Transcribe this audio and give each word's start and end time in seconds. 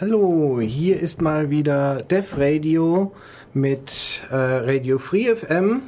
Hallo, 0.00 0.60
hier 0.62 0.98
ist 0.98 1.20
mal 1.20 1.50
wieder 1.50 1.96
Def 1.96 2.38
Radio 2.38 3.12
mit 3.52 4.22
äh, 4.30 4.34
Radio 4.34 4.98
Free 4.98 5.26
FM. 5.36 5.82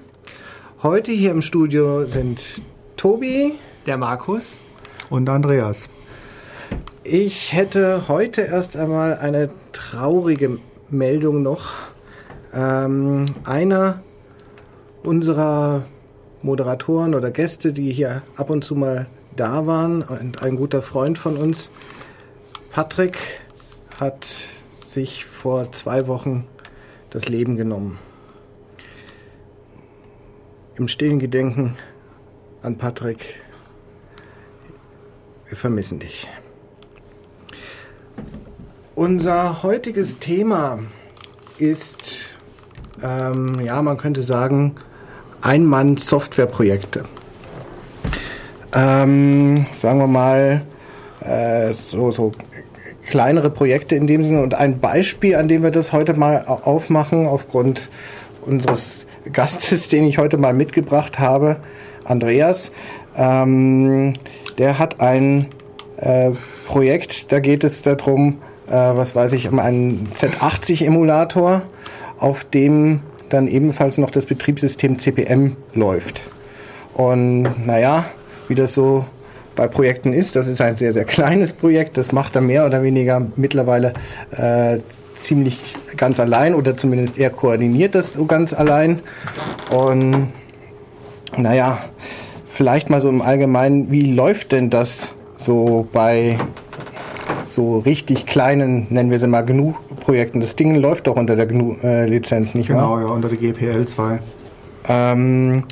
Heute 0.82 1.12
hier 1.12 1.30
im 1.30 1.40
Studio 1.40 2.04
sind 2.04 2.42
Tobi, 2.98 3.54
der 3.86 3.96
Markus 3.96 4.60
und 5.08 5.30
Andreas. 5.30 5.88
Ich 7.04 7.54
hätte 7.54 8.06
heute 8.06 8.42
erst 8.42 8.76
einmal 8.76 9.16
eine 9.16 9.48
traurige 9.72 10.58
Meldung 10.90 11.42
noch. 11.42 11.72
Ähm, 12.52 13.24
einer 13.44 14.02
unserer 15.02 15.84
Moderatoren 16.42 17.14
oder 17.14 17.30
Gäste, 17.30 17.72
die 17.72 17.90
hier 17.90 18.20
ab 18.36 18.50
und 18.50 18.62
zu 18.62 18.74
mal 18.74 19.06
da 19.36 19.66
waren, 19.66 20.02
und 20.02 20.42
ein 20.42 20.56
guter 20.56 20.82
Freund 20.82 21.16
von 21.16 21.38
uns, 21.38 21.70
Patrick, 22.72 23.18
hat 23.98 24.26
sich 24.88 25.24
vor 25.24 25.72
zwei 25.72 26.06
Wochen 26.06 26.46
das 27.10 27.28
Leben 27.28 27.56
genommen. 27.56 27.98
Im 30.76 30.88
stillen 30.88 31.18
Gedenken 31.18 31.76
an 32.62 32.78
Patrick, 32.78 33.40
wir 35.48 35.56
vermissen 35.56 35.98
dich. 35.98 36.26
Unser 38.94 39.62
heutiges 39.62 40.18
Thema 40.18 40.78
ist, 41.58 42.36
ähm, 43.02 43.60
ja, 43.60 43.80
man 43.82 43.96
könnte 43.96 44.22
sagen, 44.22 44.76
Ein-Mann-Softwareprojekte. 45.40 47.04
Ähm, 48.74 49.66
sagen 49.72 49.98
wir 49.98 50.06
mal, 50.06 50.62
äh, 51.20 51.72
so, 51.72 52.10
so 52.10 52.32
kleinere 53.12 53.50
Projekte 53.50 53.94
in 53.94 54.06
dem 54.06 54.22
Sinne. 54.22 54.40
Und 54.40 54.54
ein 54.54 54.80
Beispiel, 54.80 55.36
an 55.36 55.46
dem 55.46 55.62
wir 55.62 55.70
das 55.70 55.92
heute 55.92 56.14
mal 56.14 56.46
aufmachen, 56.46 57.26
aufgrund 57.26 57.90
unseres 58.46 59.06
Gastes, 59.30 59.88
den 59.90 60.04
ich 60.04 60.16
heute 60.16 60.38
mal 60.38 60.54
mitgebracht 60.54 61.18
habe, 61.18 61.58
Andreas, 62.04 62.72
ähm, 63.14 64.14
der 64.56 64.78
hat 64.78 65.00
ein 65.00 65.48
äh, 65.98 66.30
Projekt, 66.66 67.30
da 67.32 67.40
geht 67.40 67.64
es 67.64 67.82
darum, 67.82 68.38
äh, 68.66 68.72
was 68.72 69.14
weiß 69.14 69.34
ich, 69.34 69.46
um 69.46 69.58
einen 69.58 70.08
Z80-Emulator, 70.14 71.60
auf 72.18 72.44
dem 72.44 73.00
dann 73.28 73.46
ebenfalls 73.46 73.98
noch 73.98 74.10
das 74.10 74.24
Betriebssystem 74.24 74.98
CPM 74.98 75.56
läuft. 75.74 76.22
Und 76.94 77.66
naja, 77.66 78.06
wie 78.48 78.54
das 78.54 78.72
so 78.72 79.04
bei 79.54 79.68
Projekten 79.68 80.12
ist. 80.12 80.36
Das 80.36 80.48
ist 80.48 80.60
ein 80.60 80.76
sehr, 80.76 80.92
sehr 80.92 81.04
kleines 81.04 81.52
Projekt. 81.52 81.96
Das 81.96 82.12
macht 82.12 82.34
er 82.36 82.42
mehr 82.42 82.66
oder 82.66 82.82
weniger 82.82 83.26
mittlerweile 83.36 83.92
äh, 84.32 84.78
ziemlich 85.14 85.76
ganz 85.96 86.20
allein 86.20 86.54
oder 86.54 86.76
zumindest 86.76 87.18
er 87.18 87.30
koordiniert 87.30 87.94
das 87.94 88.14
so 88.14 88.26
ganz 88.26 88.52
allein. 88.52 89.00
Und 89.70 90.28
naja, 91.36 91.78
vielleicht 92.46 92.90
mal 92.90 93.00
so 93.00 93.08
im 93.08 93.22
Allgemeinen, 93.22 93.90
wie 93.90 94.12
läuft 94.12 94.52
denn 94.52 94.70
das 94.70 95.12
so 95.36 95.86
bei 95.92 96.38
so 97.44 97.78
richtig 97.78 98.26
kleinen, 98.26 98.86
nennen 98.90 99.10
wir 99.10 99.18
sie 99.18 99.26
mal 99.26 99.42
GNU-Projekten? 99.42 100.40
Das 100.40 100.56
Ding 100.56 100.76
läuft 100.76 101.06
doch 101.06 101.16
unter 101.16 101.36
der 101.36 101.46
GNU-Lizenz, 101.46 102.54
äh, 102.54 102.58
nicht 102.58 102.68
genau, 102.68 102.80
wahr? 102.80 102.98
Genau, 102.98 103.08
ja, 103.08 103.14
unter 103.14 103.28
der 103.28 103.38
GPL 103.38 103.86
2. 103.86 104.18
Ähm, 104.88 105.62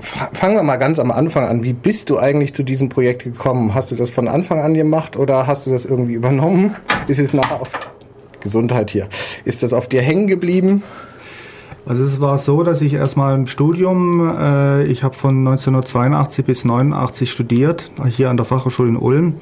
fangen 0.00 0.56
wir 0.56 0.62
mal 0.62 0.76
ganz 0.76 0.98
am 0.98 1.10
Anfang 1.10 1.48
an. 1.48 1.64
Wie 1.64 1.72
bist 1.72 2.10
du 2.10 2.18
eigentlich 2.18 2.54
zu 2.54 2.62
diesem 2.62 2.88
Projekt 2.88 3.24
gekommen? 3.24 3.74
Hast 3.74 3.90
du 3.90 3.94
das 3.94 4.10
von 4.10 4.28
Anfang 4.28 4.60
an 4.60 4.74
gemacht 4.74 5.16
oder 5.16 5.46
hast 5.46 5.66
du 5.66 5.70
das 5.70 5.84
irgendwie 5.84 6.14
übernommen? 6.14 6.76
Ist 7.06 7.18
es 7.18 7.32
nachher 7.32 7.60
auf 7.60 7.72
Gesundheit 8.40 8.90
hier? 8.90 9.08
Ist 9.44 9.62
das 9.62 9.72
auf 9.72 9.88
dir 9.88 10.02
hängen 10.02 10.26
geblieben? 10.26 10.82
Also 11.84 12.02
es 12.02 12.20
war 12.20 12.38
so, 12.38 12.64
dass 12.64 12.82
ich 12.82 12.94
erstmal 12.94 13.34
im 13.36 13.46
Studium, 13.46 14.28
äh, 14.36 14.84
ich 14.84 15.04
habe 15.04 15.14
von 15.14 15.38
1982 15.38 16.44
bis 16.44 16.64
89 16.64 17.30
studiert, 17.30 17.92
hier 18.08 18.28
an 18.28 18.36
der 18.36 18.44
Fachhochschule 18.44 18.88
in 18.88 18.96
Ulm. 18.96 19.34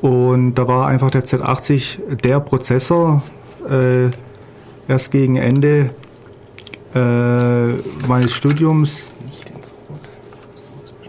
Und 0.00 0.54
da 0.54 0.66
war 0.66 0.86
einfach 0.86 1.10
der 1.10 1.24
Z80 1.24 2.16
der 2.24 2.40
Prozessor. 2.40 3.22
Äh, 3.68 4.10
erst 4.88 5.10
gegen 5.10 5.36
Ende 5.36 5.90
äh, 6.94 7.74
meines 8.08 8.32
Studiums 8.32 9.10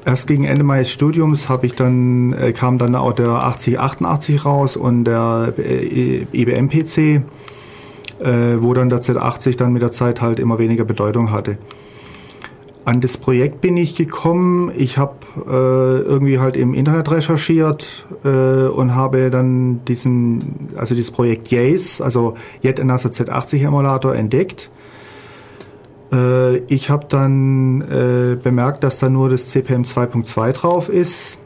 Erst 0.04 0.26
gegen 0.26 0.46
Ende 0.46 0.64
meines 0.64 0.92
Studiums 0.92 1.48
habe 1.48 1.68
ich 1.68 1.76
dann 1.76 2.34
äh, 2.34 2.54
kam 2.54 2.80
dann 2.80 2.96
auch 2.96 3.14
der 3.14 3.30
8088 3.30 4.46
raus 4.46 4.76
und 4.76 5.04
der 5.04 5.54
äh, 5.58 6.26
IBM 6.34 6.70
PC, 6.70 6.98
äh, 6.98 7.22
wo 8.58 8.74
dann 8.74 8.90
der 8.90 9.00
Z80 9.00 9.58
dann 9.58 9.74
mit 9.74 9.84
der 9.84 9.92
Zeit 9.92 10.22
halt 10.22 10.40
immer 10.40 10.58
weniger 10.58 10.86
Bedeutung 10.86 11.32
hatte. 11.32 11.58
An 12.84 13.00
das 13.00 13.20
Projekt 13.20 13.62
bin 13.62 13.78
ich 13.78 13.96
gekommen. 13.96 14.72
Ich 14.76 14.98
habe 14.98 15.18
äh, 15.46 16.02
irgendwie 16.02 16.40
halt 16.40 16.56
im 16.56 16.74
Internet 16.74 17.12
recherchiert 17.12 18.08
und 18.24 18.96
habe 18.96 19.30
dann 19.30 19.86
diesen, 19.86 20.70
also 20.76 20.96
dieses 20.96 21.12
Projekt 21.12 21.52
Yace, 21.52 22.02
also 22.02 22.36
Yet 22.64 22.80
Another 22.80 23.12
Z80 23.12 23.66
Emulator 23.66 24.16
entdeckt 24.16 24.72
äh, 26.12 26.58
ich 26.68 26.90
habe 26.90 27.06
dann 27.08 27.82
äh, 27.82 28.36
bemerkt, 28.36 28.84
dass 28.84 29.00
da 29.00 29.10
nur 29.10 29.30
das 29.30 29.50
CPM 29.50 29.84
2.2 29.84 30.52
drauf 30.52 30.90
ist 30.90 31.38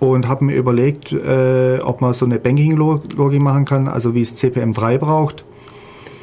und 0.00 0.28
habe 0.28 0.44
mir 0.44 0.56
überlegt, 0.56 1.12
äh, 1.12 1.78
ob 1.82 2.00
man 2.00 2.14
so 2.14 2.24
eine 2.24 2.38
Banking-Logik 2.38 3.40
machen 3.40 3.64
kann, 3.64 3.88
also 3.88 4.14
wie 4.14 4.22
es 4.22 4.34
CPM 4.34 4.72
3 4.72 4.98
braucht. 4.98 5.44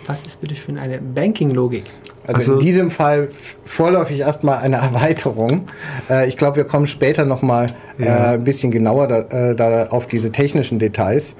Was 0.07 0.25
ist 0.25 0.41
bitte 0.41 0.55
schön 0.55 0.77
eine 0.77 0.99
Banking-Logik? 0.99 1.85
Also, 2.23 2.37
also, 2.37 2.53
in 2.53 2.59
diesem 2.59 2.91
Fall 2.91 3.29
vorläufig 3.65 4.19
erstmal 4.19 4.57
eine 4.59 4.75
Erweiterung. 4.81 5.67
Äh, 6.09 6.27
ich 6.27 6.37
glaube, 6.37 6.57
wir 6.57 6.65
kommen 6.65 6.87
später 6.87 7.25
nochmal 7.25 7.67
ja. 7.97 8.05
äh, 8.05 8.33
ein 8.33 8.43
bisschen 8.43 8.71
genauer 8.71 9.07
da, 9.07 9.19
äh, 9.19 9.55
da 9.55 9.87
auf 9.87 10.07
diese 10.07 10.31
technischen 10.31 10.79
Details. 10.79 11.35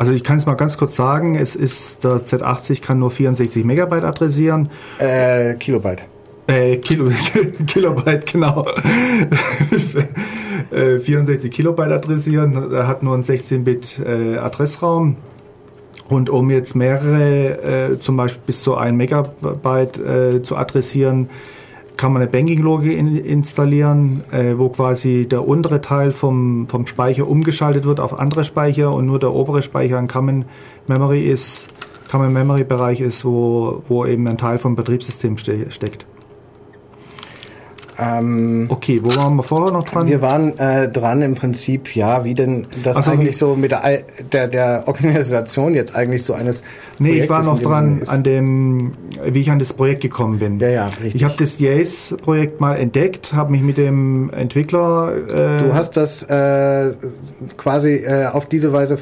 Also 0.00 0.12
ich 0.12 0.24
kann 0.24 0.38
es 0.38 0.46
mal 0.46 0.54
ganz 0.54 0.78
kurz 0.78 0.96
sagen, 0.96 1.34
es 1.34 1.54
ist, 1.54 2.04
der 2.04 2.12
Z80 2.12 2.80
kann 2.80 2.98
nur 2.98 3.10
64 3.10 3.66
Megabyte 3.66 4.04
adressieren. 4.04 4.70
Äh, 4.98 5.56
Kilobyte. 5.56 6.04
Äh, 6.46 6.78
Kilo, 6.78 7.10
Kilobyte, 7.66 8.24
genau. 8.32 8.66
64 10.70 11.44
äh, 11.44 11.54
Kilobyte 11.54 11.92
adressieren. 11.92 12.72
Er 12.72 12.88
hat 12.88 13.02
nur 13.02 13.12
einen 13.12 13.22
16-Bit 13.22 14.00
äh, 14.02 14.38
Adressraum. 14.38 15.16
Und 16.08 16.30
um 16.30 16.48
jetzt 16.48 16.74
mehrere, 16.74 17.92
äh, 17.92 17.98
zum 17.98 18.16
Beispiel 18.16 18.40
bis 18.46 18.62
zu 18.62 18.78
1 18.78 18.96
Megabyte 18.96 19.98
äh, 19.98 20.42
zu 20.42 20.56
adressieren, 20.56 21.28
kann 21.96 22.12
man 22.12 22.22
eine 22.22 22.30
Banking-Logik 22.30 22.96
in, 22.96 23.16
installieren, 23.16 24.22
äh, 24.30 24.56
wo 24.56 24.68
quasi 24.68 25.28
der 25.28 25.46
untere 25.46 25.80
Teil 25.80 26.12
vom, 26.12 26.66
vom 26.68 26.86
Speicher 26.86 27.28
umgeschaltet 27.28 27.84
wird 27.84 28.00
auf 28.00 28.18
andere 28.18 28.44
Speicher 28.44 28.92
und 28.92 29.06
nur 29.06 29.18
der 29.18 29.32
obere 29.32 29.62
Speicher 29.62 29.98
ein 29.98 30.08
Common 30.08 30.44
Memory 30.86 31.22
ist, 31.22 31.68
Common 32.10 32.32
Memory 32.32 32.64
Bereich 32.64 33.00
ist, 33.00 33.24
wo, 33.24 33.82
wo 33.88 34.06
eben 34.06 34.26
ein 34.26 34.38
Teil 34.38 34.58
vom 34.58 34.76
Betriebssystem 34.76 35.38
ste 35.38 35.70
steckt. 35.70 36.06
Ähm, 38.00 38.66
okay, 38.68 39.00
wo 39.02 39.14
waren 39.16 39.36
wir 39.36 39.42
vorher 39.42 39.72
noch 39.72 39.84
dran? 39.84 40.08
Wir 40.08 40.22
waren 40.22 40.56
äh, 40.58 40.88
dran 40.88 41.20
im 41.22 41.34
Prinzip, 41.34 41.94
ja, 41.94 42.24
wie 42.24 42.34
denn 42.34 42.66
das 42.82 43.04
so, 43.04 43.10
eigentlich 43.10 43.36
so 43.36 43.56
mit 43.56 43.72
der, 43.72 44.02
der, 44.32 44.48
der 44.48 44.84
Organisation 44.86 45.74
jetzt 45.74 45.94
eigentlich 45.94 46.24
so 46.24 46.32
eines 46.32 46.62
Nee, 46.98 47.08
Projektes 47.08 47.24
ich 47.24 47.30
war 47.30 47.44
noch 47.44 47.60
dran 47.60 48.02
an 48.06 48.22
dem, 48.22 48.92
wie 49.24 49.40
ich 49.40 49.50
an 49.50 49.58
das 49.58 49.74
Projekt 49.74 50.00
gekommen 50.00 50.38
bin. 50.38 50.58
Ja, 50.60 50.68
ja, 50.68 50.86
richtig. 50.86 51.16
Ich 51.16 51.24
habe 51.24 51.34
das 51.38 51.58
Yace-Projekt 51.58 52.60
mal 52.60 52.76
entdeckt, 52.76 53.32
habe 53.34 53.52
mich 53.52 53.62
mit 53.62 53.76
dem 53.76 54.30
Entwickler... 54.30 55.12
Äh, 55.28 55.62
du 55.62 55.74
hast 55.74 55.96
das 55.96 56.22
äh, 56.22 56.92
quasi 57.56 57.96
äh, 57.96 58.26
auf 58.26 58.46
diese 58.46 58.72
Weise 58.72 58.98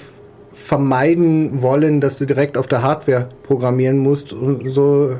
vermeiden 0.53 1.63
wollen, 1.63 2.01
dass 2.01 2.17
du 2.17 2.27
direkt 2.27 2.59
auf 2.59 2.67
der 2.67 2.83
Hardware 2.83 3.29
programmieren 3.43 3.99
musst 3.99 4.33
und 4.33 4.69
so 4.71 5.17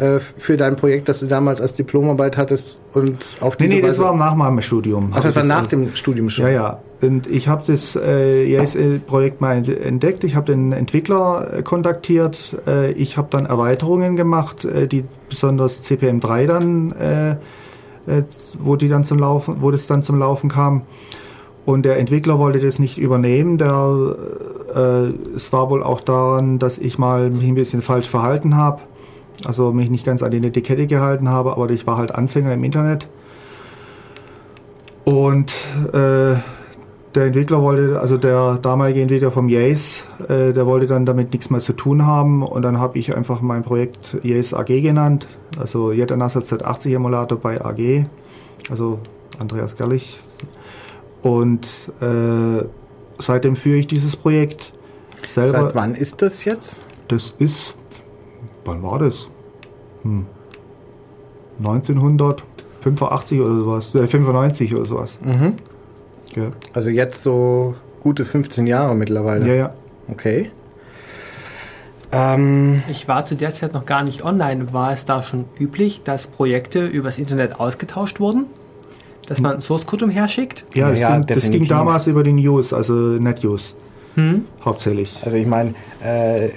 äh, 0.00 0.18
für 0.18 0.56
dein 0.56 0.76
Projekt, 0.76 1.08
das 1.08 1.20
du 1.20 1.26
damals 1.26 1.60
als 1.60 1.74
Diplomarbeit 1.74 2.38
hattest 2.38 2.78
und 2.94 3.18
auf 3.40 3.56
diese 3.56 3.68
Nee, 3.68 3.76
nee, 3.76 3.82
Weise 3.82 3.98
das 3.98 4.06
war 4.06 4.16
nach 4.16 4.34
meinem 4.34 4.62
Studium. 4.62 5.12
Ach, 5.14 5.22
das 5.22 5.36
war 5.36 5.44
nach 5.44 5.66
dem 5.66 5.94
Studium 5.94 6.30
schon? 6.30 6.46
Ja, 6.46 6.50
ja. 6.50 6.78
Und 7.02 7.26
ich 7.26 7.48
habe 7.48 7.62
das 7.66 7.96
äh, 7.96 8.44
YSL-Projekt 8.44 9.40
mal 9.40 9.56
entdeckt. 9.56 10.24
Ich 10.24 10.36
habe 10.36 10.52
den 10.52 10.72
Entwickler 10.72 11.58
äh, 11.58 11.62
kontaktiert. 11.62 12.56
Äh, 12.66 12.92
ich 12.92 13.18
habe 13.18 13.28
dann 13.30 13.44
Erweiterungen 13.44 14.16
gemacht, 14.16 14.64
äh, 14.64 14.86
die 14.86 15.04
besonders 15.28 15.82
CPM3 15.82 16.46
dann, 16.46 16.92
äh, 16.92 17.30
äh, 18.06 18.24
wo 18.58 18.76
die 18.76 18.88
dann 18.88 19.04
zum 19.04 19.18
Laufen, 19.18 19.56
wo 19.60 19.70
das 19.70 19.86
dann 19.86 20.02
zum 20.02 20.18
Laufen 20.18 20.48
kam. 20.48 20.82
Und 21.66 21.84
der 21.84 21.98
Entwickler 21.98 22.38
wollte 22.38 22.58
das 22.58 22.78
nicht 22.78 22.96
übernehmen. 22.96 23.58
Der, 23.58 24.16
äh, 24.74 25.34
es 25.36 25.52
war 25.52 25.68
wohl 25.68 25.82
auch 25.82 26.00
daran, 26.00 26.58
dass 26.58 26.78
ich 26.78 26.98
mal 26.98 27.28
mich 27.28 27.46
ein 27.46 27.54
bisschen 27.54 27.82
falsch 27.82 28.08
verhalten 28.08 28.56
habe 28.56 28.80
also 29.44 29.72
mich 29.72 29.90
nicht 29.90 30.04
ganz 30.04 30.22
an 30.22 30.30
die 30.30 30.38
Etikette 30.38 30.86
gehalten 30.86 31.28
habe, 31.28 31.52
aber 31.52 31.70
ich 31.70 31.86
war 31.86 31.96
halt 31.96 32.14
Anfänger 32.14 32.52
im 32.52 32.64
Internet. 32.64 33.08
Und 35.04 35.52
äh, 35.92 36.36
der 37.14 37.24
Entwickler 37.24 37.62
wollte, 37.62 38.00
also 38.00 38.16
der 38.16 38.58
damalige 38.58 39.02
Entwickler 39.02 39.30
vom 39.30 39.48
Yace, 39.48 40.04
äh, 40.28 40.52
der 40.52 40.66
wollte 40.66 40.86
dann 40.86 41.06
damit 41.06 41.32
nichts 41.32 41.50
mehr 41.50 41.60
zu 41.60 41.72
tun 41.72 42.06
haben 42.06 42.42
und 42.42 42.62
dann 42.62 42.78
habe 42.78 42.98
ich 42.98 43.16
einfach 43.16 43.40
mein 43.40 43.62
Projekt 43.62 44.16
Yace 44.22 44.54
AG 44.54 44.66
genannt, 44.66 45.26
also 45.58 45.92
Jet 45.92 46.12
Anasa 46.12 46.40
Z80 46.40 46.94
Emulator 46.94 47.38
bei 47.38 47.60
AG, 47.60 48.06
also 48.70 49.00
Andreas 49.40 49.76
Gerlich. 49.76 50.20
Und 51.22 51.90
äh, 52.00 52.64
seitdem 53.18 53.56
führe 53.56 53.78
ich 53.78 53.86
dieses 53.86 54.16
Projekt 54.16 54.72
selber. 55.26 55.62
Seit 55.62 55.74
wann 55.74 55.94
ist 55.94 56.22
das 56.22 56.44
jetzt? 56.44 56.80
Das 57.08 57.34
ist, 57.38 57.76
wann 58.64 58.82
war 58.82 58.98
das? 58.98 59.30
Hm. 60.02 60.26
1985 61.58 63.40
oder 63.40 63.54
sowas, 63.54 63.94
äh, 63.94 64.06
95 64.06 64.74
oder 64.74 64.86
sowas. 64.86 65.18
Mhm. 65.22 65.54
Ja. 66.34 66.52
Also 66.72 66.90
jetzt 66.90 67.22
so 67.22 67.74
gute 68.02 68.24
15 68.24 68.66
Jahre 68.66 68.94
mittlerweile. 68.94 69.46
ja, 69.46 69.54
ja. 69.54 69.70
Okay. 70.08 70.50
Ähm, 72.12 72.82
Ich 72.90 73.06
war 73.06 73.24
zu 73.24 73.36
der 73.36 73.50
Zeit 73.52 73.72
noch 73.74 73.86
gar 73.86 74.02
nicht 74.02 74.24
online. 74.24 74.72
War 74.72 74.92
es 74.92 75.04
da 75.04 75.22
schon 75.22 75.44
üblich, 75.58 76.02
dass 76.02 76.26
Projekte 76.26 76.86
übers 76.86 77.18
Internet 77.18 77.60
ausgetauscht 77.60 78.18
wurden? 78.18 78.46
Dass 79.26 79.40
man 79.40 79.60
Source 79.60 79.86
Code 79.86 80.06
umherschickt? 80.06 80.66
Ja, 80.74 80.86
Ja, 80.86 80.90
das, 80.90 81.00
ja, 81.00 81.16
ging, 81.18 81.26
das 81.26 81.50
ging 81.50 81.68
damals 81.68 82.06
über 82.08 82.24
den 82.24 82.36
News, 82.36 82.72
also 82.72 82.94
NetUse. 82.94 83.74
Hauptsächlich. 84.64 85.18
also 85.24 85.36
ich 85.36 85.46
meine, 85.46 85.72
äh, 86.02 86.50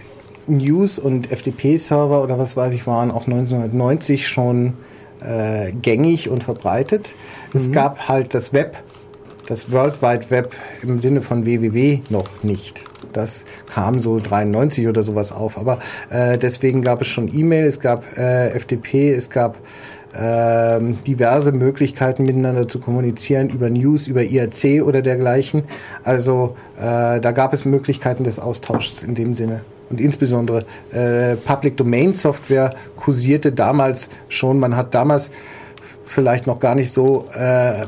News 0.48 1.00
und 1.00 1.28
FTP-Server 1.28 2.22
oder 2.24 2.38
was 2.38 2.58
weiß 2.58 2.74
ich 2.74 2.86
waren 2.88 3.12
auch 3.12 3.28
1990 3.28 4.28
schon 4.28 4.74
äh, 5.22 5.72
gängig 5.72 6.30
und 6.30 6.44
verbreitet. 6.44 7.16
Es 7.54 7.72
gab 7.72 8.08
halt 8.08 8.34
das 8.34 8.54
Web, 8.54 8.78
das 9.48 9.72
World 9.72 10.02
Wide 10.02 10.30
Web 10.30 10.56
im 10.82 11.00
Sinne 11.00 11.22
von 11.22 11.46
www 11.46 12.02
noch 12.10 12.44
nicht. 12.44 12.84
Das 13.14 13.46
kam 13.68 14.00
so 14.00 14.20
93 14.20 14.88
oder 14.88 15.04
sowas 15.04 15.32
auf. 15.32 15.58
Aber 15.58 15.80
äh, 16.10 16.38
deswegen 16.38 16.82
gab 16.82 17.02
es 17.02 17.08
schon 17.08 17.34
E-Mail, 17.34 17.66
es 17.66 17.80
gab 17.80 18.18
äh, 18.18 18.50
FTP, 18.60 19.12
es 19.12 19.30
gab 19.30 19.58
ähm, 20.16 21.00
diverse 21.08 21.52
Möglichkeiten 21.52 22.26
miteinander 22.26 22.68
zu 22.68 22.80
kommunizieren 22.80 23.50
über 23.50 23.70
News, 23.70 24.08
über 24.08 24.24
IRC 24.24 24.84
oder 24.84 25.02
dergleichen. 25.02 25.64
Also 26.04 26.56
äh, 26.78 27.20
da 27.20 27.32
gab 27.32 27.54
es 27.54 27.66
Möglichkeiten 27.66 28.24
des 28.24 28.40
Austauschs 28.40 29.04
in 29.04 29.16
dem 29.16 29.34
Sinne. 29.34 29.62
Und 29.94 30.02
insbesondere 30.02 30.66
äh, 30.92 31.36
Public 31.36 31.78
Domain 31.78 32.16
Software 32.16 32.74
kursierte 32.96 33.52
damals 33.52 34.10
schon. 34.28 34.60
Man 34.60 34.76
hat 34.76 34.96
damals 34.96 35.30
vielleicht 36.04 36.48
noch 36.48 36.60
gar 36.60 36.74
nicht 36.74 36.92
so 36.92 37.28
äh, 37.38 37.84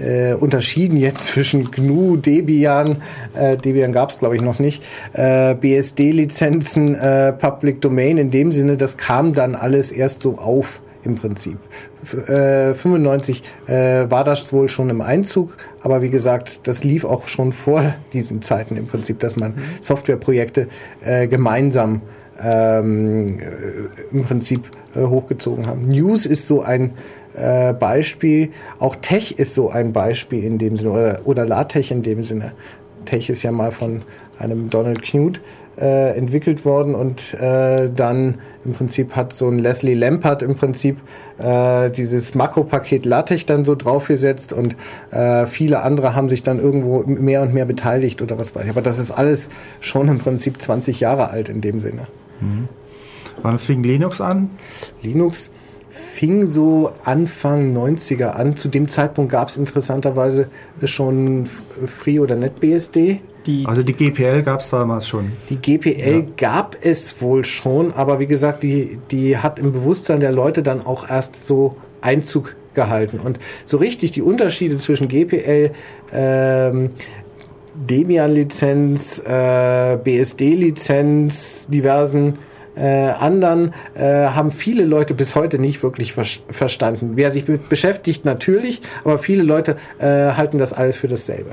äh, 0.00 0.32
unterschieden 0.32 0.96
jetzt 0.96 1.26
zwischen 1.26 1.70
GNU, 1.70 2.16
Debian, 2.16 3.02
äh, 3.34 3.58
Debian 3.58 3.92
gab 3.92 4.08
es 4.08 4.18
glaube 4.18 4.36
ich 4.36 4.40
noch 4.40 4.58
nicht, 4.58 4.82
äh, 5.12 5.54
BSD-Lizenzen, 5.54 6.94
äh, 6.94 7.34
Public 7.34 7.82
Domain 7.82 8.16
in 8.16 8.30
dem 8.30 8.50
Sinne, 8.50 8.78
das 8.78 8.96
kam 8.96 9.34
dann 9.34 9.54
alles 9.54 9.92
erst 9.92 10.22
so 10.22 10.38
auf 10.38 10.80
im 11.04 11.16
Prinzip. 11.16 11.58
F 12.02 12.28
äh, 12.28 12.74
95 12.74 13.42
äh, 13.66 14.10
war 14.10 14.24
das 14.24 14.52
wohl 14.52 14.68
schon 14.68 14.90
im 14.90 15.00
Einzug, 15.00 15.56
aber 15.82 16.02
wie 16.02 16.10
gesagt, 16.10 16.66
das 16.66 16.84
lief 16.84 17.04
auch 17.04 17.28
schon 17.28 17.52
vor 17.52 17.94
diesen 18.12 18.42
Zeiten 18.42 18.76
im 18.76 18.86
Prinzip, 18.86 19.18
dass 19.20 19.36
man 19.36 19.54
Softwareprojekte 19.80 20.68
äh, 21.04 21.28
gemeinsam 21.28 22.02
ähm, 22.42 23.38
äh, 23.38 24.14
im 24.14 24.24
Prinzip 24.24 24.70
äh, 24.94 25.00
hochgezogen 25.00 25.66
haben. 25.66 25.86
News 25.86 26.26
ist 26.26 26.46
so 26.46 26.62
ein 26.62 26.94
äh, 27.34 27.72
Beispiel, 27.72 28.50
auch 28.78 28.96
Tech 28.96 29.38
ist 29.38 29.54
so 29.54 29.70
ein 29.70 29.92
Beispiel 29.92 30.44
in 30.44 30.58
dem 30.58 30.76
Sinne, 30.76 30.90
oder, 30.90 31.20
oder 31.24 31.46
LaTeX 31.46 31.90
in 31.90 32.02
dem 32.02 32.22
Sinne. 32.22 32.52
Tech 33.04 33.28
ist 33.28 33.42
ja 33.42 33.52
mal 33.52 33.70
von 33.70 34.02
einem 34.38 34.70
Donald 34.70 35.02
Knuth 35.02 35.40
äh, 35.78 36.16
entwickelt 36.16 36.64
worden 36.64 36.94
und 36.94 37.34
äh, 37.34 37.90
dann 37.94 38.36
im 38.64 38.72
Prinzip 38.72 39.16
hat 39.16 39.32
so 39.32 39.48
ein 39.48 39.58
Leslie 39.58 39.94
Lampard 39.94 40.42
im 40.42 40.54
Prinzip 40.54 40.98
äh, 41.38 41.90
dieses 41.90 42.34
Makropaket 42.34 43.06
LaTeX 43.06 43.46
dann 43.46 43.64
so 43.64 43.74
draufgesetzt 43.74 44.52
und 44.52 44.76
äh, 45.10 45.46
viele 45.46 45.82
andere 45.82 46.14
haben 46.14 46.28
sich 46.28 46.42
dann 46.42 46.58
irgendwo 46.58 47.02
mehr 47.02 47.42
und 47.42 47.52
mehr 47.52 47.66
beteiligt 47.66 48.22
oder 48.22 48.38
was 48.38 48.54
weiß 48.54 48.64
ich. 48.64 48.70
Aber 48.70 48.82
das 48.82 48.98
ist 48.98 49.10
alles 49.10 49.50
schon 49.80 50.08
im 50.08 50.18
Prinzip 50.18 50.60
20 50.60 51.00
Jahre 51.00 51.30
alt 51.30 51.48
in 51.48 51.60
dem 51.60 51.78
Sinne. 51.78 52.06
Wann 53.42 53.58
fing 53.58 53.82
Linux 53.82 54.20
an? 54.20 54.50
Linux 55.02 55.50
fing 55.90 56.46
so 56.46 56.92
Anfang 57.04 57.72
90er 57.76 58.30
an. 58.30 58.56
Zu 58.56 58.68
dem 58.68 58.88
Zeitpunkt 58.88 59.32
gab 59.32 59.48
es 59.48 59.56
interessanterweise 59.56 60.48
schon 60.84 61.46
Free 61.86 62.20
oder 62.20 62.36
NetBSD. 62.36 63.20
Die, 63.46 63.66
Also 63.66 63.82
die 63.82 63.92
GPL 63.92 64.42
gab 64.42 64.60
es 64.60 64.70
damals 64.70 65.06
schon. 65.06 65.32
Die 65.50 65.56
GPL 65.56 66.26
gab 66.36 66.76
es 66.80 67.20
wohl 67.20 67.44
schon, 67.44 67.92
aber 67.92 68.18
wie 68.18 68.26
gesagt, 68.26 68.62
die, 68.62 68.98
die 69.10 69.36
hat 69.36 69.58
im 69.58 69.72
Bewusstsein 69.72 70.20
der 70.20 70.32
Leute 70.32 70.62
dann 70.62 70.84
auch 70.84 71.08
erst 71.08 71.46
so 71.46 71.76
Einzug 72.00 72.56
gehalten. 72.74 73.20
Und 73.20 73.38
so 73.64 73.76
richtig 73.76 74.12
die 74.12 74.22
Unterschiede 74.22 74.78
zwischen 74.78 75.08
GPL, 75.08 75.70
ähm, 76.12 76.90
Debian-Lizenz, 77.74 79.20
äh, 79.20 79.98
BSD-Lizenz, 80.02 81.66
diversen 81.68 82.38
äh, 82.76 83.10
anderen, 83.10 83.72
äh, 83.94 84.26
haben 84.26 84.50
viele 84.50 84.84
Leute 84.84 85.14
bis 85.14 85.34
heute 85.34 85.58
nicht 85.58 85.82
wirklich 85.82 86.12
ver 86.12 86.24
verstanden. 86.50 87.12
Wer 87.14 87.30
sich 87.30 87.46
mit 87.46 87.68
beschäftigt, 87.68 88.24
natürlich, 88.24 88.82
aber 89.04 89.18
viele 89.18 89.42
Leute 89.42 89.76
äh, 89.98 90.32
halten 90.32 90.58
das 90.58 90.72
alles 90.72 90.98
für 90.98 91.08
dasselbe. 91.08 91.52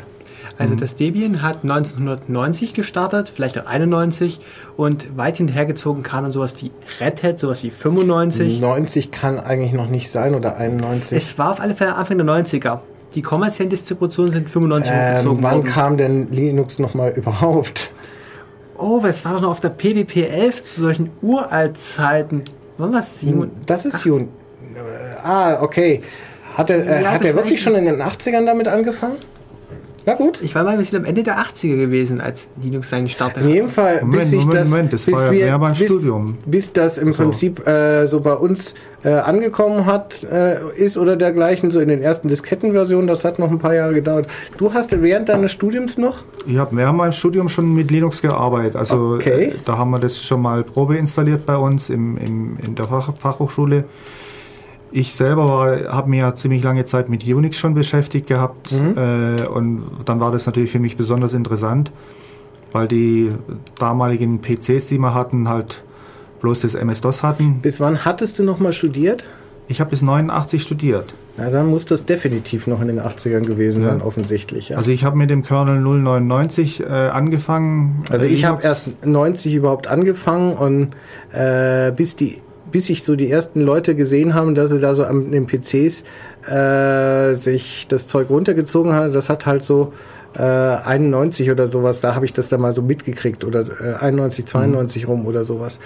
Also 0.61 0.75
das 0.75 0.95
Debian 0.95 1.41
hat 1.41 1.63
1990 1.63 2.73
gestartet, 2.73 3.31
vielleicht 3.33 3.59
auch 3.59 3.65
91 3.65 4.39
und 4.77 5.17
weit 5.17 5.37
hinterhergezogen 5.37 6.03
kam 6.03 6.23
dann 6.23 6.31
sowas 6.31 6.53
wie 6.59 6.71
Red 6.99 7.23
Hat, 7.23 7.39
sowas 7.39 7.63
wie 7.63 7.71
95. 7.71 8.59
90 8.61 9.11
kann 9.11 9.39
eigentlich 9.39 9.73
noch 9.73 9.89
nicht 9.89 10.09
sein 10.09 10.35
oder 10.35 10.57
91. 10.57 11.17
Es 11.17 11.37
war 11.37 11.51
auf 11.51 11.59
alle 11.59 11.73
Fälle 11.73 11.95
Anfang 11.95 12.17
der 12.17 12.27
90er. 12.27 12.79
Die 13.15 13.21
kommerziellen 13.21 13.69
Distributionen 13.69 14.31
sind 14.31 14.49
95 14.49 14.93
Ähm, 14.93 14.99
hochgezogen 15.15 15.43
wann 15.43 15.53
worden. 15.57 15.67
kam 15.67 15.97
denn 15.97 16.31
Linux 16.31 16.79
nochmal 16.79 17.11
überhaupt? 17.11 17.91
Oh, 18.77 19.01
es 19.05 19.25
war 19.25 19.33
doch 19.33 19.41
noch 19.41 19.49
auf 19.51 19.59
der 19.59 19.69
PDP 19.69 20.23
11 20.27 20.63
zu 20.63 20.81
solchen 20.81 21.09
Uraltzeiten. 21.21 22.41
Wann 22.77 22.93
war 22.93 22.99
es? 23.01 23.19
Das 23.65 23.85
ist 23.85 24.03
Jun. 24.05 24.29
Äh, 24.73 25.23
ah, 25.23 25.61
okay. 25.61 25.99
Hat 26.57 26.69
er, 26.69 26.77
äh, 26.85 27.03
Ja, 27.03 27.11
hat 27.11 27.25
er 27.25 27.35
wirklich 27.35 27.61
schon 27.61 27.75
in 27.75 27.85
den 27.85 28.01
80ern 28.01 28.45
damit 28.45 28.67
angefangen? 28.67 29.17
Na 30.05 30.15
gut. 30.15 30.39
Ich 30.41 30.55
war 30.55 30.63
mal, 30.63 30.77
wir 30.77 30.83
sind 30.85 30.97
am 30.97 31.05
Ende 31.05 31.21
der 31.23 31.37
80er 31.37 31.77
gewesen, 31.77 32.21
als 32.21 32.47
Linux 32.61 32.89
seinen 32.89 33.07
Start 33.07 33.37
In 33.37 33.49
jedem 33.49 33.69
Fall, 33.69 34.01
Moment, 34.01 34.19
bis 34.19 34.31
Moment, 34.31 34.53
das, 34.53 34.69
Moment, 34.69 34.93
das 34.93 35.05
bis 35.05 35.13
war 35.15 35.25
ja 35.25 35.31
wir, 35.31 35.45
mehr 35.45 35.59
beim 35.59 35.73
bis, 35.73 35.83
Studium. 35.83 36.37
bis 36.45 36.73
das 36.73 36.97
im 36.97 37.13
So. 37.13 37.21
Prinzip 37.23 37.67
äh, 37.67 38.07
so 38.07 38.19
bei 38.19 38.33
uns 38.33 38.73
äh, 39.03 39.09
angekommen 39.13 39.85
hat, 39.85 40.23
äh, 40.23 40.57
ist 40.75 40.97
oder 40.97 41.15
dergleichen, 41.15 41.69
so 41.71 41.79
in 41.79 41.87
den 41.89 42.01
ersten 42.01 42.27
Diskettenversionen, 42.29 43.07
das 43.07 43.23
hat 43.23 43.37
noch 43.37 43.51
ein 43.51 43.59
paar 43.59 43.75
Jahre 43.75 43.93
gedauert. 43.93 44.27
Du 44.57 44.73
hast 44.73 44.91
während 45.01 45.29
deines 45.29 45.51
Studiums 45.51 45.97
noch? 45.97 46.23
Ich 46.47 46.57
hab, 46.57 46.75
wir 46.75 46.87
haben 46.87 46.99
im 46.99 47.11
Studium 47.11 47.47
schon 47.47 47.73
mit 47.73 47.91
Linux 47.91 48.21
gearbeitet. 48.21 48.75
Also 48.75 49.15
Okay. 49.15 49.45
äh, 49.49 49.53
da 49.65 49.77
haben 49.77 49.91
wir 49.91 49.99
das 49.99 50.21
schon 50.23 50.41
mal 50.41 50.63
Probe 50.63 50.97
installiert 50.97 51.45
bei 51.45 51.55
uns 51.57 51.89
im, 51.89 52.17
im, 52.17 52.57
in 52.65 52.75
der 52.75 52.85
Fach, 52.85 53.15
Fachhochschule. 53.15 53.83
Ich 54.91 55.15
selber 55.15 55.85
habe 55.89 56.09
mir 56.09 56.19
ja 56.19 56.35
ziemlich 56.35 56.63
lange 56.63 56.83
Zeit 56.85 57.07
mit 57.09 57.25
Unix 57.25 57.57
schon 57.57 57.73
beschäftigt 57.73 58.27
gehabt 58.27 58.71
äh, 58.73 59.45
und 59.47 59.83
dann 60.05 60.19
war 60.19 60.31
das 60.31 60.45
natürlich 60.45 60.71
für 60.71 60.79
mich 60.79 60.97
besonders 60.97 61.33
interessant, 61.33 61.91
weil 62.73 62.87
die 62.87 63.31
damaligen 63.79 64.41
PCs, 64.41 64.87
die 64.87 64.97
wir 64.97 65.13
hatten, 65.13 65.47
halt 65.47 65.83
bloß 66.41 66.61
das 66.61 66.75
MS-DOS 66.75 67.23
hatten. 67.23 67.59
Bis 67.61 67.79
wann 67.79 68.03
hattest 68.03 68.39
du 68.39 68.43
noch 68.43 68.59
mal 68.59 68.73
studiert? 68.73 69.23
Ich 69.67 69.79
habe 69.79 69.91
bis 69.91 70.01
89 70.01 70.61
studiert. 70.61 71.13
Na, 71.37 71.49
dann 71.49 71.67
muss 71.67 71.85
das 71.85 72.03
definitiv 72.03 72.67
noch 72.67 72.81
in 72.81 72.87
den 72.87 72.99
80ern 72.99 73.45
gewesen 73.45 73.83
sein, 73.83 73.99
Ja. 73.99 74.05
offensichtlich. 74.05 74.69
Ja. 74.69 74.77
Also 74.77 74.91
ich 74.91 75.05
habe 75.05 75.15
mit 75.17 75.29
dem 75.29 75.43
Kernel 75.43 75.79
099 75.79 76.81
äh, 76.81 76.85
angefangen. 76.85 78.03
Also 78.09 78.25
Äh, 78.25 78.29
ich 78.29 78.43
habe 78.43 78.61
erst 78.63 79.05
90 79.05 79.55
überhaupt 79.55 79.87
angefangen 79.87 80.53
und 80.53 80.89
äh, 81.31 81.93
bis 81.93 82.17
die 82.17 82.41
bis 82.71 82.89
ich 82.89 83.03
so 83.03 83.15
die 83.15 83.29
ersten 83.29 83.61
Leute 83.61 83.95
gesehen 83.95 84.33
haben, 84.33 84.55
dass 84.55 84.69
sie 84.69 84.79
da 84.79 84.95
so 84.95 85.03
an 85.03 85.31
den 85.31 85.47
PCs 85.47 86.03
äh, 86.49 87.33
sich 87.35 87.87
das 87.87 88.07
Zeug 88.07 88.29
runtergezogen 88.29 88.93
haben, 88.93 89.13
das 89.13 89.29
hat 89.29 89.45
halt 89.45 89.63
so 89.63 89.93
äh, 90.37 90.41
91 90.41 91.51
oder 91.51 91.67
sowas, 91.67 91.99
da 91.99 92.15
habe 92.15 92.25
ich 92.25 92.33
das 92.33 92.47
dann 92.47 92.61
mal 92.61 92.73
so 92.73 92.81
mitgekriegt 92.81 93.43
oder 93.43 93.65
äh, 93.81 93.95
91, 94.03 94.45
92 94.45 95.07
rum 95.07 95.25
oder 95.25 95.45
sowas. 95.45 95.79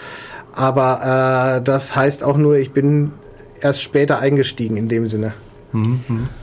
Aber 0.53 1.57
äh, 1.57 1.61
das 1.63 1.95
heißt 1.95 2.23
auch 2.23 2.37
nur, 2.37 2.57
ich 2.57 2.71
bin 2.71 3.11
erst 3.59 3.81
später 3.81 4.19
eingestiegen 4.19 4.77
in 4.77 4.87
dem 4.87 5.07
Sinne. 5.07 5.33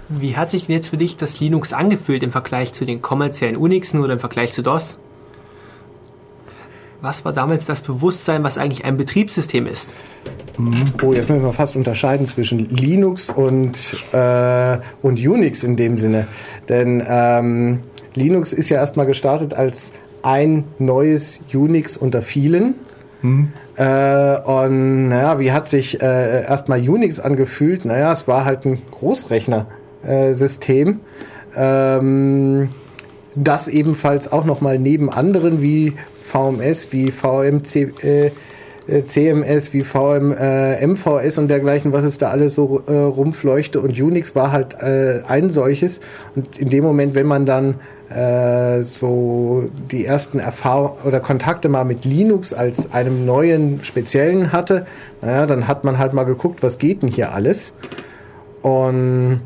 Wie 0.08 0.36
hat 0.36 0.50
sich 0.50 0.66
denn 0.66 0.74
jetzt 0.74 0.88
für 0.88 0.98
dich 0.98 1.16
das 1.16 1.40
Linux 1.40 1.72
angefühlt 1.72 2.22
im 2.22 2.32
Vergleich 2.32 2.72
zu 2.72 2.84
den 2.84 3.00
kommerziellen 3.00 3.56
Unixen 3.56 4.00
oder 4.00 4.14
im 4.14 4.20
Vergleich 4.20 4.52
zu 4.52 4.62
DOS? 4.62 4.98
Was 7.02 7.24
war 7.24 7.32
damals 7.32 7.64
das 7.64 7.82
Bewusstsein, 7.82 8.44
was 8.44 8.58
eigentlich 8.58 8.84
ein 8.84 8.96
Betriebssystem 8.96 9.66
ist? 9.66 9.90
Oh, 11.02 11.12
jetzt 11.12 11.28
müssen 11.28 11.42
wir 11.42 11.52
fast 11.52 11.74
unterscheiden 11.74 12.26
zwischen 12.26 12.70
Linux 12.70 13.28
und, 13.28 13.96
äh, 14.12 14.78
und 15.02 15.18
Unix 15.18 15.64
in 15.64 15.76
dem 15.76 15.96
Sinne. 15.96 16.28
Denn 16.68 17.02
ähm, 17.04 17.80
Linux 18.14 18.52
ist 18.52 18.68
ja 18.68 18.76
erstmal 18.76 19.06
gestartet 19.06 19.52
als 19.52 19.90
ein 20.22 20.62
neues 20.78 21.40
Unix 21.52 21.96
unter 21.96 22.22
vielen. 22.22 22.76
Mhm. 23.22 23.48
Äh, 23.74 24.38
und 24.38 25.08
naja, 25.08 25.40
wie 25.40 25.50
hat 25.50 25.68
sich 25.68 26.00
äh, 26.00 26.44
erstmal 26.44 26.88
Unix 26.88 27.18
angefühlt? 27.18 27.84
Naja, 27.84 28.12
es 28.12 28.28
war 28.28 28.44
halt 28.44 28.64
ein 28.64 28.80
Großrechner-System. 28.92 31.00
Äh, 31.56 31.96
ähm, 31.96 32.68
das 33.34 33.66
ebenfalls 33.66 34.30
auch 34.30 34.44
nochmal 34.44 34.78
neben 34.78 35.10
anderen 35.10 35.62
wie 35.62 35.94
VMS, 36.32 36.92
wie 36.92 37.10
VMC, 37.10 37.92
äh, 38.02 38.30
CMS, 39.04 39.72
wie 39.72 39.84
VM, 39.84 40.32
äh, 40.32 40.84
MVS 40.86 41.38
und 41.38 41.48
dergleichen, 41.48 41.92
was 41.92 42.04
es 42.04 42.18
da 42.18 42.30
alles 42.30 42.54
so 42.54 42.82
äh, 42.86 42.92
rumfleuchte. 42.92 43.80
Und 43.80 43.90
Unix 44.00 44.34
war 44.34 44.50
halt 44.50 44.74
äh, 44.80 45.22
ein 45.28 45.50
solches. 45.50 46.00
Und 46.34 46.58
in 46.58 46.68
dem 46.68 46.82
Moment, 46.84 47.14
wenn 47.14 47.26
man 47.26 47.46
dann 47.46 47.76
äh, 48.08 48.82
so 48.82 49.68
die 49.90 50.04
ersten 50.04 50.38
Erfahrungen 50.38 51.02
oder 51.04 51.20
Kontakte 51.20 51.68
mal 51.68 51.84
mit 51.84 52.04
Linux 52.04 52.52
als 52.52 52.92
einem 52.92 53.24
neuen 53.24 53.84
speziellen 53.84 54.52
hatte, 54.52 54.86
naja, 55.20 55.46
dann 55.46 55.68
hat 55.68 55.84
man 55.84 55.98
halt 55.98 56.12
mal 56.12 56.24
geguckt, 56.24 56.62
was 56.62 56.78
geht 56.78 57.02
denn 57.02 57.08
hier 57.08 57.32
alles. 57.32 57.72
Und 58.62 59.40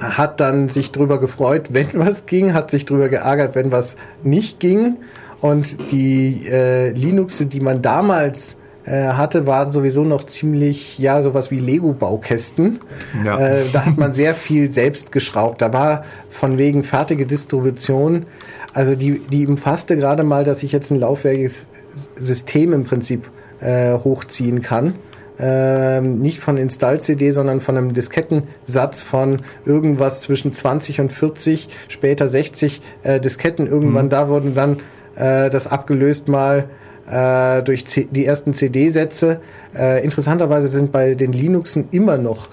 hat 0.00 0.40
dann 0.40 0.68
sich 0.68 0.92
drüber 0.92 1.18
gefreut, 1.18 1.68
wenn 1.72 1.88
was 1.94 2.26
ging, 2.26 2.54
hat 2.54 2.70
sich 2.70 2.86
drüber 2.86 3.08
geärgert, 3.08 3.54
wenn 3.54 3.72
was 3.72 3.96
nicht 4.22 4.60
ging. 4.60 4.96
Und 5.40 5.92
die 5.92 6.46
äh, 6.48 6.90
Linuxe, 6.90 7.46
die 7.46 7.60
man 7.60 7.80
damals 7.80 8.56
äh, 8.84 9.08
hatte, 9.08 9.46
waren 9.46 9.70
sowieso 9.70 10.02
noch 10.02 10.24
ziemlich, 10.24 10.98
ja, 10.98 11.22
sowas 11.22 11.50
wie 11.50 11.58
Lego-Baukästen. 11.58 12.80
Ja. 13.24 13.38
Äh, 13.38 13.64
da 13.72 13.86
hat 13.86 13.98
man 13.98 14.12
sehr 14.12 14.34
viel 14.34 14.70
selbst 14.70 15.12
geschraubt. 15.12 15.62
Da 15.62 15.72
war 15.72 16.04
von 16.30 16.58
wegen 16.58 16.82
fertige 16.82 17.26
Distribution, 17.26 18.26
also 18.72 18.94
die, 18.94 19.20
die 19.20 19.46
umfasste 19.46 19.96
gerade 19.96 20.22
mal, 20.22 20.44
dass 20.44 20.62
ich 20.62 20.72
jetzt 20.72 20.90
ein 20.90 21.00
laufwerkiges 21.00 21.68
System 22.16 22.72
im 22.72 22.84
Prinzip 22.84 23.30
äh, 23.60 23.94
hochziehen 23.94 24.62
kann. 24.62 24.94
Ähm, 25.40 26.18
nicht 26.18 26.40
von 26.40 26.56
Install-CD, 26.56 27.30
sondern 27.30 27.60
von 27.60 27.76
einem 27.76 27.92
Diskettensatz 27.94 29.02
von 29.02 29.36
irgendwas 29.64 30.22
zwischen 30.22 30.52
20 30.52 31.00
und 31.00 31.12
40, 31.12 31.68
später 31.88 32.28
60 32.28 32.82
äh, 33.04 33.20
Disketten. 33.20 33.68
Irgendwann 33.68 34.06
mhm. 34.06 34.10
da 34.10 34.28
wurden 34.28 34.54
dann 34.54 34.78
äh, 35.18 35.50
das 35.50 35.66
abgelöst 35.66 36.28
mal 36.28 36.68
äh, 37.10 37.62
durch 37.62 37.86
C 37.86 38.08
die 38.10 38.26
ersten 38.26 38.52
CD-Sätze. 38.52 39.40
Äh, 39.76 40.04
interessanterweise 40.04 40.68
sind 40.68 40.92
bei 40.92 41.14
den 41.14 41.32
Linuxen 41.32 41.88
immer 41.90 42.18
noch 42.18 42.48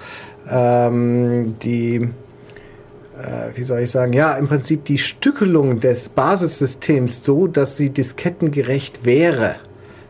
ähm, 0.50 1.56
die, 1.62 1.96
äh, 1.96 3.56
wie 3.56 3.64
soll 3.64 3.82
ich 3.82 3.92
sagen, 3.92 4.14
ja, 4.14 4.34
im 4.34 4.48
Prinzip 4.48 4.86
die 4.86 4.98
Stückelung 4.98 5.80
des 5.80 6.10
Basissystems 6.10 7.24
so, 7.24 7.48
dass 7.48 7.78
sie 7.78 7.90
diskettengerecht 7.90 9.06
wäre. 9.06 9.56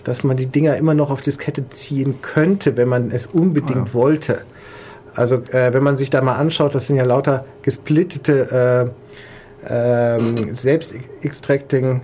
Dass 0.04 0.24
man 0.24 0.38
die 0.38 0.46
Dinger 0.46 0.78
immer 0.78 0.94
noch 0.94 1.10
auf 1.10 1.22
Diskette 1.22 1.68
ziehen 1.70 2.22
könnte, 2.22 2.78
wenn 2.78 2.88
man 2.88 3.10
es 3.10 3.26
unbedingt 3.26 3.76
oh 3.76 3.86
ja. 3.88 3.94
wollte. 3.94 4.42
Also 5.16 5.38
äh, 5.52 5.74
wenn 5.74 5.82
man 5.82 5.98
sich 5.98 6.12
da 6.12 6.22
mal 6.22 6.36
anschaut, 6.36 6.76
das 6.76 6.88
sind 6.88 6.98
ja 6.98 7.06
lauter 7.06 7.46
gesplittete 7.64 8.94
äh, 9.68 10.16
ähm, 10.18 10.54
selbst-extracting 10.54 12.02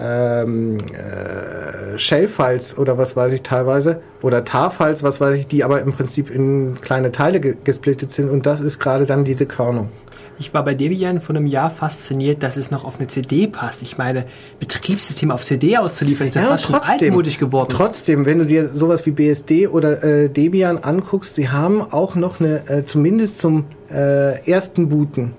ähm, 0.00 0.78
äh, 0.78 1.98
Shell-Files 1.98 2.78
oder 2.78 2.98
was 2.98 3.16
weiß 3.16 3.32
ich 3.32 3.42
teilweise 3.42 4.00
oder 4.22 4.44
TAR-Files, 4.44 5.02
was 5.02 5.20
weiß 5.20 5.38
ich, 5.38 5.46
die 5.46 5.64
aber 5.64 5.82
im 5.82 5.92
Prinzip 5.92 6.30
in 6.30 6.80
kleine 6.80 7.12
Teile 7.12 7.40
ge 7.40 7.56
gesplittet 7.62 8.10
sind 8.10 8.30
und 8.30 8.46
das 8.46 8.60
ist 8.60 8.78
gerade 8.78 9.06
dann 9.06 9.24
diese 9.24 9.46
Körnung. 9.46 9.90
Ich 10.38 10.52
war 10.54 10.64
bei 10.64 10.74
Debian 10.74 11.20
vor 11.20 11.36
einem 11.36 11.46
Jahr 11.46 11.70
fasziniert, 11.70 12.42
dass 12.42 12.56
es 12.56 12.70
noch 12.70 12.84
auf 12.84 12.98
eine 12.98 13.06
CD 13.06 13.46
passt. 13.46 13.82
Ich 13.82 13.98
meine, 13.98 14.24
Betriebssysteme 14.58 15.32
auf 15.32 15.44
CD 15.44 15.76
auszuliefern, 15.76 16.26
ist 16.26 16.34
ja, 16.34 16.42
fast 16.42 16.64
trotzdem, 16.64 16.82
schon 16.82 16.90
altmodisch 16.90 17.38
geworden. 17.38 17.68
Trotzdem, 17.70 18.26
wenn 18.26 18.38
du 18.38 18.46
dir 18.46 18.70
sowas 18.74 19.06
wie 19.06 19.12
BSD 19.12 19.68
oder 19.68 20.02
äh, 20.02 20.28
Debian 20.28 20.78
anguckst, 20.78 21.36
sie 21.36 21.50
haben 21.50 21.80
auch 21.80 22.16
noch 22.16 22.40
eine, 22.40 22.68
äh, 22.68 22.84
zumindest 22.84 23.38
zum 23.38 23.66
äh, 23.90 24.44
ersten 24.50 24.88
Booten, 24.88 25.34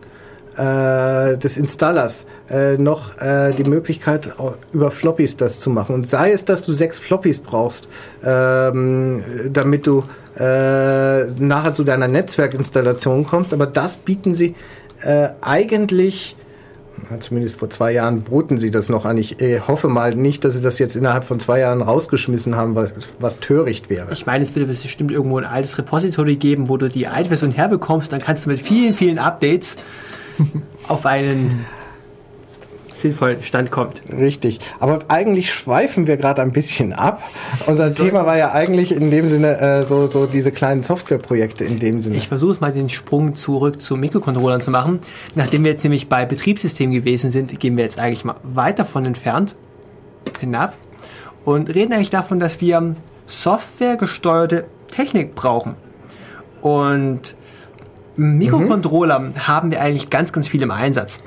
äh, 0.57 1.37
des 1.37 1.57
Installers 1.57 2.25
äh, 2.49 2.77
noch 2.77 3.17
äh, 3.19 3.53
die 3.53 3.63
Möglichkeit, 3.63 4.31
über 4.71 4.91
Floppies 4.91 5.37
das 5.37 5.59
zu 5.59 5.69
machen. 5.69 5.95
Und 5.95 6.09
sei 6.09 6.31
es, 6.31 6.45
dass 6.45 6.61
du 6.61 6.71
sechs 6.71 6.99
Floppies 6.99 7.39
brauchst, 7.39 7.87
ähm, 8.23 9.23
damit 9.51 9.87
du 9.87 10.03
äh, 10.39 11.25
nachher 11.39 11.73
zu 11.73 11.83
deiner 11.83 12.07
Netzwerkinstallation 12.07 13.25
kommst, 13.25 13.53
aber 13.53 13.65
das 13.65 13.97
bieten 13.97 14.35
sie 14.35 14.55
äh, 15.01 15.29
eigentlich 15.41 16.35
zumindest 17.19 17.59
vor 17.59 17.69
zwei 17.69 17.91
Jahren 17.91 18.21
boten 18.21 18.57
sie 18.57 18.71
das 18.71 18.89
noch 18.89 19.05
an. 19.05 19.17
Ich 19.17 19.41
äh, 19.41 19.59
hoffe 19.61 19.87
mal 19.87 20.15
nicht, 20.15 20.43
dass 20.45 20.53
sie 20.53 20.61
das 20.61 20.79
jetzt 20.79 20.95
innerhalb 20.95 21.23
von 21.23 21.39
zwei 21.39 21.59
Jahren 21.59 21.81
rausgeschmissen 21.81 22.55
haben, 22.55 22.75
was, 22.75 22.91
was 23.19 23.39
töricht 23.39 23.89
wäre. 23.89 24.11
Ich 24.13 24.25
meine, 24.25 24.43
es 24.43 24.55
wird 24.55 24.67
bestimmt 24.67 25.11
irgendwo 25.11 25.37
ein 25.37 25.45
altes 25.45 25.77
Repository 25.77 26.35
geben, 26.35 26.69
wo 26.69 26.77
du 26.77 26.89
die 26.89 27.07
alte 27.07 27.29
Version 27.29 27.51
herbekommst. 27.51 28.11
Dann 28.11 28.21
kannst 28.21 28.45
du 28.45 28.49
mit 28.49 28.61
vielen, 28.61 28.93
vielen 28.93 29.19
Updates 29.19 29.75
auf 30.87 31.05
einen 31.05 31.65
sinnvollen 32.93 33.43
Stand 33.43 33.71
kommt. 33.71 34.01
Richtig. 34.11 34.59
Aber 34.79 34.99
eigentlich 35.07 35.51
schweifen 35.51 36.07
wir 36.07 36.17
gerade 36.17 36.41
ein 36.41 36.51
bisschen 36.51 36.93
ab. 36.93 37.21
Unser 37.65 37.91
so, 37.91 38.03
Thema 38.03 38.25
war 38.25 38.37
ja 38.37 38.51
eigentlich 38.51 38.91
in 38.91 39.11
dem 39.11 39.29
Sinne 39.29 39.59
äh, 39.59 39.83
so, 39.83 40.07
so 40.07 40.25
diese 40.25 40.51
kleinen 40.51 40.83
Softwareprojekte 40.83 41.63
in 41.65 41.79
dem 41.79 42.01
Sinne. 42.01 42.17
Ich 42.17 42.27
versuche 42.27 42.59
mal 42.59 42.71
den 42.71 42.89
Sprung 42.89 43.35
zurück 43.35 43.81
zu 43.81 43.97
Mikrocontrollern 43.97 44.61
zu 44.61 44.71
machen. 44.71 44.99
Nachdem 45.35 45.63
wir 45.63 45.71
jetzt 45.71 45.83
nämlich 45.83 46.07
bei 46.07 46.25
Betriebssystemen 46.25 46.93
gewesen 46.93 47.31
sind, 47.31 47.59
gehen 47.59 47.77
wir 47.77 47.83
jetzt 47.83 47.99
eigentlich 47.99 48.25
mal 48.25 48.35
weiter 48.43 48.85
von 48.85 49.05
entfernt 49.05 49.55
hinab 50.39 50.73
und 51.45 51.73
reden 51.73 51.93
eigentlich 51.93 52.09
davon, 52.09 52.39
dass 52.39 52.61
wir 52.61 52.95
softwaregesteuerte 53.25 54.65
Technik 54.87 55.35
brauchen. 55.35 55.75
Und 56.61 57.35
Mikrocontroller 58.15 59.19
mhm. 59.19 59.47
haben 59.47 59.71
wir 59.71 59.81
eigentlich 59.81 60.09
ganz, 60.09 60.31
ganz 60.31 60.47
viel 60.47 60.61
im 60.61 60.71
Einsatz. 60.71 61.21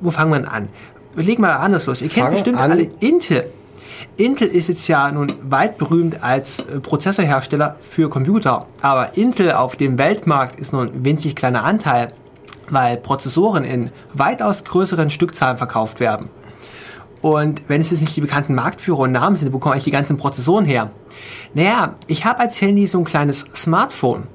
Wo 0.00 0.10
fangen 0.10 0.30
wir 0.30 0.52
an? 0.52 0.68
Wir 1.14 1.24
legen 1.24 1.42
mal 1.42 1.52
anders 1.52 1.86
los. 1.86 2.02
Ihr 2.02 2.08
kennt 2.08 2.26
Fang 2.26 2.34
bestimmt 2.34 2.58
an. 2.58 2.70
alle 2.70 2.88
Intel. 3.00 3.44
Intel 4.16 4.48
ist 4.48 4.68
jetzt 4.68 4.86
ja 4.88 5.10
nun 5.10 5.32
weit 5.42 5.78
berühmt 5.78 6.22
als 6.22 6.60
äh, 6.60 6.80
Prozessorhersteller 6.80 7.76
für 7.80 8.08
Computer. 8.08 8.66
Aber 8.80 9.16
Intel 9.16 9.52
auf 9.52 9.76
dem 9.76 9.98
Weltmarkt 9.98 10.58
ist 10.58 10.72
nur 10.72 10.82
ein 10.82 11.04
winzig 11.04 11.34
kleiner 11.34 11.64
Anteil, 11.64 12.12
weil 12.70 12.96
Prozessoren 12.96 13.64
in 13.64 13.90
weitaus 14.14 14.64
größeren 14.64 15.10
Stückzahlen 15.10 15.58
verkauft 15.58 16.00
werden. 16.00 16.28
Und 17.20 17.62
wenn 17.68 17.80
es 17.80 17.90
jetzt 17.90 18.00
nicht 18.00 18.16
die 18.16 18.20
bekannten 18.20 18.54
Marktführer 18.54 19.00
und 19.00 19.12
Namen 19.12 19.34
sind, 19.34 19.52
wo 19.52 19.58
kommen 19.58 19.72
eigentlich 19.72 19.84
die 19.84 19.90
ganzen 19.90 20.16
Prozessoren 20.16 20.64
her? 20.64 20.92
Naja, 21.54 21.94
ich 22.06 22.24
habe 22.24 22.40
als 22.40 22.60
Handy 22.60 22.86
so 22.86 22.98
ein 22.98 23.04
kleines 23.04 23.44
Smartphone. 23.54 24.28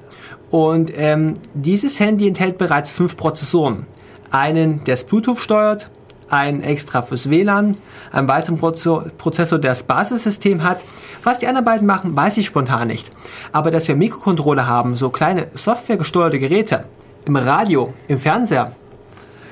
Und 0.54 0.92
ähm, 0.96 1.34
dieses 1.54 1.98
Handy 1.98 2.28
enthält 2.28 2.58
bereits 2.58 2.88
fünf 2.88 3.16
Prozessoren. 3.16 3.86
Einen, 4.30 4.84
der 4.84 4.94
das 4.94 5.02
Bluetooth 5.02 5.40
steuert, 5.40 5.90
einen 6.28 6.62
extra 6.62 7.02
fürs 7.02 7.28
WLAN, 7.28 7.76
einen 8.12 8.28
weiteren 8.28 8.58
Prozessor, 8.58 9.58
der 9.58 9.72
das 9.72 9.82
Basissystem 9.82 10.62
hat. 10.62 10.78
Was 11.24 11.40
die 11.40 11.48
anderen 11.48 11.64
beiden 11.64 11.88
machen, 11.88 12.14
weiß 12.14 12.36
ich 12.36 12.46
spontan 12.46 12.86
nicht. 12.86 13.10
Aber 13.50 13.72
dass 13.72 13.88
wir 13.88 13.96
Mikrocontroller 13.96 14.68
haben, 14.68 14.94
so 14.94 15.10
kleine 15.10 15.48
softwaregesteuerte 15.52 16.38
Geräte, 16.38 16.84
im 17.26 17.34
Radio, 17.34 17.92
im 18.06 18.20
Fernseher, 18.20 18.76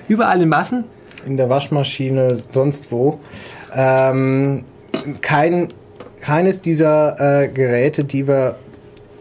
überall 0.07 0.41
in 0.41 0.51
Massen. 0.51 0.85
In 1.27 1.37
der 1.37 1.51
Waschmaschine, 1.51 2.45
sonst 2.53 2.93
wo. 2.93 3.19
Ähm, 3.75 4.63
kein, 5.21 5.67
keines 6.21 6.61
dieser 6.61 7.43
äh, 7.43 7.49
Geräte, 7.49 8.05
die 8.05 8.29
wir 8.29 8.55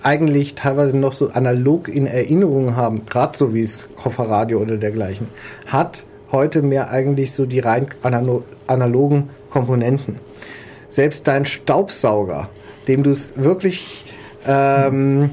eigentlich 0.04 0.56
teilweise 0.56 0.98
noch 0.98 1.14
so 1.14 1.30
analog 1.30 1.88
in 1.88 2.08
Erinnerung 2.08 2.76
haben, 2.76 3.06
gerade 3.06 3.38
so 3.38 3.54
wie 3.54 3.64
es 3.64 3.88
Kofferradio 3.96 4.60
oder 4.60 4.78
dergleichen, 4.78 5.28
hat 5.68 6.06
heute 6.32 6.62
mehr 6.62 6.90
eigentlich 6.90 7.34
so 7.34 7.46
die 7.46 7.60
rein 7.60 7.88
analogen 8.68 9.30
Komponenten. 9.50 10.18
Selbst 10.90 11.28
dein 11.28 11.46
Staubsauger, 11.46 12.50
dem 12.88 13.04
du 13.04 13.12
es 13.12 13.38
wirklich 13.38 14.06
ähm, 14.48 15.32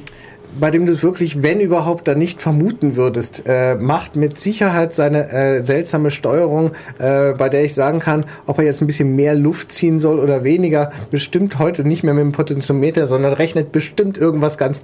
bei 0.59 0.71
dem 0.71 0.87
du 0.87 0.93
es 0.93 1.03
wirklich, 1.03 1.43
wenn 1.43 1.61
überhaupt, 1.61 2.09
dann 2.09 2.19
nicht 2.19 2.41
vermuten 2.43 2.97
würdest, 2.97 3.45
äh, 3.47 3.77
macht 3.77 4.17
mit 4.17 4.39
Sicherheit 4.39 4.93
seine 4.93 5.31
äh, 5.31 5.63
seltsame 5.63 6.11
Steuerung, 6.11 6.73
äh, 6.99 7.33
bei 7.33 7.49
der 7.49 7.65
ich 7.65 7.75
sagen 7.75 8.01
kann, 8.01 8.25
ob 8.47 8.59
er 8.59 8.65
jetzt 8.65 8.81
ein 8.81 8.87
bisschen 8.87 9.17
mehr 9.17 9.35
Luft 9.35 9.73
ziehen 9.73 10.01
soll 10.01 10.19
oder 10.19 10.45
weniger, 10.45 10.93
bestimmt 11.11 11.59
heute 11.59 11.85
nicht 11.85 12.03
mehr 12.03 12.15
mit 12.15 12.23
dem 12.23 12.33
Potentiometer, 12.33 13.07
sondern 13.07 13.33
rechnet 13.33 13.73
bestimmt 13.73 14.19
irgendwas 14.19 14.59
ganz 14.59 14.83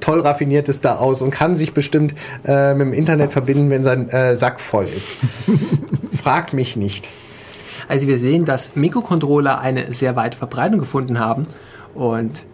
toll 0.00 0.20
raffiniertes 0.20 0.80
da 0.80 0.96
aus 0.96 1.22
und 1.22 1.30
kann 1.30 1.56
sich 1.56 1.72
bestimmt 1.72 2.14
äh, 2.46 2.74
mit 2.74 2.86
dem 2.86 2.92
Internet 2.92 3.32
verbinden, 3.32 3.70
wenn 3.70 3.84
sein 3.84 4.08
äh, 4.10 4.36
Sack 4.36 4.60
voll 4.60 4.84
ist. 4.84 5.18
Frag 6.22 6.52
mich 6.52 6.76
nicht. 6.76 7.08
Also 7.88 8.06
wir 8.08 8.18
sehen, 8.18 8.44
dass 8.44 8.74
Mikrocontroller 8.74 9.60
eine 9.60 9.92
sehr 9.92 10.16
weite 10.16 10.36
Verbreitung 10.36 10.78
gefunden 10.78 11.20
haben 11.20 11.46
und 11.94 12.44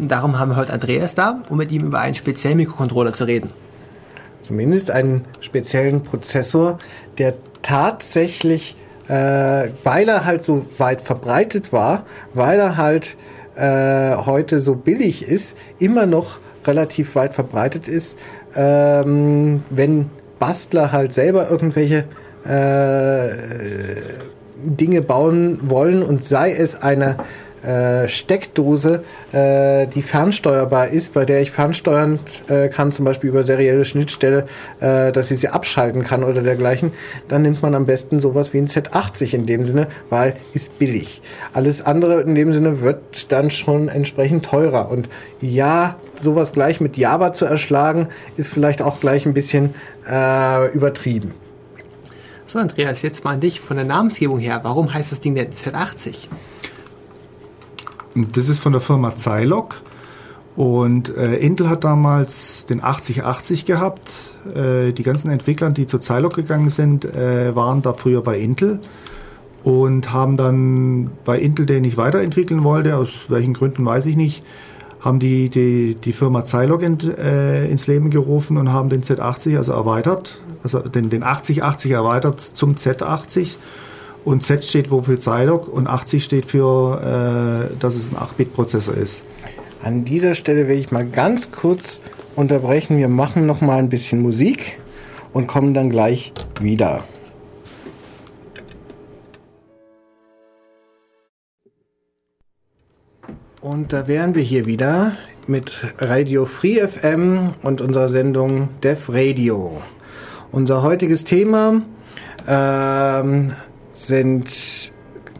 Darum 0.00 0.38
haben 0.38 0.50
wir 0.50 0.56
heute 0.56 0.72
Andreas 0.72 1.14
da, 1.16 1.42
um 1.48 1.56
mit 1.56 1.72
ihm 1.72 1.84
über 1.84 1.98
einen 1.98 2.14
speziellen 2.14 2.56
Mikrocontroller 2.56 3.12
zu 3.12 3.24
reden. 3.24 3.50
Zumindest 4.42 4.92
einen 4.92 5.24
speziellen 5.40 6.04
Prozessor, 6.04 6.78
der 7.18 7.34
tatsächlich, 7.62 8.76
äh, 9.08 9.70
weil 9.82 10.08
er 10.08 10.24
halt 10.24 10.44
so 10.44 10.66
weit 10.78 11.02
verbreitet 11.02 11.72
war, 11.72 12.04
weil 12.32 12.60
er 12.60 12.76
halt 12.76 13.16
äh, 13.56 14.14
heute 14.14 14.60
so 14.60 14.76
billig 14.76 15.24
ist, 15.24 15.56
immer 15.80 16.06
noch 16.06 16.38
relativ 16.64 17.16
weit 17.16 17.34
verbreitet 17.34 17.88
ist, 17.88 18.16
ähm, 18.54 19.64
wenn 19.70 20.10
Bastler 20.38 20.92
halt 20.92 21.12
selber 21.12 21.50
irgendwelche 21.50 22.04
äh, 22.44 23.30
Dinge 24.64 25.02
bauen 25.02 25.58
wollen 25.68 26.04
und 26.04 26.22
sei 26.22 26.52
es 26.52 26.76
eine 26.80 27.16
Steckdose, 28.08 29.04
äh, 29.32 29.86
die 29.86 30.02
fernsteuerbar 30.02 30.88
ist, 30.88 31.14
bei 31.14 31.24
der 31.24 31.40
ich 31.40 31.50
fernsteuern 31.50 32.18
äh, 32.48 32.68
kann, 32.68 32.92
zum 32.92 33.04
Beispiel 33.04 33.30
über 33.30 33.42
serielle 33.42 33.84
Schnittstelle, 33.84 34.46
äh, 34.80 35.12
dass 35.12 35.30
ich 35.30 35.40
sie 35.40 35.48
abschalten 35.48 36.04
kann 36.04 36.24
oder 36.24 36.42
dergleichen, 36.42 36.92
dann 37.26 37.42
nimmt 37.42 37.62
man 37.62 37.74
am 37.74 37.86
besten 37.86 38.20
sowas 38.20 38.52
wie 38.52 38.58
ein 38.58 38.68
Z80 38.68 39.34
in 39.34 39.46
dem 39.46 39.64
Sinne, 39.64 39.88
weil 40.10 40.34
ist 40.52 40.78
billig. 40.78 41.20
Alles 41.52 41.84
andere 41.84 42.20
in 42.20 42.34
dem 42.34 42.52
Sinne 42.52 42.80
wird 42.80 43.32
dann 43.32 43.50
schon 43.50 43.88
entsprechend 43.88 44.44
teurer. 44.44 44.90
Und 44.90 45.08
ja, 45.40 45.96
sowas 46.14 46.52
gleich 46.52 46.80
mit 46.80 46.96
Java 46.96 47.32
zu 47.32 47.44
erschlagen, 47.44 48.08
ist 48.36 48.48
vielleicht 48.48 48.82
auch 48.82 49.00
gleich 49.00 49.26
ein 49.26 49.34
bisschen 49.34 49.74
äh, 50.08 50.72
übertrieben. 50.72 51.34
So, 52.46 52.58
Andreas, 52.58 53.02
jetzt 53.02 53.24
mal 53.24 53.32
an 53.32 53.40
dich 53.40 53.60
von 53.60 53.76
der 53.76 53.84
Namensgebung 53.84 54.38
her. 54.38 54.60
Warum 54.62 54.94
heißt 54.94 55.12
das 55.12 55.20
Ding 55.20 55.34
denn 55.34 55.50
Z80? 55.50 56.28
Das 58.14 58.48
ist 58.48 58.58
von 58.58 58.72
der 58.72 58.80
Firma 58.80 59.14
Zilog. 59.14 59.82
Und 60.56 61.16
äh, 61.16 61.36
Intel 61.36 61.68
hat 61.68 61.84
damals 61.84 62.64
den 62.64 62.82
8080 62.82 63.64
gehabt. 63.64 64.10
Äh, 64.54 64.92
die 64.92 65.04
ganzen 65.04 65.30
Entwickler, 65.30 65.70
die 65.70 65.86
zu 65.86 65.98
Zilog 65.98 66.34
gegangen 66.34 66.68
sind, 66.68 67.04
äh, 67.04 67.54
waren 67.54 67.80
da 67.82 67.92
früher 67.92 68.22
bei 68.22 68.38
Intel 68.38 68.80
und 69.62 70.12
haben 70.12 70.36
dann 70.36 71.10
bei 71.24 71.38
Intel, 71.38 71.66
den 71.66 71.84
ich 71.84 71.96
weiterentwickeln 71.96 72.64
wollte, 72.64 72.96
aus 72.96 73.26
welchen 73.28 73.54
Gründen 73.54 73.84
weiß 73.84 74.06
ich 74.06 74.16
nicht, 74.16 74.42
haben 75.00 75.18
die 75.18 75.48
die, 75.48 75.94
die 75.94 76.12
Firma 76.12 76.44
Zilog 76.44 76.82
in, 76.82 76.98
äh, 77.16 77.68
ins 77.68 77.86
Leben 77.86 78.10
gerufen 78.10 78.56
und 78.56 78.72
haben 78.72 78.88
den 78.88 79.02
Z80 79.02 79.56
also 79.56 79.72
erweitert, 79.72 80.40
also 80.62 80.80
den, 80.80 81.10
den 81.10 81.22
8080 81.22 81.92
erweitert 81.92 82.40
zum 82.40 82.74
Z80 82.74 83.54
und 84.28 84.42
Z 84.42 84.62
steht 84.62 84.90
wo 84.90 85.00
für 85.00 85.18
Zilog 85.18 85.68
und 85.68 85.86
80 85.86 86.22
steht 86.22 86.44
für, 86.44 87.70
äh, 87.72 87.76
dass 87.78 87.96
es 87.96 88.12
ein 88.12 88.16
8-Bit-Prozessor 88.16 88.94
ist. 88.94 89.24
An 89.82 90.04
dieser 90.04 90.34
Stelle 90.34 90.68
will 90.68 90.78
ich 90.78 90.90
mal 90.90 91.06
ganz 91.06 91.50
kurz 91.50 92.00
unterbrechen. 92.36 92.98
Wir 92.98 93.08
machen 93.08 93.46
noch 93.46 93.62
mal 93.62 93.78
ein 93.78 93.88
bisschen 93.88 94.20
Musik 94.20 94.78
und 95.32 95.46
kommen 95.46 95.72
dann 95.72 95.88
gleich 95.88 96.34
wieder. 96.60 97.04
Und 103.62 103.94
da 103.94 104.06
wären 104.08 104.34
wir 104.34 104.42
hier 104.42 104.66
wieder 104.66 105.16
mit 105.46 105.86
Radio 105.98 106.44
Free 106.44 106.86
FM 106.86 107.54
und 107.62 107.80
unserer 107.80 108.08
Sendung 108.08 108.68
Dev 108.82 109.10
Radio. 109.10 109.80
Unser 110.52 110.82
heutiges 110.82 111.24
Thema 111.24 111.80
ähm, 112.46 113.54
sind 113.98 114.92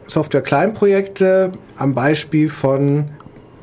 Software-Kleinprojekte 0.07 1.51
am 1.77 1.93
Beispiel 1.93 2.49
von 2.49 3.09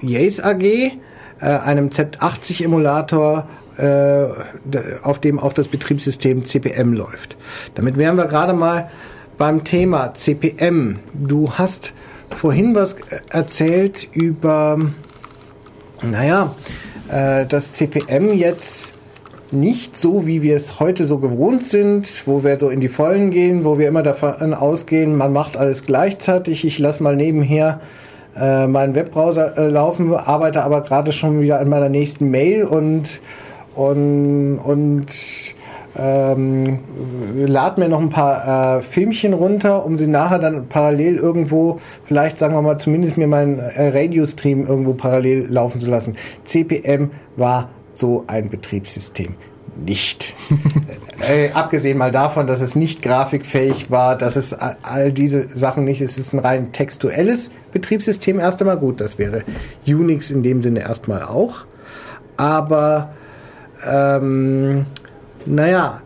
Yace 0.00 0.44
AG, 0.44 0.62
äh, 0.62 0.92
einem 1.40 1.88
Z80-Emulator, 1.88 3.46
äh, 3.76 4.26
auf 5.02 5.20
dem 5.20 5.38
auch 5.38 5.52
das 5.52 5.68
Betriebssystem 5.68 6.44
CPM 6.44 6.94
läuft. 6.94 7.36
Damit 7.74 7.98
wären 7.98 8.16
wir 8.16 8.26
gerade 8.26 8.54
mal 8.54 8.90
beim 9.36 9.64
Thema 9.64 10.14
CPM. 10.14 10.98
Du 11.12 11.52
hast 11.52 11.92
vorhin 12.30 12.74
was 12.74 12.96
erzählt 13.28 14.08
über, 14.12 14.80
naja, 16.02 16.54
äh, 17.10 17.44
dass 17.44 17.72
CPM 17.72 18.32
jetzt 18.32 18.95
nicht 19.52 19.96
so, 19.96 20.26
wie 20.26 20.42
wir 20.42 20.56
es 20.56 20.80
heute 20.80 21.06
so 21.06 21.18
gewohnt 21.18 21.64
sind, 21.64 22.26
wo 22.26 22.42
wir 22.42 22.58
so 22.58 22.68
in 22.68 22.80
die 22.80 22.88
Vollen 22.88 23.30
gehen, 23.30 23.64
wo 23.64 23.78
wir 23.78 23.88
immer 23.88 24.02
davon 24.02 24.54
ausgehen, 24.54 25.16
man 25.16 25.32
macht 25.32 25.56
alles 25.56 25.84
gleichzeitig. 25.84 26.64
Ich 26.64 26.78
lasse 26.78 27.02
mal 27.02 27.16
nebenher 27.16 27.80
äh, 28.38 28.66
meinen 28.66 28.94
Webbrowser 28.94 29.56
äh, 29.56 29.68
laufen, 29.68 30.14
arbeite 30.14 30.62
aber 30.62 30.82
gerade 30.82 31.12
schon 31.12 31.40
wieder 31.40 31.60
an 31.60 31.68
meiner 31.68 31.88
nächsten 31.88 32.30
Mail 32.30 32.64
und 32.64 33.20
und 33.74 34.58
und 34.58 35.06
ähm, 35.98 36.80
lad 37.34 37.78
mir 37.78 37.88
noch 37.88 38.00
ein 38.00 38.10
paar 38.10 38.78
äh, 38.78 38.82
Filmchen 38.82 39.32
runter, 39.32 39.86
um 39.86 39.96
sie 39.96 40.06
nachher 40.06 40.38
dann 40.38 40.66
parallel 40.66 41.16
irgendwo, 41.16 41.78
vielleicht 42.04 42.38
sagen 42.38 42.54
wir 42.54 42.62
mal 42.62 42.78
zumindest 42.78 43.16
mir 43.16 43.26
meinen 43.26 43.58
äh, 43.58 43.88
Radio-Stream 43.88 44.66
irgendwo 44.66 44.92
parallel 44.92 45.46
laufen 45.48 45.80
zu 45.80 45.88
lassen. 45.88 46.16
CPM 46.44 47.10
war 47.36 47.70
so 47.96 48.24
ein 48.26 48.48
Betriebssystem 48.48 49.34
nicht. 49.76 50.34
äh, 51.28 51.50
abgesehen 51.50 51.98
mal 51.98 52.10
davon, 52.10 52.46
dass 52.46 52.60
es 52.60 52.76
nicht 52.76 53.02
grafikfähig 53.02 53.90
war, 53.90 54.16
dass 54.16 54.36
es 54.36 54.54
all 54.54 55.12
diese 55.12 55.48
Sachen 55.48 55.84
nicht, 55.84 56.00
es 56.00 56.18
ist 56.18 56.32
ein 56.32 56.38
rein 56.38 56.72
textuelles 56.72 57.50
Betriebssystem 57.72 58.40
erst 58.40 58.60
einmal 58.62 58.78
gut, 58.78 59.00
das 59.00 59.18
wäre 59.18 59.42
Unix 59.86 60.30
in 60.30 60.42
dem 60.42 60.62
Sinne 60.62 60.80
erstmal 60.80 61.22
auch. 61.22 61.66
Aber 62.36 63.10
ähm, 63.86 64.86
naja. 65.44 66.00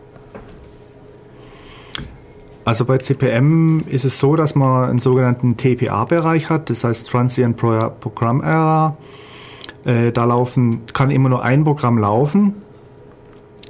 Also 2.63 2.85
bei 2.85 2.99
CPM 2.99 3.83
ist 3.87 4.05
es 4.05 4.19
so, 4.19 4.35
dass 4.35 4.53
man 4.53 4.89
einen 4.89 4.99
sogenannten 4.99 5.57
TPA-Bereich 5.57 6.49
hat, 6.49 6.69
das 6.69 6.83
heißt 6.83 7.09
Transient 7.09 7.57
Program 7.57 8.41
Error. 8.41 8.97
Äh, 9.85 10.11
da 10.11 10.25
laufen, 10.25 10.81
kann 10.93 11.09
immer 11.09 11.29
nur 11.29 11.43
ein 11.43 11.63
Programm 11.63 11.97
laufen, 11.97 12.55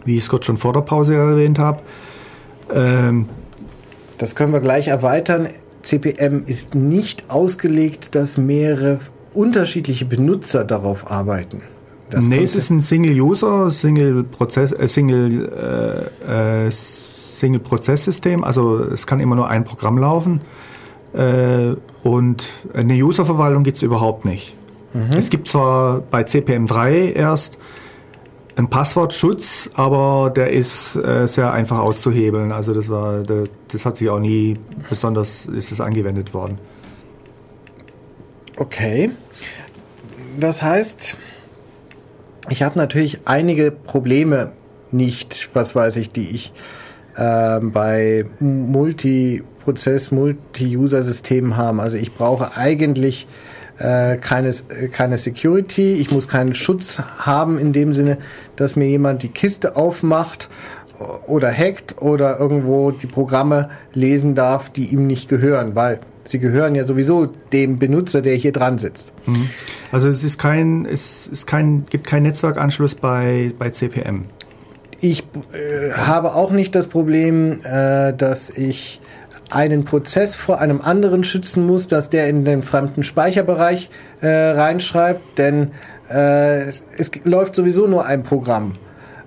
wie 0.03 0.15
ich 0.17 0.23
es 0.23 0.29
gerade 0.29 0.43
schon 0.43 0.57
vor 0.57 0.73
der 0.73 0.81
Pause 0.81 1.15
erwähnt 1.15 1.59
habe. 1.59 1.81
Ähm, 2.73 3.27
das 4.17 4.35
können 4.35 4.53
wir 4.53 4.59
gleich 4.59 4.87
erweitern. 4.87 5.49
CPM 5.83 6.43
ist 6.45 6.75
nicht 6.75 7.29
ausgelegt, 7.29 8.13
dass 8.15 8.37
mehrere 8.37 8.99
unterschiedliche 9.33 10.05
Benutzer 10.05 10.63
darauf 10.63 11.09
arbeiten. 11.09 11.63
Das 12.09 12.27
nee, 12.27 12.43
es 12.43 12.55
ist 12.55 12.69
ein 12.69 12.81
Single-User, 12.81 13.71
Single-Prozess, 13.71 14.73
äh, 14.73 14.87
Single, 14.87 16.09
äh, 16.27 16.67
äh, 16.67 16.71
Single-Prozess-System. 16.71 18.43
Also 18.43 18.83
es 18.83 19.07
kann 19.07 19.21
immer 19.21 19.35
nur 19.35 19.47
ein 19.47 19.63
Programm 19.63 19.97
laufen. 19.97 20.41
Äh, 21.13 21.75
und 22.03 22.47
eine 22.73 22.93
User-Verwaltung 22.93 23.63
gibt 23.63 23.77
es 23.77 23.83
überhaupt 23.83 24.25
nicht. 24.25 24.55
Mhm. 24.93 25.17
Es 25.17 25.29
gibt 25.29 25.47
zwar 25.47 25.99
bei 25.99 26.21
CPM3 26.21 27.13
erst 27.13 27.57
einen 28.55 28.69
Passwortschutz, 28.69 29.69
aber 29.73 30.31
der 30.35 30.51
ist 30.51 30.95
äh, 30.95 31.27
sehr 31.27 31.53
einfach 31.53 31.79
auszuhebeln. 31.79 32.51
Also 32.51 32.73
das 32.73 32.89
war, 32.89 33.23
der, 33.23 33.45
das 33.69 33.85
hat 33.85 33.97
sich 33.97 34.09
auch 34.09 34.19
nie 34.19 34.55
besonders, 34.89 35.45
ist 35.45 35.71
es 35.71 35.79
angewendet 35.79 36.33
worden. 36.33 36.57
Okay. 38.57 39.11
Das 40.39 40.61
heißt, 40.61 41.17
ich 42.49 42.63
habe 42.63 42.77
natürlich 42.77 43.21
einige 43.25 43.71
Probleme 43.71 44.51
nicht, 44.91 45.49
was 45.53 45.75
weiß 45.75 45.97
ich, 45.97 46.11
die 46.11 46.29
ich 46.29 46.53
äh, 47.15 47.59
bei 47.59 48.25
Multiprozess, 48.39 50.11
Multi-User-Systemen 50.11 51.57
habe. 51.57 51.81
Also 51.81 51.97
ich 51.97 52.13
brauche 52.13 52.55
eigentlich 52.57 53.27
äh, 53.77 54.17
keine, 54.17 54.53
keine 54.91 55.17
Security, 55.17 55.93
ich 55.93 56.11
muss 56.11 56.27
keinen 56.27 56.53
Schutz 56.53 57.01
haben 57.17 57.57
in 57.57 57.73
dem 57.73 57.93
Sinne, 57.93 58.17
dass 58.55 58.75
mir 58.75 58.87
jemand 58.87 59.23
die 59.23 59.29
Kiste 59.29 59.75
aufmacht 59.75 60.49
oder 61.27 61.51
hackt 61.51 62.01
oder 62.01 62.39
irgendwo 62.39 62.91
die 62.91 63.07
Programme 63.07 63.69
lesen 63.93 64.35
darf, 64.35 64.69
die 64.69 64.85
ihm 64.87 65.07
nicht 65.07 65.29
gehören, 65.29 65.75
weil 65.75 65.99
sie 66.23 66.39
gehören 66.39 66.75
ja 66.75 66.85
sowieso 66.85 67.27
dem 67.51 67.79
Benutzer, 67.79 68.21
der 68.21 68.35
hier 68.35 68.51
dran 68.51 68.77
sitzt. 68.77 69.13
Mhm. 69.25 69.49
Also 69.91 70.09
es 70.09 70.23
ist 70.23 70.37
kein, 70.37 70.85
es 70.85 71.27
ist 71.27 71.47
kein, 71.47 71.85
gibt 71.89 72.07
keinen 72.07 72.23
Netzwerkanschluss 72.23 72.95
bei, 72.95 73.53
bei 73.57 73.69
CPM. 73.69 74.25
Ich 74.99 75.23
äh, 75.51 75.93
habe 75.93 76.35
auch 76.35 76.51
nicht 76.51 76.75
das 76.75 76.87
Problem, 76.87 77.59
äh, 77.63 78.13
dass 78.13 78.51
ich 78.51 79.01
einen 79.51 79.85
Prozess 79.85 80.35
vor 80.35 80.59
einem 80.59 80.81
anderen 80.81 81.23
schützen 81.23 81.65
muss, 81.65 81.87
dass 81.87 82.09
der 82.09 82.27
in 82.27 82.45
den 82.45 82.63
fremden 82.63 83.03
Speicherbereich 83.03 83.89
äh, 84.21 84.27
reinschreibt, 84.27 85.37
denn 85.37 85.71
äh, 86.09 86.67
es 86.67 87.11
läuft 87.23 87.55
sowieso 87.55 87.87
nur 87.87 88.05
ein 88.05 88.23
Programm. 88.23 88.73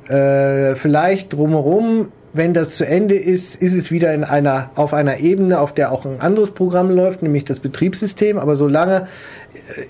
Äh, 0.08 0.74
vielleicht 0.74 1.32
drumherum, 1.32 2.10
wenn 2.32 2.52
das 2.52 2.76
zu 2.76 2.86
Ende 2.86 3.14
ist, 3.14 3.54
ist 3.54 3.74
es 3.74 3.92
wieder 3.92 4.12
in 4.12 4.24
einer, 4.24 4.70
auf 4.74 4.92
einer 4.92 5.18
Ebene, 5.18 5.60
auf 5.60 5.72
der 5.72 5.92
auch 5.92 6.04
ein 6.04 6.20
anderes 6.20 6.50
Programm 6.50 6.90
läuft, 6.90 7.22
nämlich 7.22 7.44
das 7.44 7.60
Betriebssystem. 7.60 8.38
Aber 8.38 8.56
solange 8.56 9.06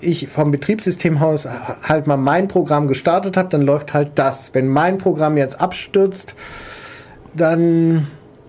ich 0.01 0.27
vom 0.27 0.51
Betriebssystemhaus 0.51 1.47
halt 1.81 2.05
mal 2.05 2.17
mein 2.17 2.47
Programm 2.47 2.87
gestartet 2.87 3.35
habe, 3.35 3.49
dann 3.49 3.63
läuft 3.63 3.95
halt 3.95 4.11
das. 4.15 4.51
Wenn 4.53 4.67
mein 4.67 4.99
Programm 4.99 5.37
jetzt 5.37 5.59
abstürzt, 5.59 6.35
dann 7.33 8.07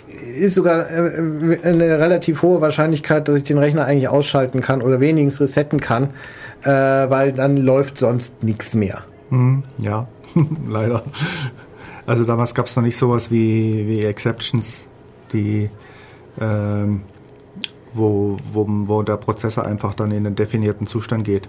ist 0.09 0.55
sogar 0.55 0.91
äh, 0.91 1.59
eine 1.63 1.99
relativ 1.99 2.43
hohe 2.43 2.61
Wahrscheinlichkeit, 2.61 3.29
dass 3.29 3.37
ich 3.37 3.45
den 3.45 3.59
Rechner 3.59 3.85
eigentlich 3.85 4.09
ausschalten 4.09 4.61
kann 4.61 4.83
oder 4.83 5.01
wenigstens 5.01 5.41
resetten 5.41 5.81
kann, 5.81 6.11
äh, 6.63 6.71
weil 6.71 7.33
dann 7.33 7.57
läuft 7.57 7.99
sonst 7.99 8.43
nichts 8.43 8.75
mehr. 8.75 9.03
Hm, 9.31 9.65
ja, 9.79 10.07
leider. 10.69 11.03
Also 12.07 12.25
damals 12.25 12.55
gab 12.55 12.67
es 12.67 12.77
noch 12.77 12.83
nicht 12.83 12.97
sowas 12.97 13.31
wie, 13.31 13.87
wie 13.89 14.05
Exceptions, 14.05 14.89
die 15.33 15.69
ähm, 16.41 17.03
wo, 17.97 18.37
wo, 18.53 18.67
wo 18.69 19.03
der 19.03 19.17
Prozessor 19.17 19.65
einfach 19.65 19.95
dann 19.95 20.11
in 20.11 20.27
einen 20.27 20.37
definierten 20.37 20.87
Zustand 20.87 21.25
geht. 21.25 21.49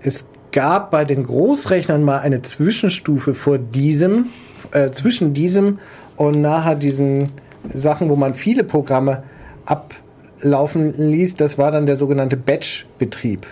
Es 0.00 0.26
gab 0.52 0.90
bei 0.90 1.04
den 1.04 1.24
Großrechnern 1.24 2.02
mal 2.02 2.18
eine 2.18 2.42
Zwischenstufe 2.42 3.34
vor 3.34 3.58
diesem, 3.58 4.26
äh, 4.70 4.90
zwischen 4.92 5.34
diesem 5.34 5.80
und 6.16 6.40
nachher 6.40 6.76
diesen 6.76 7.32
Sachen, 7.72 8.08
wo 8.08 8.16
man 8.16 8.34
viele 8.34 8.64
Programme 8.64 9.22
ablaufen 9.66 10.94
ließ. 10.96 11.36
Das 11.36 11.58
war 11.58 11.70
dann 11.70 11.86
der 11.86 11.96
sogenannte 11.96 12.36
Batch-Betrieb 12.36 13.46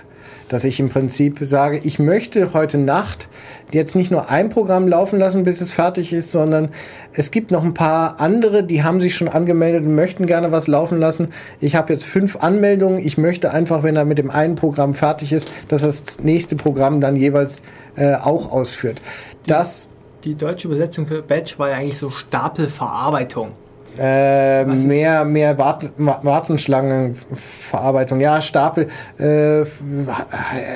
dass 0.53 0.65
ich 0.65 0.79
im 0.81 0.91
Prinzip 0.91 1.39
sage, 1.41 1.81
ich 1.83 1.99
möchte 1.99 2.53
heute 2.53 2.77
Nacht 2.77 3.29
jetzt 3.73 3.97
nicht 3.97 4.11
nur 4.11 4.29
ein 4.29 4.51
Programm 4.51 4.87
laufen 4.87 5.19
lassen, 5.19 5.45
bis 5.45 5.63
es 5.63 5.73
fertig 5.73 6.13
ist, 6.13 6.31
sondern 6.31 6.69
es 7.15 7.31
gibt 7.31 7.51
noch 7.51 7.65
ein 7.65 7.73
paar 7.73 8.21
andere, 8.21 8.63
die 8.63 8.83
haben 8.83 9.01
sich 9.01 9.15
schon 9.15 9.29
angemeldet 9.29 9.83
und 9.87 9.95
möchten 9.95 10.27
gerne 10.27 10.53
was 10.53 10.67
laufen 10.67 10.99
lassen. 10.99 11.29
Ich 11.61 11.75
habe 11.75 11.91
jetzt 11.91 12.05
fünf 12.05 12.37
Anmeldungen. 12.37 12.99
Ich 12.99 13.17
möchte 13.17 13.51
einfach, 13.51 13.83
wenn 13.83 13.97
er 13.97 14.05
mit 14.05 14.19
dem 14.19 14.31
einen 14.31 14.55
Programm 14.55 14.93
fertig 14.93 15.33
ist, 15.33 15.51
dass 15.69 15.81
das 15.81 16.21
nächste 16.21 16.55
Programm 16.55 17.01
dann 17.01 17.17
jeweils 17.17 17.63
äh, 17.97 18.15
auch 18.17 18.53
ausführt. 18.53 19.01
Das 19.47 19.89
die 20.25 20.35
deutsche 20.35 20.69
Übersetzung 20.69 21.07
für 21.07 21.23
Batch 21.23 21.59
war 21.59 21.71
ja 21.71 21.77
eigentlich 21.77 21.99
so 21.99 22.11
Stapelverarbeitung. 22.11 23.53
Äh, 23.99 24.65
mehr 24.65 25.25
mehr 25.25 25.59
Wart 25.59 25.91
Wartenschlangenverarbeitung. 25.99 28.21
Ja, 28.21 28.41
Stapel 28.41 28.89
äh, 29.19 29.65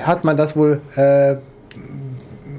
hat 0.02 0.24
man 0.24 0.37
das 0.37 0.57
wohl 0.57 0.81
äh, 0.96 1.37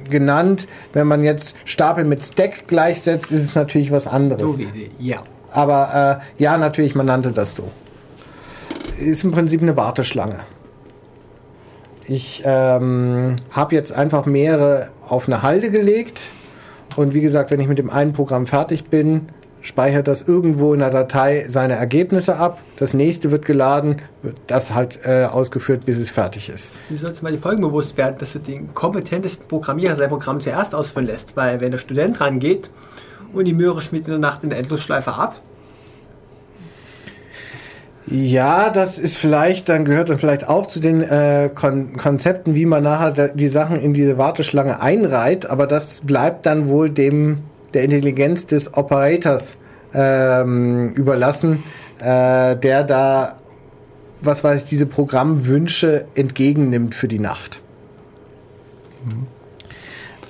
genannt. 0.10 0.68
Wenn 0.94 1.08
man 1.08 1.24
jetzt 1.24 1.58
Stapel 1.66 2.06
mit 2.06 2.26
Stack 2.26 2.68
gleichsetzt, 2.68 3.32
ist 3.32 3.44
es 3.44 3.56
natürlich 3.56 3.92
was 3.92 4.08
anderes. 4.08 4.54
So 4.54 4.60
ja. 5.00 5.18
Aber 5.52 6.22
äh, 6.38 6.44
ja, 6.44 6.58
natürlich, 6.58 6.96
man 6.96 7.06
nannte 7.06 7.32
das 7.32 7.56
so. 7.56 7.70
Ist 9.00 9.24
im 9.24 9.32
Prinzip 9.32 9.62
eine 9.62 9.78
Warteschlange. 9.78 10.40
Ich 12.08 12.42
ähm, 12.46 13.36
habe 13.52 13.76
jetzt 13.76 13.92
einfach 13.92 14.26
mehrere 14.26 14.90
auf 15.08 15.28
eine 15.28 15.44
Halde 15.44 15.70
gelegt. 15.70 16.22
Und 16.96 17.14
wie 17.14 17.22
gesagt, 17.22 17.52
wenn 17.52 17.60
ich 17.60 17.68
mit 17.68 17.78
dem 17.78 17.90
einen 17.90 18.14
Programm 18.14 18.48
fertig 18.48 18.86
bin, 18.86 19.28
speichert 19.68 20.08
das 20.08 20.22
irgendwo 20.22 20.74
in 20.74 20.80
der 20.80 20.90
Datei 20.90 21.46
seine 21.50 21.76
Ergebnisse 21.76 22.38
ab. 22.38 22.60
Das 22.78 22.94
nächste 22.94 23.32
wird 23.32 23.46
geladen, 23.46 23.98
wird 24.22 24.38
das 24.48 24.74
halt 24.74 25.00
äh, 25.04 25.26
ausgeführt, 25.26 25.86
bis 25.86 25.98
es 25.98 26.10
fertig 26.10 26.48
ist. 26.50 26.72
Du 26.90 26.96
solltest 26.96 27.22
mal 27.22 27.34
die 27.34 27.38
Folgen 27.38 27.62
bewusst 27.62 27.98
werden, 27.98 28.16
dass 28.18 28.32
du 28.32 28.40
den 28.40 28.74
kompetentesten 28.74 29.46
Programmierer 29.48 29.98
sein 29.98 30.08
Programm 30.08 30.40
zuerst 30.40 30.74
ausführen 30.74 31.06
lässt, 31.06 31.36
weil 31.36 31.60
wenn 31.60 31.72
der 31.72 31.80
Student 31.80 32.22
rangeht 32.22 32.70
und 33.34 33.44
die 33.44 33.54
Möhre 33.54 33.82
schmiert 33.82 34.06
in 34.06 34.12
der 34.12 34.20
Nacht 34.20 34.44
in 34.44 34.52
der 34.52 34.60
Endlosschleife 34.60 35.14
ab, 35.14 35.36
ja, 38.10 38.70
das 38.70 39.00
ist 39.00 39.18
vielleicht, 39.18 39.68
dann 39.68 39.84
gehört 39.84 40.08
dann 40.08 40.18
vielleicht 40.18 40.48
auch 40.48 40.68
zu 40.68 40.80
den 40.80 41.02
äh, 41.02 41.50
Kon 41.54 41.98
Konzepten, 41.98 42.56
wie 42.56 42.66
man 42.66 42.82
nachher 42.82 43.28
die 43.28 43.50
Sachen 43.50 43.82
in 43.82 43.94
diese 43.94 44.18
Warteschlange 44.18 44.82
einreiht, 44.82 45.50
aber 45.50 45.68
das 45.68 46.00
bleibt 46.06 46.46
dann 46.46 46.70
wohl 46.70 46.90
dem 46.90 47.40
der 47.74 47.84
Intelligenz 47.84 48.48
des 48.48 48.74
Operators 48.74 49.58
ähm, 49.94 50.94
überlassen, 50.94 51.64
äh, 52.00 52.56
der 52.56 52.84
da, 52.84 53.40
was 54.22 54.44
weiß 54.44 54.64
ich, 54.64 54.70
diese 54.70 54.86
Programmwünsche 54.86 56.06
entgegennimmt 56.16 56.96
für 56.96 57.08
die 57.08 57.20
Nacht. 57.20 57.62
Mhm. 59.06 59.28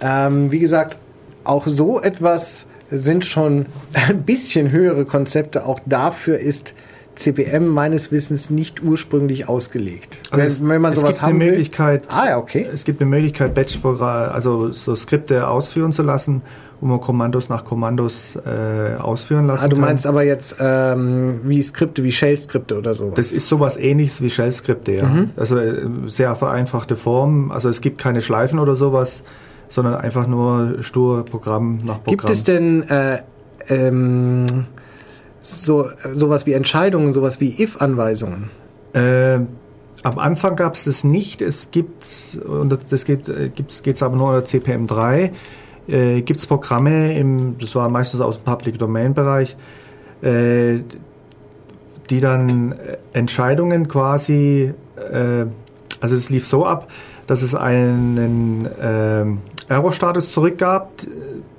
Ähm, 0.02 0.52
wie 0.52 0.60
gesagt, 0.60 0.97
auch 1.43 1.65
so 1.65 2.02
etwas 2.02 2.67
sind 2.91 3.26
schon 3.26 3.65
ein 4.08 4.23
bisschen 4.23 4.71
höhere 4.71 5.06
Konzepte. 5.06 5.65
Auch 5.65 5.80
dafür 5.86 6.38
ist 6.38 6.73
CPM 7.15 7.67
meines 7.67 8.12
Wissens 8.12 8.52
nicht 8.52 8.84
ursprünglich 8.84 9.50
ausgelegt. 9.50 10.19
Also 10.30 10.62
wenn, 10.62 10.69
wenn, 10.69 10.82
man 10.82 10.93
sowas 10.93 11.21
haben 11.21 11.39
will. 11.39 11.67
Ah 11.80 12.28
ja, 12.30 12.38
okay. 12.38 12.67
Es 12.71 12.84
gibt 12.84 13.02
eine 13.02 13.10
Möglichkeit, 13.10 13.56
Batch 13.56 13.84
also 13.84 14.71
so 14.71 14.95
Skripte 14.95 15.47
ausführen 15.47 15.91
zu 15.91 16.04
lassen 16.04 16.43
wo 16.80 16.88
man 16.88 17.02
Kommandos 17.02 17.50
nach 17.50 17.63
Kommandos 17.63 18.36
äh, 18.36 18.96
ausführen 19.00 19.48
lassen 19.48 19.62
kann. 19.62 19.72
Ah, 19.72 19.76
du 19.76 19.82
meinst 19.82 20.04
kann. 20.04 20.13
aber 20.13 20.24
jetzt 20.24 20.58
ähm, 20.60 21.42
wie 21.44 21.62
Skripte, 21.62 22.04
wie 22.04 22.12
Shell-Skripte 22.12 22.78
oder 22.78 22.94
sowas? 22.94 23.16
Das 23.16 23.32
ist 23.32 23.48
sowas 23.48 23.78
ähnliches 23.78 24.22
wie 24.22 24.30
Shell-Skripte, 24.30 24.94
ja. 24.94 25.06
Mhm. 25.06 25.32
Also 25.36 25.58
äh, 25.58 25.88
sehr 26.08 26.36
vereinfachte 26.36 26.96
Form. 26.96 27.52
Also 27.52 27.70
es 27.70 27.82
gibt 27.82 27.98
keine 27.98 28.22
Schleifen 28.22 28.60
oder 28.60 28.76
sowas, 28.76 29.24
sondern 29.70 29.96
einfach 29.96 30.28
nur 30.28 30.84
stur 30.84 31.26
Programm 31.26 31.78
nach 31.78 32.04
Programm. 32.04 32.18
Gibt 32.18 32.30
es 32.30 32.44
denn 32.44 32.84
äh, 32.84 33.20
ähm, 33.70 34.46
so 35.40 35.90
sowas 36.13 36.46
wie 36.46 36.54
Entscheidungen, 36.54 37.12
sowas 37.12 37.40
wie 37.40 37.62
if-Anweisungen? 37.62 38.50
Äh, 38.94 39.40
am 40.04 40.20
Anfang 40.20 40.56
gab 40.56 40.76
es 40.76 40.86
das 40.86 41.04
nicht. 41.04 41.42
Es 41.42 41.72
gibt, 41.72 42.40
und 42.48 42.78
das 42.90 43.06
gibt, 43.06 43.30
äh, 43.30 43.50
geht 43.50 43.96
es 43.96 44.04
aber 44.04 44.16
nur 44.16 44.28
unter 44.28 44.46
CPM3 44.46 45.32
äh, 45.88 46.21
gibt 46.21 46.39
es 46.39 46.47
Programme, 46.47 47.17
im, 47.17 47.58
das 47.58 47.76
war 47.76 47.89
meistens 47.89 48.21
aus 48.21 48.38
dem 48.38 48.43
Public 48.43 48.78
Domain 48.80 49.13
Bereich, 49.13 49.56
äh, 50.21 50.80
die 52.10 52.21
dann 52.21 52.76
Entscheidungen 53.13 53.88
quasi, 53.88 54.73
äh, 54.95 55.45
also 56.00 56.15
es 56.15 56.30
lief 56.30 56.45
so 56.45 56.65
ab, 56.65 56.88
dass 57.28 57.41
es 57.41 57.56
einen 57.56 58.65
äh, 58.65 59.26
Error-Status 59.73 60.32
zurückgab, 60.32 60.91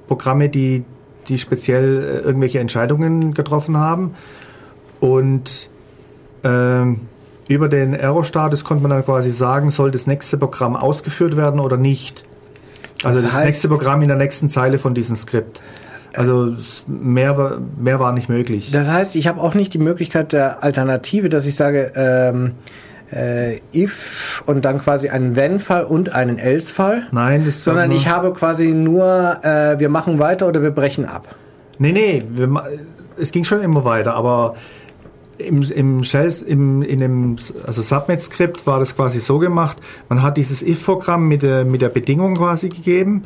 Programme, 0.06 0.48
die, 0.48 0.84
die 1.28 1.38
speziell 1.38 2.02
äh, 2.02 2.26
irgendwelche 2.26 2.58
Entscheidungen 2.58 3.34
getroffen 3.34 3.76
haben 3.76 4.14
und 5.00 5.70
ähm, 6.44 7.00
über 7.48 7.68
den 7.68 7.94
Error-Status 7.94 8.64
konnte 8.64 8.82
man 8.82 8.90
dann 8.90 9.04
quasi 9.04 9.30
sagen, 9.30 9.70
soll 9.70 9.90
das 9.90 10.06
nächste 10.06 10.36
Programm 10.36 10.76
ausgeführt 10.76 11.36
werden 11.36 11.60
oder 11.60 11.76
nicht. 11.76 12.24
Also 13.04 13.20
das, 13.20 13.30
das 13.30 13.36
heißt, 13.36 13.46
nächste 13.46 13.68
Programm 13.68 14.02
in 14.02 14.08
der 14.08 14.16
nächsten 14.16 14.48
Zeile 14.48 14.78
von 14.78 14.94
diesem 14.94 15.16
Skript. 15.16 15.60
Also 16.14 16.54
mehr, 16.86 17.60
mehr 17.78 18.00
war 18.00 18.12
nicht 18.12 18.28
möglich. 18.28 18.70
Das 18.72 18.88
heißt, 18.88 19.14
ich 19.14 19.28
habe 19.28 19.40
auch 19.40 19.54
nicht 19.54 19.74
die 19.74 19.78
Möglichkeit 19.78 20.32
der 20.32 20.62
Alternative, 20.64 21.28
dass 21.28 21.46
ich 21.46 21.54
sage, 21.54 21.92
ähm, 21.94 22.52
äh, 23.12 23.60
if 23.74 24.42
und 24.46 24.64
dann 24.64 24.80
quasi 24.80 25.08
einen 25.08 25.34
then-Fall 25.34 25.84
und 25.84 26.12
einen 26.14 26.38
else-Fall. 26.38 27.06
Nein, 27.12 27.44
das 27.44 27.64
sondern 27.64 27.90
ich 27.90 28.08
habe 28.08 28.32
quasi 28.32 28.68
nur, 28.68 29.38
äh, 29.42 29.78
wir 29.78 29.88
machen 29.88 30.18
weiter 30.18 30.46
oder 30.48 30.62
wir 30.62 30.70
brechen 30.70 31.04
ab. 31.04 31.36
Nee, 31.78 31.92
nee, 31.92 32.22
wir, 32.28 32.48
es 33.16 33.32
ging 33.32 33.44
schon 33.44 33.62
immer 33.62 33.84
weiter, 33.84 34.14
aber 34.14 34.56
im, 35.38 35.62
im 35.62 36.04
Shell, 36.04 36.32
im, 36.46 36.82
in 36.82 36.98
dem 36.98 37.36
also 37.66 37.82
Subnet-Skript 37.82 38.66
war 38.66 38.78
das 38.78 38.96
quasi 38.96 39.20
so 39.20 39.38
gemacht, 39.38 39.78
man 40.08 40.22
hat 40.22 40.36
dieses 40.36 40.62
if-Programm 40.62 41.28
mit 41.28 41.42
der, 41.42 41.64
mit 41.64 41.80
der 41.80 41.88
Bedingung 41.88 42.34
quasi 42.34 42.68
gegeben 42.68 43.24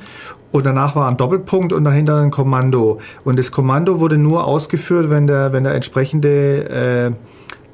und 0.50 0.66
danach 0.66 0.94
war 0.94 1.08
ein 1.08 1.16
Doppelpunkt 1.16 1.72
und 1.72 1.84
dahinter 1.84 2.20
ein 2.20 2.30
Kommando. 2.30 3.00
Und 3.24 3.38
das 3.38 3.50
Kommando 3.50 4.00
wurde 4.00 4.18
nur 4.18 4.44
ausgeführt, 4.44 5.08
wenn 5.08 5.26
der, 5.26 5.52
wenn 5.52 5.64
der 5.64 5.74
entsprechende 5.74 6.68
äh, 6.68 7.10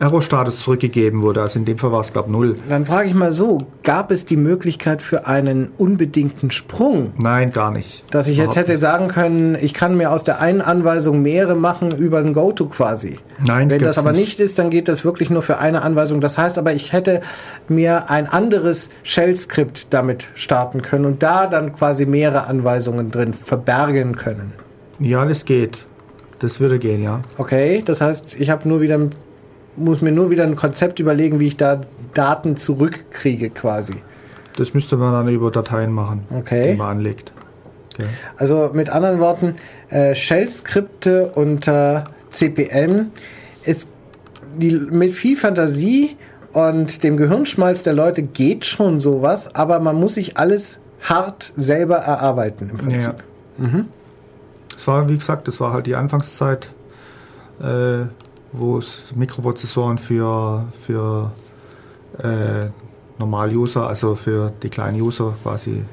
Error-Status 0.01 0.61
zurückgegeben 0.61 1.23
wurde. 1.23 1.43
Also 1.43 1.59
in 1.59 1.65
dem 1.65 1.79
Fall 1.79 1.91
war 1.91 2.01
es, 2.01 2.13
glaube 2.13 2.29
ich, 2.29 2.33
null. 2.33 2.57
Dann 2.69 2.87
frage 2.87 3.09
ich 3.09 3.15
mal 3.15 3.33
so, 3.33 3.59
gab 3.83 4.11
es 4.13 4.25
die 4.25 4.37
Möglichkeit 4.37 5.03
für 5.03 5.27
einen 5.27 5.71
unbedingten 5.77 6.51
Sprung? 6.51 7.13
Nein, 7.19 7.51
gar 7.53 7.73
nicht. 7.73 8.05
Dass 8.15 8.29
ich 8.29 8.39
jetzt 8.39 8.55
hätte 8.55 8.79
sagen 8.81 9.09
können, 9.09 9.57
ich 9.61 9.75
kann 9.75 9.97
mir 9.97 10.13
aus 10.13 10.23
der 10.23 10.41
einen 10.41 10.61
Anweisung 10.61 11.23
mehrere 11.23 11.57
machen 11.57 11.91
über 11.91 12.19
ein 12.19 12.33
GoTo 12.33 12.67
quasi. 12.67 13.19
Nein, 13.45 13.71
Wenn 13.71 13.81
das 13.81 13.99
aber 13.99 14.13
nicht. 14.13 14.21
nicht 14.21 14.41
ist, 14.41 14.59
dann 14.59 14.71
geht 14.71 14.87
das 14.89 15.05
wirklich 15.05 15.31
nur 15.31 15.43
für 15.43 15.59
eine 15.59 15.83
Anweisung. 15.83 16.21
Das 16.21 16.39
heißt 16.39 16.59
aber, 16.59 16.73
ich 16.73 16.93
hätte 16.93 17.21
mir 17.69 18.09
ein 18.09 18.29
anderes 18.29 18.91
Shell-Skript 19.03 19.89
damit 19.91 20.29
starten 20.35 20.83
können 20.83 21.07
und 21.07 21.23
da 21.23 21.47
dann 21.47 21.75
quasi 21.75 22.07
mehrere 22.07 22.47
Anweisungen 22.47 23.11
drin 23.11 23.33
verbergen 23.33 24.15
können. 24.17 24.53
Ja, 25.01 25.25
das 25.25 25.45
geht. 25.45 25.87
Das 26.39 26.61
würde 26.61 26.79
gehen, 26.79 27.03
ja. 27.03 27.21
Okay, 27.37 27.83
das 27.85 28.01
heißt, 28.01 28.37
ich 28.39 28.51
habe 28.51 28.69
nur 28.69 28.81
wieder 28.81 29.01
muss 29.79 30.01
mir 30.01 30.13
nur 30.13 30.31
wieder 30.31 30.45
ein 30.45 30.57
Konzept 30.57 30.99
überlegen, 30.99 31.41
wie 31.41 31.47
ich 31.47 31.57
da 31.57 31.81
Daten 32.15 32.57
zurückkriege 32.57 33.51
quasi. 33.51 33.95
Das 34.57 34.75
müsste 34.75 34.97
man 34.97 35.13
dann 35.13 35.33
über 35.33 35.51
Dateien 35.51 35.93
machen, 35.93 36.23
okay. 36.31 36.73
die 36.73 36.77
man 36.77 36.99
anlegt. 36.99 37.33
Okay. 37.95 38.09
Also 38.37 38.71
mit 38.73 38.91
anderen 38.91 39.21
Worten, 39.21 39.55
äh, 39.91 40.15
Shell-Skripte 40.15 41.33
unter 41.35 42.05
CPM 42.31 43.13
ist 43.65 43.91
die, 44.57 44.73
mit 44.73 45.13
viel 45.13 45.37
Fantasie 45.37 46.17
und 46.53 47.03
dem 47.05 47.17
Gehirnschmalz 47.17 47.83
der 47.83 47.93
Leute 47.93 48.23
geht 48.23 48.67
schon 48.67 49.01
sowas, 49.01 49.55
aber 49.55 49.79
man 49.81 49.97
muss 49.97 50.15
sich 50.15 50.37
alles 50.37 50.81
hart 51.03 51.53
selber 51.57 51.97
erarbeiten 51.97 52.71
im 52.71 52.77
Prinzip. 52.77 53.15
Ja. 53.59 53.65
Mhm. 53.65 53.87
Das 54.73 54.87
war, 54.87 55.09
wie 55.09 55.19
gesagt, 55.19 55.49
das 55.49 55.61
war 55.61 55.73
halt 55.73 55.87
die 55.87 55.95
Anfangszeit 55.95 56.71
äh, 57.61 58.07
wo 58.53 58.79
es 58.79 59.15
Mikroprozessoren 59.15 59.99
für, 59.99 60.67
für 60.81 61.33
äh, 62.23 62.69
Normal-User, 63.19 63.87
also 63.87 64.15
für 64.15 64.53
die 64.63 64.69
kleinen 64.69 65.01
User 65.01 65.35
quasi 65.43 65.85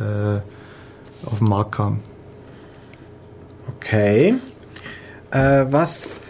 äh, 0.00 0.40
auf 1.26 1.38
den 1.38 1.48
Markt 1.48 1.72
kamen. 1.72 2.00
Okay. 3.76 4.34
Äh, 5.30 5.66
was 5.70 6.20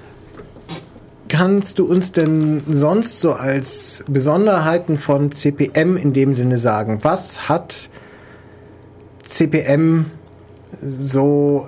kannst 1.28 1.78
du 1.78 1.86
uns 1.86 2.12
denn 2.12 2.62
sonst 2.68 3.20
so 3.20 3.32
als 3.32 4.04
Besonderheiten 4.08 4.96
von 4.96 5.32
CPM 5.32 5.96
in 5.96 6.12
dem 6.12 6.32
Sinne 6.32 6.58
sagen? 6.58 7.00
Was 7.02 7.48
hat 7.48 7.88
CPM 9.24 10.06
so 10.98 11.66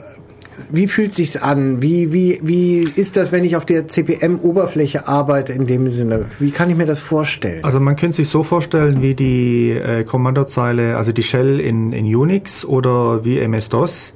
wie 0.71 0.87
fühlt 0.87 1.15
sich's 1.15 1.37
an? 1.37 1.83
Wie, 1.83 2.13
wie, 2.13 2.41
wie 2.43 2.81
ist 2.81 3.17
das, 3.17 3.33
wenn 3.33 3.45
ich 3.45 3.57
auf 3.57 3.67
der 3.67 3.89
CPM-Oberfläche 3.89 5.09
arbeite 5.09 5.53
in 5.53 5.67
dem 5.67 5.89
Sinne? 5.89 6.27
Wie 6.39 6.51
kann 6.51 6.71
ich 6.71 6.77
mir 6.77 6.87
das 6.87 7.01
vorstellen? 7.01 7.65
Also 7.65 7.81
man 7.81 7.97
könnte 7.97 8.17
sich 8.17 8.29
so 8.29 8.43
vorstellen 8.43 9.03
wie 9.03 9.15
die 9.15 9.71
äh, 9.71 10.05
Kommandozeile, 10.05 10.97
also 10.97 11.13
die 11.13 11.23
Shell 11.23 11.61
in, 11.61 11.93
in 11.93 12.07
Unix 12.15 12.65
oder 12.65 13.25
wie 13.25 13.39
MS-DOS. 13.39 14.15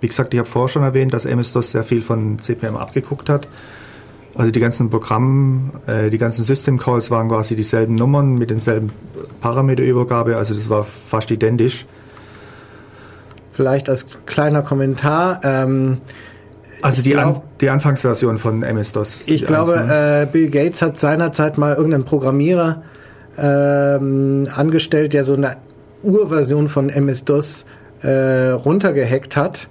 Wie 0.00 0.08
gesagt, 0.08 0.34
ich 0.34 0.38
habe 0.38 0.48
vorher 0.48 0.68
schon 0.68 0.82
erwähnt, 0.82 1.14
dass 1.14 1.24
MS-DOS 1.24 1.70
sehr 1.70 1.82
viel 1.82 2.02
von 2.02 2.38
CPM 2.38 2.76
abgeguckt 2.76 3.28
hat. 3.28 3.48
Also 4.34 4.50
die 4.50 4.60
ganzen 4.60 4.90
Programme, 4.90 5.70
äh, 5.86 6.10
die 6.10 6.18
ganzen 6.18 6.44
System 6.44 6.78
Calls 6.78 7.10
waren 7.10 7.28
quasi 7.28 7.56
dieselben 7.56 7.94
Nummern 7.94 8.34
mit 8.34 8.50
denselben 8.50 8.90
Parameterübergabe, 9.40 10.36
also 10.36 10.54
das 10.54 10.68
war 10.68 10.84
fast 10.84 11.30
identisch. 11.30 11.86
Vielleicht 13.56 13.88
als 13.88 14.18
kleiner 14.26 14.60
Kommentar. 14.60 15.40
Ähm, 15.42 15.98
also 16.82 17.00
die, 17.00 17.10
glaub, 17.10 17.36
An 17.36 17.42
die 17.62 17.70
Anfangsversion 17.70 18.36
von 18.36 18.62
MS-DOS. 18.62 19.24
Ich 19.28 19.46
glaube, 19.46 19.72
ne? 19.72 20.22
äh, 20.22 20.26
Bill 20.30 20.50
Gates 20.50 20.82
hat 20.82 20.98
seinerzeit 20.98 21.56
mal 21.56 21.74
irgendeinen 21.74 22.04
Programmierer 22.04 22.82
ähm, 23.38 24.46
angestellt, 24.54 25.14
der 25.14 25.24
so 25.24 25.34
eine 25.34 25.56
Urversion 26.02 26.68
von 26.68 26.90
MS-DOS 26.90 27.64
äh, 28.02 28.48
runtergehackt 28.50 29.38
hat. 29.38 29.70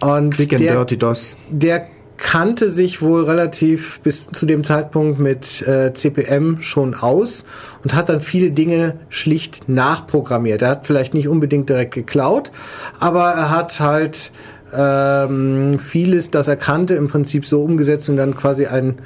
Und 0.00 0.34
Quick 0.34 0.52
and 0.52 0.60
der, 0.60 0.74
Dirty 0.74 0.96
DOS. 0.96 1.36
Der 1.50 1.88
kannte 2.16 2.70
sich 2.70 3.02
wohl 3.02 3.24
relativ 3.24 4.00
bis 4.00 4.28
zu 4.28 4.46
dem 4.46 4.64
Zeitpunkt 4.64 5.18
mit 5.18 5.62
äh, 5.66 5.92
CPM 5.92 6.60
schon 6.60 6.94
aus 6.94 7.44
und 7.84 7.94
hat 7.94 8.08
dann 8.08 8.20
viele 8.20 8.50
Dinge 8.50 8.98
schlicht 9.08 9.68
nachprogrammiert. 9.68 10.62
Er 10.62 10.70
hat 10.70 10.86
vielleicht 10.86 11.14
nicht 11.14 11.28
unbedingt 11.28 11.68
direkt 11.68 11.94
geklaut, 11.94 12.50
aber 12.98 13.30
er 13.30 13.50
hat 13.50 13.80
halt 13.80 14.32
ähm, 14.74 15.78
vieles, 15.78 16.30
das 16.30 16.48
er 16.48 16.56
kannte, 16.56 16.94
im 16.94 17.08
Prinzip 17.08 17.44
so 17.44 17.62
umgesetzt 17.62 18.08
und 18.08 18.16
dann 18.16 18.36
quasi 18.36 18.66
ein 18.66 18.96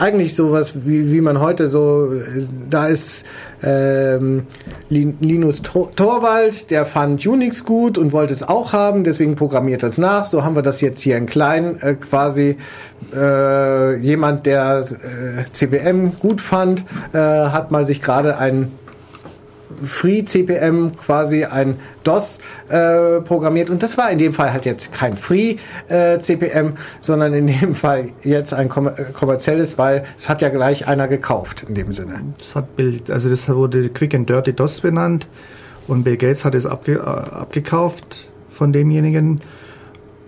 eigentlich 0.00 0.34
sowas, 0.34 0.74
wie, 0.84 1.12
wie 1.12 1.20
man 1.20 1.40
heute 1.40 1.68
so, 1.68 2.12
da 2.68 2.86
ist 2.86 3.24
ähm, 3.62 4.46
Linus 4.88 5.62
Torwald, 5.62 6.70
der 6.70 6.86
fand 6.86 7.26
Unix 7.26 7.64
gut 7.64 7.98
und 7.98 8.12
wollte 8.12 8.32
es 8.32 8.42
auch 8.42 8.72
haben, 8.72 9.04
deswegen 9.04 9.36
programmiert 9.36 9.82
das 9.82 9.98
nach. 9.98 10.26
So 10.26 10.42
haben 10.42 10.56
wir 10.56 10.62
das 10.62 10.80
jetzt 10.80 11.00
hier 11.02 11.16
in 11.16 11.26
klein, 11.26 11.80
äh, 11.82 11.94
quasi 11.94 12.56
äh, 13.14 13.96
jemand, 13.96 14.46
der 14.46 14.80
äh, 14.80 15.50
CPM 15.50 16.18
gut 16.18 16.40
fand, 16.40 16.84
äh, 17.12 17.18
hat 17.18 17.70
mal 17.70 17.84
sich 17.84 18.00
gerade 18.00 18.38
ein 18.38 18.72
Free 19.84 20.24
CPM 20.24 20.96
quasi 20.96 21.44
ein 21.44 21.76
DOS 22.04 22.40
äh, 22.68 23.20
programmiert 23.20 23.70
und 23.70 23.82
das 23.82 23.98
war 23.98 24.10
in 24.10 24.18
dem 24.18 24.32
Fall 24.32 24.52
halt 24.52 24.64
jetzt 24.64 24.92
kein 24.92 25.16
Free 25.16 25.56
äh, 25.88 26.18
CPM, 26.18 26.74
sondern 27.00 27.34
in 27.34 27.46
dem 27.46 27.74
Fall 27.80 28.10
jetzt 28.22 28.54
ein 28.54 28.68
kommer 28.68 28.92
kommerzielles, 28.92 29.78
weil 29.78 30.04
es 30.16 30.28
hat 30.28 30.42
ja 30.42 30.48
gleich 30.48 30.86
einer 30.86 31.08
gekauft 31.08 31.64
in 31.68 31.74
dem 31.74 31.92
Sinne. 31.92 32.20
Das 32.38 32.56
hat 32.56 32.76
Bill, 32.76 33.00
also 33.08 33.28
das 33.28 33.48
wurde 33.48 33.88
Quick 33.88 34.14
and 34.14 34.28
Dirty 34.28 34.52
DOS 34.52 34.80
benannt 34.80 35.28
und 35.88 36.04
Bill 36.04 36.16
Gates 36.16 36.44
hat 36.44 36.54
es 36.54 36.66
abge, 36.66 36.94
äh, 36.94 37.00
abgekauft 37.00 38.30
von 38.48 38.72
demjenigen 38.72 39.40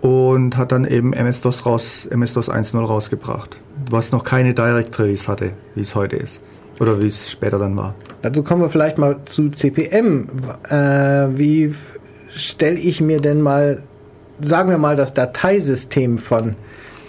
und 0.01 0.57
hat 0.57 0.73
dann 0.73 0.83
eben 0.83 1.13
MS-DOS 1.13 1.65
raus, 1.65 2.05
MS-DOS 2.11 2.49
1.0 2.49 2.83
rausgebracht, 2.83 3.57
was 3.89 4.11
noch 4.11 4.25
keine 4.25 4.53
Directories 4.53 5.29
hatte, 5.29 5.53
wie 5.75 5.81
es 5.81 5.95
heute 5.95 6.17
ist. 6.17 6.41
Oder 6.79 6.99
wie 6.99 7.07
es 7.07 7.31
später 7.31 7.59
dann 7.59 7.77
war. 7.77 7.95
Dazu 8.21 8.43
kommen 8.43 8.61
wir 8.61 8.69
vielleicht 8.69 8.97
mal 8.97 9.17
zu 9.25 9.49
CPM. 9.49 10.27
Äh, 10.69 10.75
wie 11.37 11.75
stelle 12.31 12.79
ich 12.79 13.01
mir 13.01 13.19
denn 13.19 13.41
mal, 13.41 13.83
sagen 14.41 14.69
wir 14.69 14.77
mal, 14.77 14.95
das 14.95 15.13
Dateisystem 15.13 16.17
von, 16.17 16.55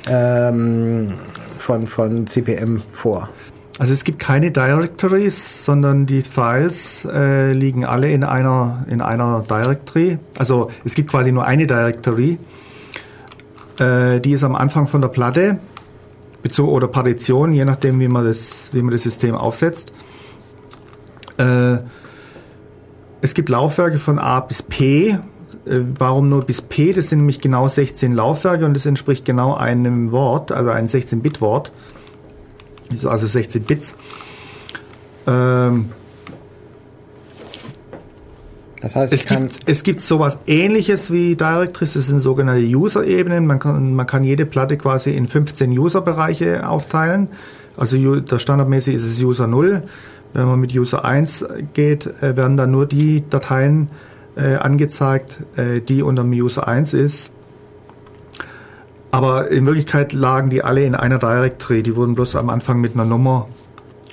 ähm, 0.09 1.15
von, 1.59 1.87
von 1.87 2.27
CPM 2.27 2.83
vor? 2.93 3.31
Also 3.79 3.93
es 3.93 4.05
gibt 4.05 4.21
keine 4.21 4.53
Directories, 4.53 5.65
sondern 5.65 6.07
die 6.07 6.23
Files 6.23 7.09
äh, 7.11 7.53
liegen 7.53 7.85
alle 7.85 8.13
in 8.13 8.23
einer, 8.23 8.85
in 8.89 9.01
einer 9.01 9.45
Directory. 9.49 10.19
Also 10.39 10.71
es 10.85 10.95
gibt 10.95 11.11
quasi 11.11 11.33
nur 11.33 11.45
eine 11.45 11.67
Directory. 11.67 12.39
Äh, 13.81 14.21
die 14.21 14.33
ist 14.33 14.45
am 14.45 14.55
Anfang 14.55 14.87
von 14.87 15.01
der 15.01 15.09
Platte 15.09 15.59
oder 16.59 16.89
Partition, 16.89 17.53
je 17.53 17.65
nachdem, 17.65 18.01
wie 18.01 18.09
man 18.09 18.25
das, 18.25 18.71
wie 18.73 18.83
man 18.83 18.93
das 18.93 19.03
System 19.03 19.35
aufsetzt. 19.35 19.93
Äh, 21.39 21.79
es 23.21 23.35
gibt 23.35 23.49
Laufwerke 23.49 23.99
von 23.99 24.19
A 24.19 24.41
bis 24.41 24.63
P. 24.63 25.09
Äh, 25.09 25.19
warum 25.99 26.29
nur 26.29 26.43
bis 26.43 26.61
P? 26.61 26.93
Das 26.93 27.09
sind 27.09 27.21
nämlich 27.21 27.41
genau 27.41 27.69
16 27.69 28.13
Laufwerke 28.13 28.67
und 28.67 28.75
das 28.75 28.87
entspricht 28.87 29.25
genau 29.25 29.55
einem 29.55 30.13
Wort, 30.13 30.53
also 30.53 30.71
ein 30.71 30.87
16-Bit-Wort. 30.87 31.73
Also 33.05 33.27
16 33.27 33.63
Bits. 33.63 33.97
Ähm, 35.27 35.91
das 38.85 38.97
heißt, 38.97 39.13
es 39.15 39.25
gibt, 39.25 39.61
es 39.65 39.83
gibt 39.83 40.03
sowas 40.03 40.41
ähnliches 40.47 41.11
wie 41.11 41.37
Directories, 41.37 41.95
das 41.95 42.07
sind 42.09 42.19
sogenannte 42.19 42.63
User-Ebenen. 42.63 43.47
Man 43.47 43.59
kann, 43.59 43.95
man 43.95 44.07
kann 44.07 44.23
jede 44.23 44.45
Platte 44.45 44.77
quasi 44.77 45.13
in 45.13 45.27
15 45.27 45.71
User-Bereiche 45.71 46.69
aufteilen. 46.69 47.29
Also 47.79 48.21
der 48.21 48.39
standardmäßig 48.39 48.97
ist 48.97 49.05
es 49.05 49.23
User 49.23 49.47
0. 49.47 49.85
Wenn 50.35 50.47
man 50.47 50.61
mit 50.61 50.75
User 50.75 51.03
1 51.03 51.47
geht, 51.73 52.07
äh, 52.21 52.37
werden 52.37 52.59
dann 52.59 52.73
nur 52.73 52.85
die 52.85 53.25
Dateien 53.27 53.89
äh, 54.37 54.57
angezeigt, 54.57 55.39
äh, 55.57 55.81
die 55.81 56.03
unter 56.03 56.23
dem 56.23 56.33
User 56.33 56.69
1 56.69 56.93
ist. 56.93 57.31
Aber 59.13 59.51
in 59.51 59.65
Wirklichkeit 59.65 60.13
lagen 60.13 60.51
die 60.51 60.63
alle 60.63 60.85
in 60.85 60.95
einer 60.95 61.19
Directory. 61.19 61.83
Die 61.83 61.97
wurden 61.97 62.15
bloß 62.15 62.37
am 62.37 62.51
Anfang 62.51 62.83
mit 62.83 62.93
einer 62.93 63.07
Nummer, 63.07 63.49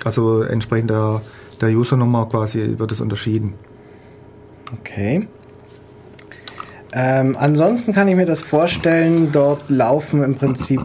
also 0.02 0.40
entsprechend 0.40 0.88
der, 0.88 1.20
der 1.60 1.68
User-Nummer 1.68 2.26
quasi, 2.26 2.76
wird 2.78 2.90
es 2.90 3.02
unterschieden. 3.02 3.52
Okay. 4.80 5.28
Ähm, 6.94 7.36
ansonsten 7.38 7.92
kann 7.92 8.08
ich 8.08 8.16
mir 8.16 8.26
das 8.26 8.42
vorstellen, 8.42 9.32
dort 9.32 9.70
laufen 9.70 10.22
im 10.22 10.34
Prinzip 10.34 10.84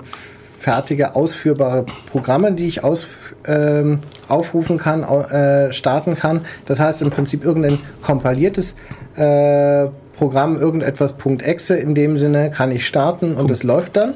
fertige, 0.58 1.16
ausführbare 1.16 1.86
Programme, 2.10 2.54
die 2.54 2.68
ich 2.68 2.84
aus, 2.84 3.08
ähm, 3.46 4.00
aufrufen 4.28 4.78
kann, 4.78 5.04
äh, 5.04 5.72
starten 5.74 6.16
kann. 6.16 6.46
Das 6.66 6.80
heißt 6.80 7.02
im 7.02 7.10
Prinzip 7.10 7.44
irgendein 7.44 7.80
kompiliertes 8.02 8.76
äh, 9.16 9.88
Programm, 10.18 10.60
irgendetwas 10.60 11.16
.exe 11.44 11.78
in 11.78 11.94
dem 11.94 12.18
Sinne 12.18 12.52
kann 12.52 12.72
ich 12.72 12.88
starten 12.88 13.36
und 13.36 13.52
es 13.52 13.64
läuft 13.64 13.98
dann. 13.98 14.16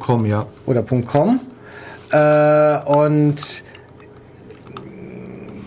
.com, 0.00 0.26
ja. 0.26 0.46
Oder 0.66 0.82
.com. 0.82 1.40
Äh, 2.10 2.78
und 2.84 3.36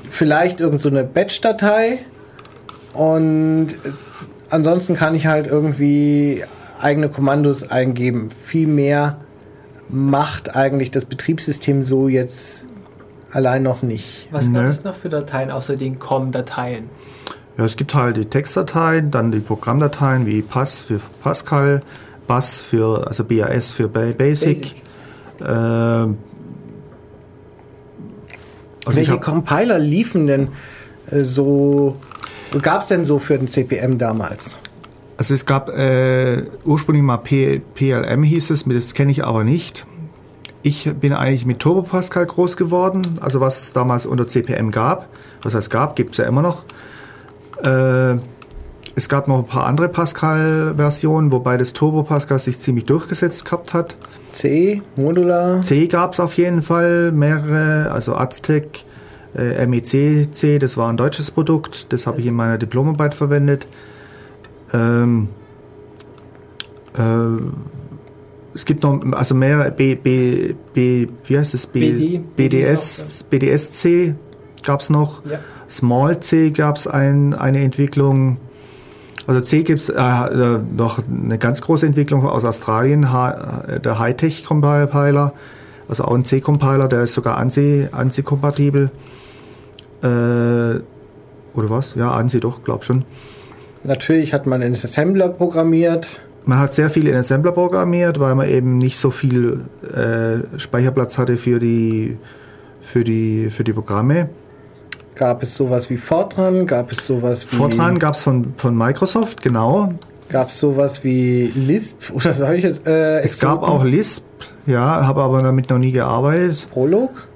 vielleicht 0.10 0.60
irgendeine 0.60 1.02
so 1.02 1.10
Batch-Datei 1.12 2.00
und 2.94 3.70
ansonsten 4.50 4.96
kann 4.96 5.16
ich 5.16 5.28
halt 5.28 5.48
irgendwie 5.48 6.44
eigene 6.80 7.10
Kommandos 7.10 7.70
eingeben. 7.70 8.30
Viel 8.32 8.68
mehr 8.68 9.18
macht 9.90 10.56
eigentlich 10.56 10.92
das 10.92 11.06
Betriebssystem 11.06 11.84
so 11.84 12.08
jetzt 12.08 12.66
allein 13.32 13.64
noch 13.64 13.82
nicht. 13.82 14.28
Was 14.32 14.46
gibt 14.46 14.58
es 14.58 14.84
noch 14.84 14.96
für 14.96 15.10
Dateien 15.10 15.52
außer 15.52 15.76
den 15.76 16.00
COM-Dateien? 16.00 16.90
Ja, 17.58 17.66
es 17.66 17.76
gibt 17.76 17.94
halt 17.94 18.18
die 18.18 18.26
Textdateien, 18.26 19.12
dann 19.12 19.32
die 19.32 19.40
Programmdateien 19.40 20.26
wie 20.26 20.42
Pass 20.42 20.80
für 20.80 21.00
Pascal, 21.22 21.82
BAS 22.28 22.60
für, 22.60 23.08
also 23.08 23.24
BAS 23.24 23.70
für 23.70 23.88
Basic. 23.88 24.18
Basic. 24.18 24.76
Äh, 25.40 25.44
also 25.44 26.16
Welche 28.86 29.20
Compiler 29.20 29.80
liefen 29.80 30.26
denn 30.26 30.50
äh, 31.10 31.24
so 31.24 31.98
gab 32.60 32.82
es 32.82 32.88
denn 32.88 33.06
so 33.06 33.20
für 33.20 33.38
den 33.38 33.48
CPM 33.48 33.98
damals? 33.98 34.58
Also 35.18 35.34
es 35.34 35.46
gab 35.46 35.70
äh, 35.70 36.44
ursprünglich 36.66 37.04
mal 37.04 37.18
P 37.18 37.62
PLM 37.76 38.24
hieß 38.24 38.50
es, 38.50 38.66
das 38.66 38.94
kenne 38.94 39.12
ich 39.12 39.24
aber 39.24 39.44
nicht. 39.44 39.86
Ich 40.64 40.92
bin 41.00 41.14
eigentlich 41.14 41.46
mit 41.46 41.60
Turbo 41.60 41.84
Pascal 41.84 42.26
groß 42.26 42.58
geworden, 42.58 43.02
also 43.20 43.40
was 43.40 43.62
es 43.62 43.74
damals 43.74 44.06
unter 44.06 44.28
CPM 44.28 44.72
gab. 44.72 45.08
Was 45.44 45.54
es 45.54 45.70
gab, 45.70 45.96
gibt 45.96 46.12
es 46.12 46.18
ja 46.18 46.26
immer 46.26 46.42
noch. 46.42 46.64
Äh, 47.64 48.18
Es 48.94 49.08
gab 49.08 49.30
noch 49.30 49.40
ein 49.40 49.46
paar 49.46 49.66
andere 49.68 49.88
Pascal-Versionen, 49.88 51.32
wobei 51.32 51.58
das 51.58 51.72
Turbo 51.72 52.04
Pascal 52.04 52.40
sich 52.40 52.60
ziemlich 52.60 52.86
durchgesetzt 52.86 53.46
gehabt 53.46 53.74
hat. 53.74 53.96
C, 54.34 54.82
Modular. 54.98 55.62
C 55.62 55.88
gab 55.88 56.12
es 56.14 56.20
auf 56.20 56.36
jeden 56.36 56.62
Fall 56.62 57.14
mehrere, 57.14 57.90
also 57.92 58.16
Aztec, 58.16 58.84
äh, 59.36 59.66
MEC 59.66 60.34
C, 60.34 60.60
das 60.60 60.78
war 60.78 60.90
ein 60.90 60.98
deutsches 60.98 61.32
Produkt, 61.32 61.92
das 61.94 62.08
habe 62.08 62.20
ich 62.20 62.28
in 62.28 62.34
meiner 62.34 62.58
Diplomarbeit 62.58 63.14
verwendet. 63.14 63.68
Ähm, 64.74 65.30
äh, 66.98 67.02
es 68.54 68.66
gibt 68.66 68.84
noch 68.84 69.00
also 69.14 69.34
mehrere 69.36 69.72
B, 69.72 69.96
B, 69.96 70.56
B, 70.74 71.08
wie 71.26 71.38
heißt 71.38 71.54
das? 71.54 71.68
B, 71.68 71.92
BD, 71.92 72.22
BDS, 72.36 73.24
BDS-C 73.30 74.16
gab 74.64 74.82
es 74.82 74.90
noch. 74.90 75.26
Ja. 75.26 75.40
Small 75.70 76.20
C 76.20 76.52
gab 76.52 76.76
es 76.76 76.88
ein, 76.88 77.34
eine 77.34 77.62
Entwicklung. 77.62 78.38
Also 79.28 79.40
C 79.40 79.64
gibt 79.64 79.80
es 79.80 79.90
äh, 79.90 79.94
äh, 79.94 80.60
noch 80.76 81.00
eine 81.08 81.38
ganz 81.38 81.62
große 81.62 81.86
Entwicklung 81.86 82.28
aus 82.28 82.44
Australien, 82.44 83.14
H, 83.14 83.64
äh, 83.68 83.80
der 83.80 84.00
Hightech 84.00 84.44
Compiler, 84.44 85.34
also 85.88 86.06
auch 86.06 86.16
ein 86.16 86.26
C-Compiler, 86.26 86.88
der 86.88 87.04
ist 87.04 87.14
sogar 87.14 87.38
ANSI, 87.38 87.90
ANSI-kompatibel. 87.92 88.92
Äh, 90.04 90.08
oder 91.54 91.70
was? 91.70 91.96
Ja, 91.96 92.12
ANSI 92.12 92.40
doch, 92.40 92.64
glaub 92.64 92.84
schon. 92.84 93.06
Natürlich 93.84 94.34
hat 94.34 94.46
man 94.46 94.62
einen 94.62 94.74
Assembler 94.74 95.30
programmiert. 95.30 96.22
Man 96.46 96.60
hat 96.60 96.74
sehr 96.74 96.90
viel 96.90 97.08
in 97.08 97.16
Assembler 97.16 97.52
programmiert, 97.52 98.20
weil 98.20 98.36
man 98.36 98.48
eben 98.48 98.78
nicht 98.78 98.98
so 98.98 99.12
viel 99.12 99.62
äh, 99.84 100.60
Speicherplatz 100.60 101.18
hatte 101.18 101.38
für 101.38 101.60
die, 101.60 102.18
für 102.82 103.04
die, 103.04 103.50
für 103.50 103.64
die 103.64 103.74
Programme. 103.74 104.30
Gab 105.16 105.44
es 105.44 105.56
sowas 105.56 105.90
wie 105.90 105.98
Fortran? 105.98 106.66
Gab 106.66 106.92
es 106.92 107.06
sowas 107.06 107.46
wie. 107.52 107.56
Fortran 107.56 108.00
gab 108.00 108.16
es 108.16 108.22
von, 108.22 108.54
von 108.58 108.76
Microsoft, 108.76 109.42
genau. 109.44 109.94
Gab 110.30 110.48
es 110.50 110.60
sowas 110.60 111.04
wie 111.04 111.52
Lisp 111.56 112.10
oder 112.14 112.34
solches? 112.34 112.80
Äh, 112.86 113.22
Es 113.22 113.40
gab 113.40 113.62
auch 113.62 113.84
Lisp, 113.84 114.24
ja, 114.66 115.06
habe 115.06 115.22
aber 115.22 115.44
damit 115.44 115.70
noch 115.70 115.78
nie 115.80 115.92
gearbeitet. 115.92 116.68
Prolog? 116.72 117.28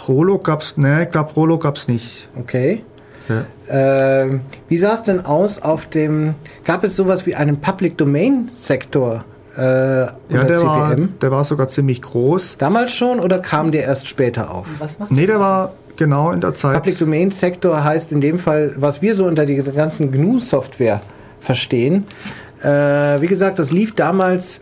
Prolog 0.00 0.44
gab's, 0.44 0.76
ne, 0.78 1.02
ich 1.04 1.10
glaube 1.10 1.30
Prolog 1.32 1.62
gab's 1.62 1.86
nicht. 1.86 2.26
Okay. 2.38 2.82
Ja. 3.28 3.44
Ähm, 3.68 4.40
wie 4.68 4.78
sah 4.78 4.94
es 4.94 5.02
denn 5.02 5.24
aus 5.24 5.60
auf 5.60 5.86
dem. 5.86 6.34
Gab 6.64 6.82
es 6.84 6.96
sowas 6.96 7.26
wie 7.26 7.34
einen 7.34 7.58
Public 7.60 7.98
Domain 7.98 8.50
Sektor 8.54 9.24
äh, 9.56 9.60
Ja, 9.60 10.14
der 10.28 10.62
war, 10.62 10.90
CPM? 10.90 11.18
der 11.20 11.30
war 11.30 11.44
sogar 11.44 11.68
ziemlich 11.68 12.00
groß. 12.02 12.56
Damals 12.58 12.92
schon 12.92 13.20
oder 13.20 13.38
kam 13.40 13.70
der 13.72 13.84
erst 13.84 14.08
später 14.08 14.52
auf? 14.52 14.66
Was 14.78 14.98
macht 14.98 15.10
Nee, 15.10 15.26
der 15.26 15.38
war 15.38 15.74
genau 15.96 16.30
in 16.32 16.40
der 16.40 16.54
Zeit. 16.54 16.74
Public 16.76 16.98
Domain 16.98 17.30
Sektor 17.30 17.84
heißt 17.84 18.10
in 18.10 18.20
dem 18.22 18.38
Fall, 18.38 18.72
was 18.76 19.02
wir 19.02 19.14
so 19.14 19.26
unter 19.26 19.44
dieser 19.44 19.72
ganzen 19.72 20.10
GNU-Software 20.10 21.02
verstehen. 21.40 22.06
Äh, 22.62 22.66
wie 23.20 23.26
gesagt, 23.26 23.58
das 23.58 23.70
lief 23.70 23.94
damals 23.94 24.58
äh, 24.58 24.60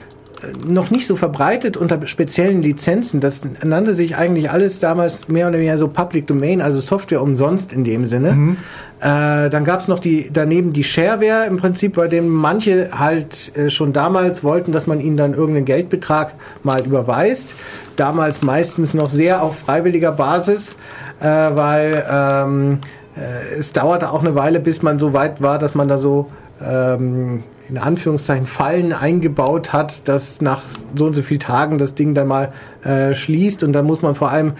noch 0.66 0.90
nicht 0.90 1.06
so 1.06 1.16
verbreitet 1.16 1.76
unter 1.76 2.06
speziellen 2.06 2.62
Lizenzen. 2.62 3.20
Das 3.20 3.40
nannte 3.64 3.94
sich 3.94 4.16
eigentlich 4.16 4.50
alles 4.50 4.78
damals 4.78 5.28
mehr 5.28 5.48
oder 5.48 5.58
weniger 5.58 5.78
so 5.78 5.88
Public 5.88 6.26
Domain, 6.26 6.60
also 6.60 6.80
Software 6.80 7.22
umsonst 7.22 7.72
in 7.72 7.84
dem 7.84 8.06
Sinne. 8.06 8.56
Äh, 9.00 9.50
dann 9.50 9.64
gab 9.64 9.80
es 9.80 9.88
noch 9.88 9.98
die 9.98 10.30
daneben 10.32 10.72
die 10.72 10.84
Shareware 10.84 11.46
im 11.46 11.56
Prinzip, 11.56 11.94
bei 11.94 12.08
dem 12.08 12.28
manche 12.28 12.90
halt 12.96 13.56
äh, 13.56 13.70
schon 13.70 13.92
damals 13.92 14.44
wollten, 14.44 14.72
dass 14.72 14.86
man 14.86 15.00
ihnen 15.00 15.16
dann 15.16 15.34
irgendeinen 15.34 15.66
Geldbetrag 15.66 16.34
mal 16.62 16.84
überweist. 16.84 17.54
Damals 17.96 18.42
meistens 18.42 18.94
noch 18.94 19.10
sehr 19.10 19.42
auf 19.42 19.58
freiwilliger 19.58 20.12
Basis, 20.12 20.76
äh, 21.20 21.26
weil 21.26 22.04
ähm, 22.10 22.78
äh, 23.16 23.58
es 23.58 23.72
dauerte 23.72 24.10
auch 24.10 24.20
eine 24.20 24.34
Weile, 24.34 24.60
bis 24.60 24.82
man 24.82 24.98
so 24.98 25.12
weit 25.12 25.42
war, 25.42 25.58
dass 25.58 25.74
man 25.74 25.88
da 25.88 25.98
so 25.98 26.30
ähm, 26.64 27.42
in 27.68 27.78
Anführungszeichen 27.78 28.46
Fallen 28.46 28.92
eingebaut 28.92 29.72
hat, 29.72 30.08
dass 30.08 30.40
nach 30.40 30.62
so 30.94 31.06
und 31.06 31.14
so 31.14 31.22
vielen 31.22 31.40
Tagen 31.40 31.78
das 31.78 31.94
Ding 31.94 32.14
dann 32.14 32.26
mal 32.26 32.52
äh, 32.84 33.14
schließt. 33.14 33.62
Und 33.62 33.72
dann 33.72 33.84
muss 33.84 34.02
man 34.02 34.14
vor 34.14 34.30
allem 34.30 34.52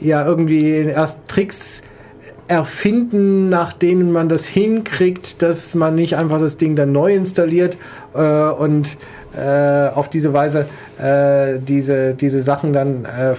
ja 0.00 0.24
irgendwie 0.24 0.70
erst 0.70 1.20
Tricks 1.28 1.82
erfinden, 2.48 3.48
nach 3.48 3.72
denen 3.72 4.12
man 4.12 4.28
das 4.28 4.46
hinkriegt, 4.46 5.42
dass 5.42 5.74
man 5.74 5.94
nicht 5.94 6.16
einfach 6.16 6.38
das 6.38 6.56
Ding 6.56 6.76
dann 6.76 6.92
neu 6.92 7.14
installiert 7.14 7.78
äh, 8.14 8.20
und 8.20 8.96
äh, 9.36 9.88
auf 9.88 10.10
diese 10.10 10.32
Weise 10.32 10.66
äh, 10.98 11.58
diese, 11.58 12.14
diese 12.14 12.40
Sachen 12.42 12.72
dann 12.72 13.04
äh, 13.04 13.34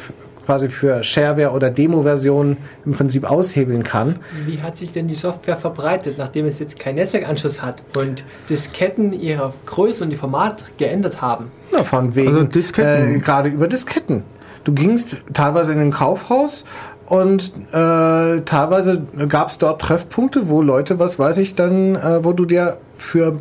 quasi 0.46 0.70
für 0.70 1.04
Shareware 1.04 1.52
oder 1.52 1.70
Demo-Versionen 1.70 2.58
im 2.86 2.94
Prinzip 2.94 3.30
aushebeln 3.30 3.84
kann. 3.84 4.18
Wie 4.46 4.62
hat 4.62 4.78
sich 4.78 4.92
denn 4.92 5.08
die 5.08 5.16
Software 5.16 5.58
verbreitet, 5.58 6.18
nachdem 6.18 6.46
es 6.46 6.60
jetzt 6.60 6.80
keinen 6.80 6.96
Netzwerkanschluss 6.96 7.62
hat 7.62 7.82
und 7.98 8.24
Disketten 8.50 9.14
ihre 9.14 9.54
Größe 9.66 10.04
und 10.04 10.12
ihr 10.12 10.18
Format 10.18 10.64
geändert 10.78 11.22
haben? 11.22 11.52
Na, 11.72 11.84
von 11.84 12.16
wegen. 12.16 12.30
Also 12.30 12.44
Disketten. 12.44 13.16
Äh, 13.16 13.20
gerade 13.20 13.50
über 13.50 13.68
Disketten. 13.68 14.24
Du 14.64 14.74
gingst 14.74 15.24
teilweise 15.34 15.74
in 15.74 15.80
ein 15.80 15.92
Kaufhaus 15.92 16.66
und 17.06 17.52
äh, 17.72 18.42
teilweise 18.42 19.04
gab 19.30 19.50
es 19.50 19.60
dort 19.60 19.82
Treffpunkte, 19.82 20.50
wo 20.50 20.62
Leute, 20.62 20.98
was 20.98 21.20
weiß 21.20 21.38
ich, 21.38 21.56
dann, 21.56 21.96
äh, 21.96 22.24
wo 22.24 22.34
du 22.34 22.46
dir 22.46 22.78
für 22.98 23.40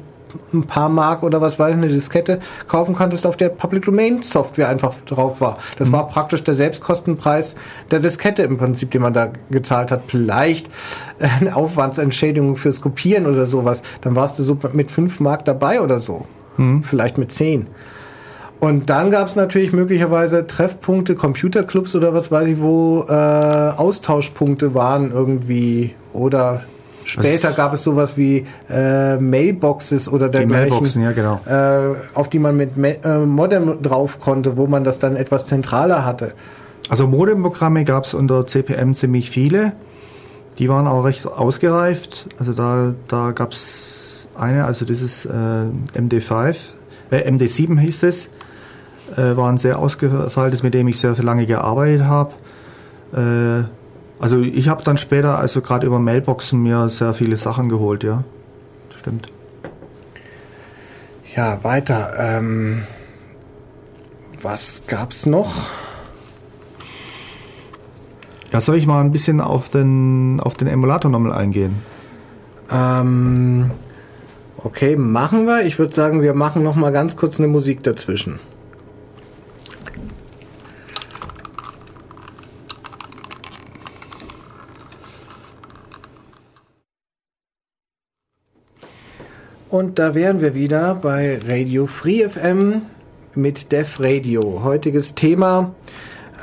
ein 0.53 0.65
paar 0.65 0.89
Mark 0.89 1.23
oder 1.23 1.41
was 1.41 1.59
weiß 1.59 1.71
ich, 1.71 1.77
eine 1.77 1.89
Diskette 1.89 2.41
kaufen 2.69 2.95
konntest, 2.95 3.27
auf 3.27 3.37
der 3.37 3.49
Public 3.49 3.85
Domain 3.85 4.23
Software 4.23 4.69
einfach 4.69 4.95
drauf 5.07 5.41
war. 5.41 5.59
Das 5.79 5.93
war 5.93 6.09
praktisch 6.09 6.43
der 6.45 6.55
Selbstkostenpreis 6.55 7.55
der 7.91 8.01
Diskette 8.01 8.43
im 8.43 8.59
Prinzip, 8.59 8.91
den 8.91 9.03
man 9.03 9.13
da 9.13 9.31
gezahlt 9.51 9.91
hat. 9.91 10.03
Vielleicht 10.09 10.69
äh, 11.19 11.29
eine 11.41 11.57
Aufwandsentschädigung 11.57 12.57
fürs 12.57 12.81
Kopieren 12.81 13.27
oder 13.27 13.47
sowas. 13.47 13.83
Dann 14.01 14.17
warst 14.17 14.39
du 14.39 14.43
so 14.43 14.59
mit 14.73 14.91
5 14.91 15.21
Mark 15.21 15.45
dabei 15.45 15.81
oder 15.81 15.99
so. 15.99 16.27
Vielleicht 16.83 17.19
mit 17.19 17.33
10. 17.33 17.67
Und 18.61 18.89
dann 18.89 19.11
gab 19.11 19.27
es 19.27 19.37
natürlich 19.37 19.73
möglicherweise 19.73 20.47
Treffpunkte, 20.47 21.17
Computerclubs 21.17 21.95
oder 21.97 22.15
was 22.15 22.31
weiß 22.31 22.49
ich, 22.49 22.63
wo 22.63 23.05
äh, 23.09 23.13
Austauschpunkte 23.13 24.75
waren 24.75 25.11
irgendwie. 25.13 25.95
Oder 26.13 26.63
später 27.05 27.53
gab 27.53 27.73
es 27.75 27.85
sowas 27.85 28.17
wie 28.17 28.47
äh, 28.71 29.17
Mailboxes 29.17 30.09
oder 30.09 30.29
Die 30.29 30.39
dergleichen, 30.39 30.71
Mailboxen, 30.71 31.03
ja 31.03 31.13
genau. 31.13 31.41
äh, 31.47 31.97
auf 32.15 32.29
die 32.29 32.39
man 32.39 32.57
mit 32.57 32.77
Me 32.77 33.03
äh, 33.05 33.19
Modem 33.19 33.83
drauf 33.83 34.21
konnte, 34.21 34.57
wo 34.57 34.67
man 34.67 34.85
das 34.85 34.99
dann 34.99 35.17
etwas 35.17 35.47
zentraler 35.47 36.05
hatte. 36.05 36.33
Also 36.89 37.07
Modemprogramme 37.07 37.85
gab 37.85 38.05
es 38.05 38.15
unter 38.15 38.47
CPM 38.47 38.93
ziemlich 38.95 39.31
viele. 39.31 39.73
Die 40.59 40.69
waren 40.69 40.87
auch 40.87 41.05
recht 41.05 41.27
ausgereift. 41.27 42.29
Also 42.39 42.53
da, 42.53 42.95
da 43.09 43.33
gab 43.33 43.53
es 43.53 44.29
eine, 44.35 44.65
also 44.65 44.85
dieses 44.85 45.25
äh, 45.25 45.31
MD5, 45.31 46.57
äh, 47.11 47.31
MD7 47.31 47.79
hieß 47.79 48.03
es. 48.05 48.29
Äh, 49.17 49.37
war 49.37 49.51
ein 49.51 49.59
sehr 49.59 49.79
ausgefeiltes, 49.79 50.63
mit 50.63 50.75
dem 50.75 50.89
ich 50.89 50.99
sehr, 50.99 51.15
sehr 51.15 51.25
lange 51.25 51.47
gearbeitet 51.47 52.05
habe. 52.05 52.33
Äh, 53.13 53.84
also 54.25 54.41
ich 54.41 54.71
habe 54.71 54.83
dann 54.83 54.97
später, 54.97 55.39
also 55.39 55.61
gerade 55.61 55.87
über 55.87 55.99
Mailboxen, 55.99 56.63
mir 56.63 56.89
sehr 56.89 57.13
viele 57.13 57.37
Sachen 57.37 57.69
geholt, 57.69 58.05
ja. 58.05 58.25
Stimmt. 58.97 59.31
Ja, 61.37 61.63
weiter. 61.63 62.15
Ähm, 62.19 62.85
was 64.41 64.85
gab's 64.87 65.27
noch? 65.27 65.53
Ja, 68.51 68.63
soll 68.63 68.77
ich 68.77 68.87
mal 68.87 69.03
ein 69.03 69.13
bisschen 69.13 69.43
auf 69.43 69.69
den, 69.69 70.41
auf 70.41 70.55
den 70.55 70.69
Emulator 70.69 71.11
nochmal 71.11 71.33
eingehen? 71.33 71.83
Ähm, 72.71 73.73
okay, 74.57 74.97
machen 74.97 75.47
wir. 75.47 75.67
Ich 75.67 75.79
würde 75.79 75.95
sagen, 75.95 76.23
wir 76.23 76.33
machen 76.33 76.63
noch 76.63 76.77
mal 76.77 76.93
ganz 76.93 77.19
kurz 77.19 77.39
eine 77.39 77.49
Musik 77.49 77.83
dazwischen. 77.83 78.41
Und 89.75 89.99
da 89.99 90.15
wären 90.15 90.41
wir 90.41 90.55
wieder 90.55 90.95
bei 90.95 91.37
Radio 91.49 91.89
Free 91.89 92.29
FM 92.29 92.83
mit 93.35 93.73
Def 93.73 93.99
Radio. 93.99 94.63
Heutiges 94.63 95.17
Thema. 95.17 95.75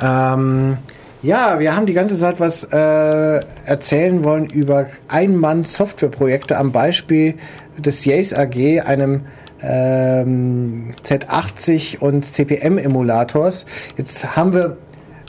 Ähm, 0.01 0.77
ja, 1.23 1.57
wir 1.57 1.73
haben 1.73 1.86
die 1.86 1.93
ganze 1.93 2.17
Zeit 2.17 2.41
was 2.41 2.65
äh, 2.65 3.39
erzählen 3.65 4.25
wollen 4.25 4.47
über 4.47 4.88
Ein-Mann-Softwareprojekte 5.07 6.57
am 6.57 6.73
Beispiel 6.73 7.36
des 7.77 8.03
Yace 8.03 8.34
AG, 8.34 8.82
einem 8.82 9.21
ähm, 9.63 10.91
Z80 11.01 11.99
und 11.99 12.25
CPM-Emulators. 12.25 13.65
Jetzt 13.95 14.36
haben 14.36 14.53
wir 14.53 14.75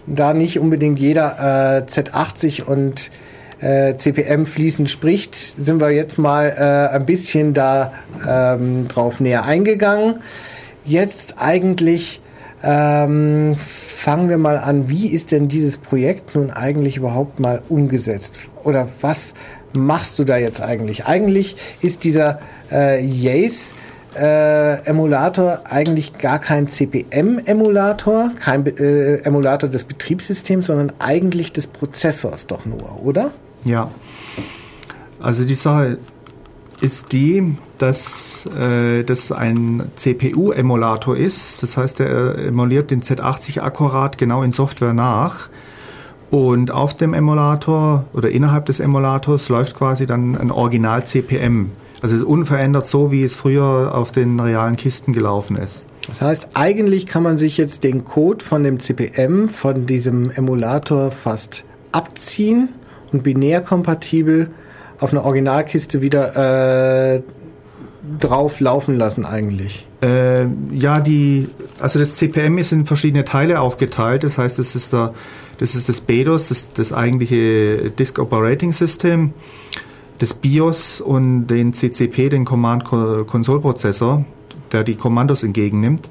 da 0.08 0.34
nicht 0.34 0.58
unbedingt 0.58 0.98
jeder 0.98 1.84
äh, 1.86 1.88
Z80 1.88 2.64
und 2.64 3.12
äh, 3.62 3.94
CPM 3.94 4.44
fließend 4.44 4.90
spricht, 4.90 5.34
sind 5.34 5.80
wir 5.80 5.90
jetzt 5.90 6.18
mal 6.18 6.48
äh, 6.48 6.94
ein 6.94 7.06
bisschen 7.06 7.54
da 7.54 7.92
ähm, 8.28 8.88
drauf 8.88 9.20
näher 9.20 9.44
eingegangen. 9.44 10.18
Jetzt 10.84 11.36
eigentlich 11.38 12.20
ähm, 12.62 13.54
fangen 13.56 14.28
wir 14.28 14.38
mal 14.38 14.58
an. 14.58 14.88
Wie 14.90 15.08
ist 15.08 15.32
denn 15.32 15.48
dieses 15.48 15.78
Projekt 15.78 16.34
nun 16.34 16.50
eigentlich 16.50 16.96
überhaupt 16.96 17.38
mal 17.38 17.62
umgesetzt? 17.68 18.40
Oder 18.64 18.88
was 19.00 19.34
machst 19.72 20.18
du 20.18 20.24
da 20.24 20.36
jetzt 20.36 20.60
eigentlich? 20.60 21.06
Eigentlich 21.06 21.56
ist 21.82 22.02
dieser 22.02 22.40
äh, 22.70 23.04
Yace 23.04 23.74
äh, 24.16 24.84
Emulator 24.84 25.62
eigentlich 25.70 26.18
gar 26.18 26.38
kein 26.38 26.66
CPM-Emulator, 26.66 28.32
kein 28.38 28.66
äh, 28.66 29.18
Emulator 29.18 29.70
des 29.70 29.84
Betriebssystems, 29.84 30.66
sondern 30.66 30.92
eigentlich 30.98 31.52
des 31.52 31.68
Prozessors 31.68 32.46
doch 32.46 32.66
nur, 32.66 33.04
oder? 33.04 33.30
Ja. 33.64 33.90
Also 35.20 35.44
die 35.44 35.54
Sache 35.54 35.98
ist 36.80 37.12
die, 37.12 37.56
dass 37.78 38.44
äh, 38.58 39.04
das 39.04 39.30
ein 39.30 39.84
CPU-Emulator 39.94 41.16
ist. 41.16 41.62
Das 41.62 41.76
heißt, 41.76 42.00
er 42.00 42.38
emuliert 42.38 42.90
den 42.90 43.02
Z80 43.02 43.60
akkurat 43.60 44.18
genau 44.18 44.42
in 44.42 44.50
Software 44.50 44.92
nach. 44.92 45.48
Und 46.30 46.70
auf 46.70 46.94
dem 46.94 47.14
Emulator 47.14 48.06
oder 48.12 48.30
innerhalb 48.30 48.66
des 48.66 48.80
Emulators 48.80 49.48
läuft 49.48 49.76
quasi 49.76 50.06
dann 50.06 50.36
ein 50.36 50.50
Original 50.50 51.04
CPM. 51.04 51.70
Also 52.00 52.16
es 52.16 52.22
ist 52.22 52.26
unverändert 52.26 52.86
so, 52.86 53.12
wie 53.12 53.22
es 53.22 53.36
früher 53.36 53.94
auf 53.94 54.10
den 54.10 54.40
realen 54.40 54.74
Kisten 54.74 55.12
gelaufen 55.12 55.56
ist. 55.56 55.86
Das 56.08 56.20
heißt, 56.20 56.48
eigentlich 56.54 57.06
kann 57.06 57.22
man 57.22 57.38
sich 57.38 57.58
jetzt 57.58 57.84
den 57.84 58.04
Code 58.04 58.44
von 58.44 58.64
dem 58.64 58.80
CPM, 58.80 59.48
von 59.50 59.86
diesem 59.86 60.30
Emulator 60.30 61.12
fast 61.12 61.64
abziehen 61.92 62.70
und 63.12 63.22
binär 63.22 63.60
kompatibel 63.60 64.50
auf 65.00 65.10
eine 65.10 65.24
Originalkiste 65.24 66.00
wieder 66.00 67.16
äh, 67.16 67.22
drauf 68.18 68.60
laufen 68.60 68.96
lassen 68.96 69.24
eigentlich? 69.24 69.86
Äh, 70.02 70.46
ja, 70.72 71.00
die, 71.00 71.48
also 71.78 71.98
das 71.98 72.14
CPM 72.16 72.58
ist 72.58 72.72
in 72.72 72.86
verschiedene 72.86 73.24
Teile 73.24 73.60
aufgeteilt. 73.60 74.24
Das 74.24 74.38
heißt, 74.38 74.58
das 74.58 74.74
ist, 74.74 74.92
der, 74.92 75.14
das, 75.58 75.74
ist 75.74 75.88
das 75.88 76.00
BEDOS, 76.00 76.48
das, 76.48 76.72
das 76.72 76.92
eigentliche 76.92 77.90
Disk 77.90 78.18
Operating 78.18 78.72
System, 78.72 79.32
das 80.18 80.34
BIOS 80.34 81.00
und 81.00 81.46
den 81.48 81.72
CCP, 81.72 82.28
den 82.28 82.44
Command 82.44 82.84
Console 82.84 83.60
Prozessor, 83.60 84.24
der 84.72 84.84
die 84.84 84.94
Kommandos 84.94 85.42
entgegennimmt. 85.42 86.08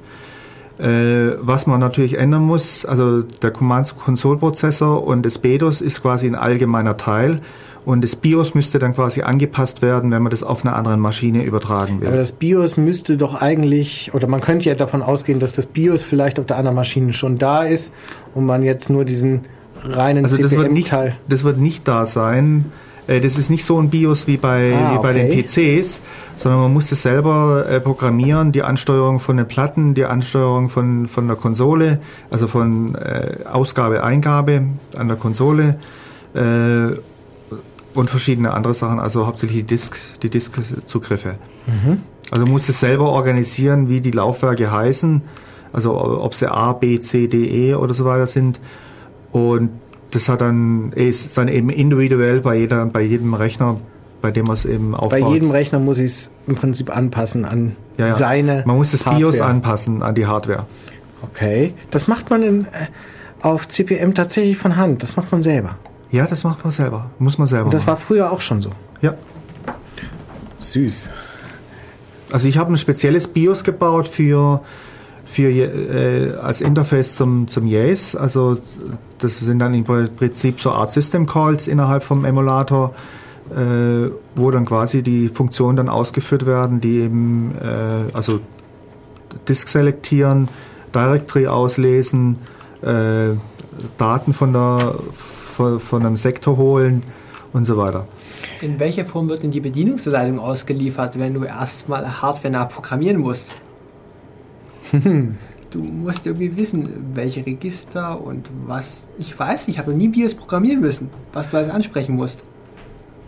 Äh, 0.80 1.38
was 1.42 1.68
man 1.68 1.80
natürlich 1.80 2.18
ändern 2.18 2.44
muss, 2.44 2.86
also 2.86 3.22
der 3.22 3.52
Command 3.52 3.96
Console 3.96 4.40
Prozessor 4.40 5.06
und 5.06 5.26
das 5.26 5.38
BEDOS 5.38 5.82
ist 5.82 6.02
quasi 6.02 6.28
ein 6.28 6.36
allgemeiner 6.36 6.98
Teil 6.98 7.38
und 7.84 8.04
das 8.04 8.16
BIOS 8.16 8.54
müsste 8.54 8.80
dann 8.80 8.94
quasi 8.94 9.22
angepasst 9.22 9.82
werden, 9.82 10.12
wenn 10.12 10.22
man 10.22 10.30
das 10.30 10.44
auf 10.44 10.64
einer 10.64 10.76
anderen 10.76 11.00
Maschine 11.00 11.44
übertragen 11.44 12.00
will. 12.00 12.08
Aber 12.08 12.18
das 12.18 12.32
BIOS 12.32 12.78
müsste 12.78 13.18
doch 13.18 13.42
eigentlich, 13.42 14.12
oder 14.14 14.28
man 14.28 14.42
könnte 14.42 14.70
ja 14.70 14.76
davon 14.76 15.02
ausgehen, 15.02 15.40
dass 15.40 15.54
das 15.54 15.66
BIOS 15.66 16.04
vielleicht 16.04 16.40
auf 16.40 16.46
der 16.46 16.58
anderen 16.58 16.76
Maschine 16.76 17.14
schon 17.14 17.38
da 17.38 17.64
ist 17.64 17.92
und 18.36 18.46
man 18.46 18.64
jetzt 18.64 18.90
nur 18.90 19.04
diesen 19.04 19.42
reinen 19.84 20.26
also 20.26 20.38
das 20.38 20.52
wird 20.52 20.72
nicht, 20.72 20.96
das 21.28 21.44
wird 21.44 21.58
nicht 21.58 21.88
da 21.88 22.06
sein. 22.06 22.66
Äh, 23.08 23.22
das 23.22 23.38
ist 23.38 23.50
nicht 23.50 23.66
so 23.66 23.80
ein 23.80 23.90
BIOS 23.90 24.28
wie 24.28 24.38
bei, 24.38 24.74
ah, 24.74 24.94
wie 24.94 25.02
bei 25.02 25.14
den 25.14 25.30
PCs, 25.30 26.02
sondern 26.36 26.62
man 26.62 26.74
muss 26.74 26.90
das 26.90 27.02
selber 27.02 27.66
äh, 27.70 27.80
programmieren, 27.80 28.52
die 28.52 28.64
Ansteuerung 28.64 29.20
von 29.20 29.38
den 29.38 29.48
Platten, 29.48 29.94
die 29.94 30.06
Ansteuerung 30.06 30.70
von, 30.70 31.08
von 31.08 31.28
der 31.28 31.36
Konsole, 31.36 32.00
also 32.30 32.48
von 32.48 32.96
äh, 32.96 33.38
Ausgabe, 33.52 34.04
Eingabe 34.04 34.64
an 34.98 35.08
der 35.08 35.18
Konsole. 35.18 35.78
Und 37.94 38.10
verschiedene 38.10 38.54
andere 38.54 38.74
Sachen, 38.74 39.02
also 39.02 39.28
hauptsächlich 39.28 39.60
die 39.60 39.68
Disk, 39.68 40.00
die 40.24 40.30
Disk-Zugriffe. 40.30 41.36
Mhm. 41.68 42.04
Also 42.32 42.46
muss 42.46 42.70
es 42.70 42.80
selber 42.80 43.10
organisieren, 43.10 43.90
wie 43.90 44.00
die 44.00 44.12
Laufwerke 44.12 44.72
heißen, 44.72 45.24
also 45.74 46.00
ob 46.00 46.34
sie 46.34 46.50
A, 46.50 46.72
B, 46.72 47.02
C, 47.02 47.28
D, 47.28 47.44
E 47.44 47.76
oder 47.76 47.94
so 47.94 48.06
weiter 48.06 48.28
sind. 48.28 48.62
Und 49.34 49.72
das 50.12 50.30
hat 50.30 50.42
dann, 50.42 50.92
ist 50.94 51.38
dann 51.38 51.48
eben 51.48 51.70
individuell 51.70 52.42
bei 52.42 52.58
jeder, 52.58 52.86
bei 52.86 53.02
jedem 53.02 53.34
Rechner, 53.34 53.80
bei 54.22 54.32
dem 54.32 54.46
man 54.46 54.56
es 54.56 54.66
eben 54.66 54.94
aufbaut. 54.94 55.12
Bei 55.12 55.30
jedem 55.30 55.52
Rechner 55.52 55.80
muss 55.80 55.98
ich 55.98 56.12
es 56.12 56.32
im 56.48 56.56
Prinzip 56.56 56.96
anpassen 56.96 57.46
an 57.46 57.76
ja, 57.98 58.08
ja. 58.08 58.16
seine 58.16 58.64
Man 58.66 58.78
muss 58.78 58.92
das 58.92 59.06
Hardware. 59.06 59.32
BIOS 59.32 59.42
anpassen 59.42 60.04
an 60.04 60.16
die 60.16 60.28
Hardware. 60.28 60.66
Okay. 61.24 61.74
Das 61.90 62.08
macht 62.08 62.30
man 62.30 62.44
in, 62.44 62.66
äh, 62.66 62.88
auf 63.42 63.68
CPM 63.68 64.14
tatsächlich 64.14 64.58
von 64.58 64.76
Hand. 64.76 65.04
Das 65.04 65.16
macht 65.16 65.32
man 65.32 65.42
selber. 65.42 65.78
Ja, 66.12 66.28
das 66.28 66.44
macht 66.44 66.64
man 66.64 66.72
selber. 66.72 67.10
Muss 67.20 67.38
man 67.38 67.48
selber. 67.48 67.66
Und 67.66 67.74
das 67.74 67.84
machen. 67.84 67.90
war 67.90 67.98
früher 67.98 68.32
auch 68.32 68.42
schon 68.42 68.62
so. 68.62 68.72
Ja. 69.02 69.16
Süß. 70.60 71.10
Also 72.32 72.48
ich 72.48 72.58
habe 72.58 72.74
ein 72.74 72.78
spezielles 72.78 73.28
BIOS 73.28 73.64
gebaut 73.64 74.08
für, 74.08 74.62
für 75.32 75.50
äh, 75.50 76.36
als 76.42 76.60
Interface 76.60 77.16
zum, 77.16 77.48
zum 77.48 77.66
Yes. 77.66 78.16
Also 78.16 78.58
das 79.18 79.38
sind 79.40 79.60
dann 79.60 79.74
im 79.74 79.86
Prinzip 79.86 80.60
so 80.60 80.72
Art 80.72 80.92
System 80.92 81.26
Calls 81.26 81.68
innerhalb 81.68 82.04
vom 82.04 82.26
Emulator, 82.26 82.94
äh, 83.50 84.10
wo 84.36 84.52
dann 84.52 84.66
quasi 84.66 85.04
die 85.04 85.30
Funktionen 85.30 85.78
dann 85.78 85.88
ausgeführt 85.88 86.46
werden, 86.46 86.82
die 86.82 87.00
eben 87.00 87.56
äh, 87.62 88.14
also 88.14 88.42
Disk 89.48 89.70
selektieren, 89.70 90.50
Directory 90.94 91.48
auslesen, 91.48 92.36
äh, 92.82 93.36
Daten 93.98 94.34
von 94.34 94.52
der 94.52 94.96
von, 95.56 95.80
von 95.80 96.06
einem 96.06 96.18
Sektor 96.18 96.58
holen 96.58 97.04
und 97.54 97.64
so 97.64 97.78
weiter. 97.78 98.06
In 98.62 98.80
welcher 98.80 99.06
Form 99.06 99.30
wird 99.30 99.44
denn 99.44 99.52
die 99.52 99.62
Bedienungsanleitung 99.62 100.40
ausgeliefert, 100.40 101.18
wenn 101.18 101.34
du 101.34 101.46
erstmal 101.46 102.22
Hardware 102.22 102.52
nach 102.52 102.70
programmieren 102.70 103.18
musst? 103.18 103.56
Du 105.72 105.80
musst 105.80 106.26
irgendwie 106.26 106.56
wissen, 106.56 106.90
welche 107.14 107.46
Register 107.46 108.22
und 108.22 108.50
was. 108.66 109.08
Ich 109.18 109.38
weiß 109.38 109.68
nicht, 109.68 109.76
ich 109.76 109.80
habe 109.80 109.92
noch 109.92 109.98
nie 109.98 110.10
BIOS 110.10 110.36
programmieren 110.36 110.82
müssen, 110.82 111.10
was 111.34 111.50
du 111.50 111.58
alles 111.58 111.70
ansprechen 111.70 112.16
musst. 112.16 112.44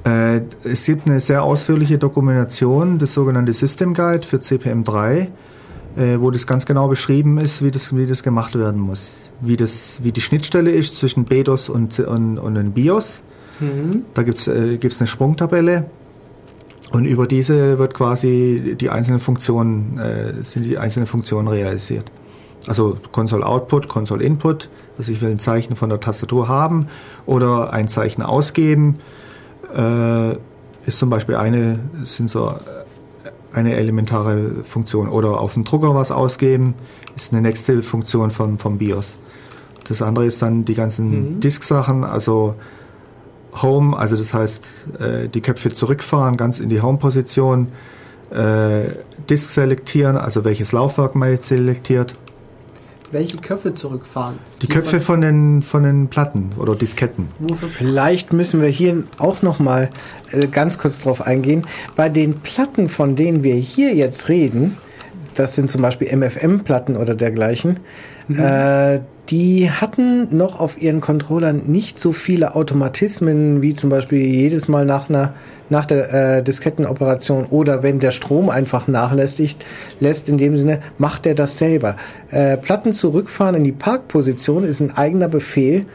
Äh, 0.04 0.42
es 0.64 0.86
gibt 0.86 1.08
eine 1.08 1.22
sehr 1.22 1.44
ausführliche 1.44 1.98
Dokumentation, 1.98 3.00
das 3.00 3.14
sogenannte 3.14 3.54
System 3.54 3.94
Guide 3.94 4.28
für 4.28 4.38
CPM3, 4.38 5.28
äh, 5.96 6.20
wo 6.20 6.30
das 6.30 6.46
ganz 6.46 6.66
genau 6.66 6.88
beschrieben 6.88 7.38
ist, 7.38 7.64
wie 7.64 7.72
das, 7.72 7.96
wie 7.96 8.06
das 8.06 8.24
gemacht 8.24 8.58
werden 8.58 8.82
muss. 8.82 9.32
Wie, 9.40 9.56
das, 9.56 10.00
wie 10.04 10.12
die 10.12 10.22
Schnittstelle 10.22 10.72
ist 10.72 10.98
zwischen 10.98 11.26
BEDOS 11.26 11.70
und, 11.70 12.00
und, 12.00 12.38
und 12.38 12.56
den 12.56 12.74
BIOS. 12.74 13.24
Mhm. 13.60 14.04
Da 14.14 14.24
gibt 14.24 14.38
es 14.38 14.48
äh, 14.48 14.80
eine 15.00 15.08
Sprungtabelle. 15.08 15.86
Und 16.94 17.06
über 17.06 17.26
diese 17.26 17.80
wird 17.80 17.96
quasi 17.96 18.76
die 18.80 18.92
einzelnen 18.92 19.20
Funktionen, 19.20 19.98
äh, 19.98 20.44
sind 20.44 20.64
die 20.64 20.78
einzelnen 20.78 21.08
Funktionen 21.08 21.48
realisiert. 21.48 22.12
Also 22.68 22.98
Console 23.12 23.44
Output, 23.44 23.90
Console 23.90 24.24
Input, 24.24 24.70
also 24.98 25.12
ich 25.12 25.20
will 25.20 25.32
ein 25.32 25.40
Zeichen 25.40 25.76
von 25.76 25.90
der 25.90 26.00
Tastatur 26.00 26.48
haben 26.48 26.88
oder 27.26 27.74
ein 27.74 27.88
Zeichen 27.88 28.22
ausgeben, 28.22 29.00
äh, 29.76 30.34
ist 30.86 31.00
zum 31.00 31.10
Beispiel 31.10 31.36
eine, 31.36 31.80
sind 32.04 32.30
so 32.30 32.54
eine 33.52 33.76
elementare 33.76 34.64
Funktion. 34.64 35.10
Oder 35.10 35.42
auf 35.42 35.56
dem 35.56 35.64
Drucker 35.64 35.96
was 35.96 36.12
ausgeben, 36.12 36.76
ist 37.16 37.34
eine 37.34 37.42
nächste 37.42 37.82
Funktion 37.82 38.30
vom, 38.30 38.60
vom 38.60 38.78
BIOS. 38.78 39.18
Das 39.86 40.04
andere 40.04 40.28
ist 40.28 40.44
dann 40.44 40.64
die 40.64 40.76
ganzen 40.76 41.38
mhm. 41.38 41.40
Disk-Sachen, 41.40 42.04
also 42.04 42.54
Home, 43.62 43.98
also 43.98 44.16
das 44.16 44.34
heißt, 44.34 44.72
äh, 45.00 45.30
die 45.30 45.42
Köpfe 45.42 45.74
zurückfahren, 45.74 46.38
ganz 46.38 46.60
in 46.60 46.70
die 46.70 46.82
Home-Position, 46.82 47.68
äh, 48.32 48.86
Disk 49.30 49.52
selektieren, 49.52 50.18
also 50.18 50.44
welches 50.44 50.72
Laufwerk 50.72 51.16
man 51.16 51.30
jetzt 51.30 51.48
selektiert. 51.48 52.16
Welche 53.12 53.38
Köpfe 53.38 53.76
zurückfahren? 53.76 54.40
Die 54.64 54.68
Köpfe 54.68 55.00
von 55.00 55.22
den, 55.22 55.62
von 55.62 55.84
den 55.84 56.08
Platten 56.08 56.50
oder 56.58 56.74
Disketten. 56.74 57.28
Vielleicht 57.56 58.34
müssen 58.34 58.60
wir 58.60 58.70
hier 58.70 59.04
auch 59.20 59.44
noch 59.44 59.60
mal 59.60 59.92
äh, 60.32 60.48
ganz 60.48 60.80
kurz 60.80 60.98
drauf 60.98 61.22
eingehen. 61.22 61.68
Bei 61.96 62.10
den 62.10 62.40
Platten, 62.40 62.90
von 62.90 63.16
denen 63.16 63.44
wir 63.44 63.54
hier 63.54 63.94
jetzt 63.94 64.30
reden, 64.30 64.78
das 65.36 65.54
sind 65.54 65.70
zum 65.70 65.84
Beispiel 65.84 66.16
MFM-Platten 66.16 66.98
oder 66.98 67.14
dergleichen, 67.14 67.82
mhm. 68.28 68.40
äh, 68.40 69.00
die 69.30 69.72
hatten 69.72 70.36
noch 70.36 70.60
auf 70.60 70.82
ihren 70.82 71.00
Controllern 71.00 71.64
nicht 71.68 71.98
so 71.98 72.12
viele 72.12 72.56
Automatismen 72.56 73.62
wie 73.62 73.74
zum 73.74 73.90
Beispiel 73.90 74.20
jedes 74.20 74.68
Mal 74.68 74.86
nach 74.86 75.10
einer 75.10 75.34
nach 75.70 75.86
der 75.86 76.14
äh, 76.38 76.44
Diskettenoperation 76.44 77.46
oder 77.46 77.84
wenn 77.84 78.00
der 78.00 78.12
Strom 78.12 78.50
einfach 78.50 78.88
nachlässigt 78.88 79.66
lässt, 80.00 80.30
in 80.30 80.38
dem 80.38 80.56
Sinne 80.56 80.82
macht 80.98 81.26
er 81.26 81.36
das 81.36 81.58
selber. 81.58 81.96
Äh, 82.32 82.58
Platten 82.58 82.94
zurückfahren 82.94 83.56
in 83.56 83.64
die 83.64 83.72
Parkposition 83.72 84.66
ist 84.66 84.82
ein 84.82 84.92
eigener 84.96 85.30
Befehl, 85.30 85.86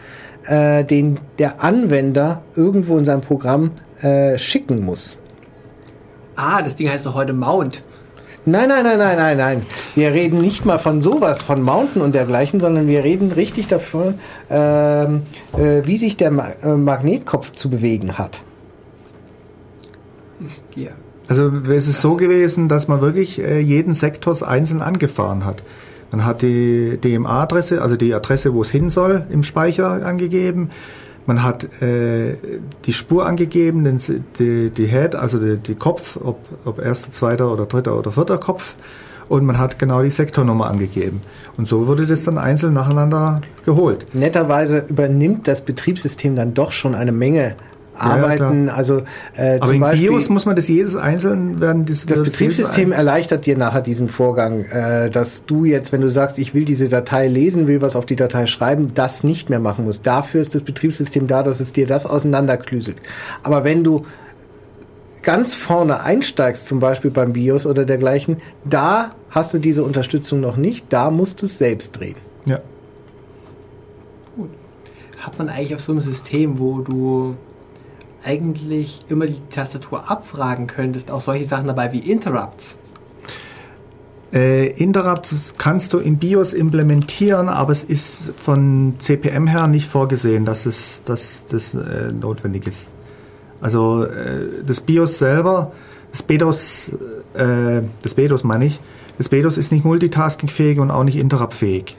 äh, 0.46 0.84
den 0.84 1.20
der 1.38 1.62
Anwender 1.62 2.42
irgendwo 2.56 2.98
in 2.98 3.04
seinem 3.04 3.20
Programm 3.20 3.72
äh, 4.00 4.38
schicken 4.38 4.84
muss. 4.84 5.18
Ah, 6.34 6.62
das 6.62 6.76
Ding 6.76 6.88
heißt 6.88 7.04
doch 7.04 7.14
heute 7.14 7.32
Mount. 7.32 7.82
Nein, 8.50 8.70
nein, 8.70 8.82
nein, 8.82 8.98
nein, 8.98 9.16
nein, 9.16 9.36
nein. 9.36 9.62
Wir 9.94 10.12
reden 10.12 10.40
nicht 10.40 10.64
mal 10.64 10.78
von 10.78 11.02
sowas, 11.02 11.42
von 11.42 11.62
Mountain 11.62 12.00
und 12.00 12.14
dergleichen, 12.14 12.60
sondern 12.60 12.88
wir 12.88 13.04
reden 13.04 13.30
richtig 13.30 13.68
davon, 13.68 14.14
ähm, 14.48 15.22
äh, 15.52 15.82
wie 15.84 15.98
sich 15.98 16.16
der 16.16 16.30
Ma 16.30 16.48
äh, 16.62 16.68
Magnetkopf 16.68 17.52
zu 17.52 17.68
bewegen 17.68 18.16
hat. 18.16 18.40
Ist 20.44 20.64
Also 21.28 21.52
es 21.70 21.88
ist 21.88 22.00
so 22.00 22.14
gewesen, 22.14 22.68
dass 22.68 22.88
man 22.88 23.02
wirklich 23.02 23.38
äh, 23.38 23.60
jeden 23.60 23.92
Sektor 23.92 24.36
einzeln 24.48 24.80
angefahren 24.80 25.44
hat. 25.44 25.62
Man 26.10 26.24
hat 26.24 26.40
die 26.40 26.98
DMA-Adresse, 27.02 27.82
also 27.82 27.96
die 27.96 28.14
Adresse, 28.14 28.54
wo 28.54 28.62
es 28.62 28.70
hin 28.70 28.88
soll, 28.88 29.26
im 29.28 29.42
Speicher 29.42 30.06
angegeben. 30.06 30.70
Man 31.28 31.42
hat 31.42 31.64
äh, 31.82 32.36
die 32.86 32.94
Spur 32.94 33.26
angegeben, 33.26 33.84
den, 33.84 34.00
die, 34.38 34.70
die 34.70 34.86
Head, 34.86 35.14
also 35.14 35.38
die, 35.38 35.58
die 35.58 35.74
Kopf, 35.74 36.16
ob, 36.16 36.38
ob 36.64 36.78
erster, 36.78 37.12
zweiter 37.12 37.52
oder 37.52 37.66
dritter 37.66 37.98
oder 37.98 38.10
vierter 38.10 38.38
Kopf. 38.38 38.76
Und 39.28 39.44
man 39.44 39.58
hat 39.58 39.78
genau 39.78 40.00
die 40.00 40.08
Sektornummer 40.08 40.70
angegeben. 40.70 41.20
Und 41.58 41.68
so 41.68 41.86
wurde 41.86 42.06
das 42.06 42.24
dann 42.24 42.38
einzeln 42.38 42.72
nacheinander 42.72 43.42
geholt. 43.66 44.06
Netterweise 44.14 44.86
übernimmt 44.88 45.46
das 45.46 45.60
Betriebssystem 45.60 46.34
dann 46.34 46.54
doch 46.54 46.72
schon 46.72 46.94
eine 46.94 47.12
Menge 47.12 47.56
arbeiten. 47.98 48.68
Ja, 48.68 48.74
also 48.74 49.02
äh, 49.36 49.56
Aber 49.56 49.66
zum 49.66 49.74
im 49.74 49.80
Beispiel, 49.80 50.08
BIOS 50.08 50.28
muss 50.28 50.46
man 50.46 50.56
das 50.56 50.68
jedes 50.68 50.96
einzeln 50.96 51.60
werden. 51.60 51.84
Das, 51.84 52.06
das 52.06 52.22
Betriebssystem 52.22 52.92
erleichtert 52.92 53.46
dir 53.46 53.56
nachher 53.56 53.82
diesen 53.82 54.08
Vorgang, 54.08 54.64
äh, 54.64 55.10
dass 55.10 55.44
du 55.46 55.64
jetzt, 55.64 55.92
wenn 55.92 56.00
du 56.00 56.10
sagst, 56.10 56.38
ich 56.38 56.54
will 56.54 56.64
diese 56.64 56.88
Datei 56.88 57.26
lesen, 57.26 57.66
will 57.66 57.80
was 57.82 57.96
auf 57.96 58.06
die 58.06 58.16
Datei 58.16 58.46
schreiben, 58.46 58.88
das 58.94 59.24
nicht 59.24 59.50
mehr 59.50 59.60
machen 59.60 59.84
musst. 59.84 60.06
Dafür 60.06 60.40
ist 60.40 60.54
das 60.54 60.62
Betriebssystem 60.62 61.26
da, 61.26 61.42
dass 61.42 61.60
es 61.60 61.72
dir 61.72 61.86
das 61.86 62.06
auseinanderklüselt. 62.06 62.96
Aber 63.42 63.64
wenn 63.64 63.84
du 63.84 64.04
ganz 65.22 65.54
vorne 65.54 66.00
einsteigst, 66.00 66.66
zum 66.66 66.80
Beispiel 66.80 67.10
beim 67.10 67.32
BIOS 67.32 67.66
oder 67.66 67.84
dergleichen, 67.84 68.38
da 68.64 69.10
hast 69.30 69.52
du 69.52 69.58
diese 69.58 69.84
Unterstützung 69.84 70.40
noch 70.40 70.56
nicht, 70.56 70.86
da 70.90 71.10
musst 71.10 71.42
du 71.42 71.46
es 71.46 71.58
selbst 71.58 71.98
drehen. 71.98 72.16
Ja. 72.46 72.60
Gut. 74.36 74.50
Hat 75.18 75.38
man 75.38 75.48
eigentlich 75.48 75.74
auf 75.74 75.80
so 75.80 75.92
einem 75.92 76.00
System, 76.00 76.58
wo 76.58 76.80
du 76.80 77.36
eigentlich 78.28 79.00
immer 79.08 79.26
die 79.26 79.40
Tastatur 79.50 80.10
abfragen 80.10 80.66
könntest, 80.66 81.10
auch 81.10 81.22
solche 81.22 81.46
Sachen 81.46 81.66
dabei 81.66 81.92
wie 81.92 82.00
Interrupts. 82.00 82.76
Äh, 84.34 84.66
Interrupts 84.72 85.54
kannst 85.56 85.94
du 85.94 85.98
in 85.98 86.18
BIOS 86.18 86.52
implementieren, 86.52 87.48
aber 87.48 87.72
es 87.72 87.82
ist 87.82 88.32
von 88.36 88.94
CPM 88.98 89.46
her 89.46 89.66
nicht 89.66 89.88
vorgesehen, 89.88 90.44
dass 90.44 90.66
es, 90.66 91.02
dass 91.04 91.46
das 91.46 91.72
äh, 91.72 92.12
notwendig 92.12 92.66
ist. 92.66 92.90
Also 93.62 94.04
äh, 94.04 94.46
das 94.66 94.82
BIOS 94.82 95.18
selber, 95.18 95.72
das 96.12 96.22
BEDOS, 96.22 96.92
äh, 97.34 97.80
das 98.02 98.14
BEDOS 98.14 98.44
meine 98.44 98.66
ich, 98.66 98.78
das 99.16 99.30
BEDOS 99.30 99.56
ist 99.56 99.72
nicht 99.72 99.86
multitaskingfähig 99.86 100.78
und 100.78 100.90
auch 100.90 101.04
nicht 101.04 101.16
interruptfähig. 101.16 101.96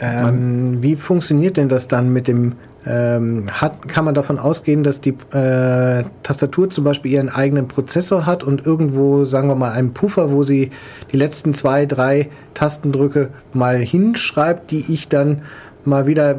Ähm, 0.00 0.82
wie 0.82 0.96
funktioniert 0.96 1.56
denn 1.56 1.68
das 1.68 1.86
dann 1.86 2.12
mit 2.12 2.26
dem 2.26 2.54
ähm, 2.86 3.46
hat, 3.50 3.88
kann 3.88 4.04
man 4.04 4.14
davon 4.14 4.38
ausgehen, 4.38 4.82
dass 4.82 5.00
die 5.00 5.14
äh, 5.32 6.04
Tastatur 6.22 6.70
zum 6.70 6.84
Beispiel 6.84 7.12
ihren 7.12 7.28
eigenen 7.28 7.68
Prozessor 7.68 8.26
hat 8.26 8.42
und 8.42 8.64
irgendwo, 8.64 9.24
sagen 9.24 9.48
wir 9.48 9.54
mal, 9.54 9.72
einen 9.72 9.92
Puffer, 9.92 10.30
wo 10.30 10.42
sie 10.42 10.70
die 11.12 11.16
letzten 11.16 11.52
zwei, 11.52 11.86
drei 11.86 12.30
Tastendrücke 12.54 13.30
mal 13.52 13.78
hinschreibt, 13.78 14.70
die 14.70 14.92
ich 14.92 15.08
dann 15.08 15.42
mal 15.84 16.06
wieder 16.06 16.38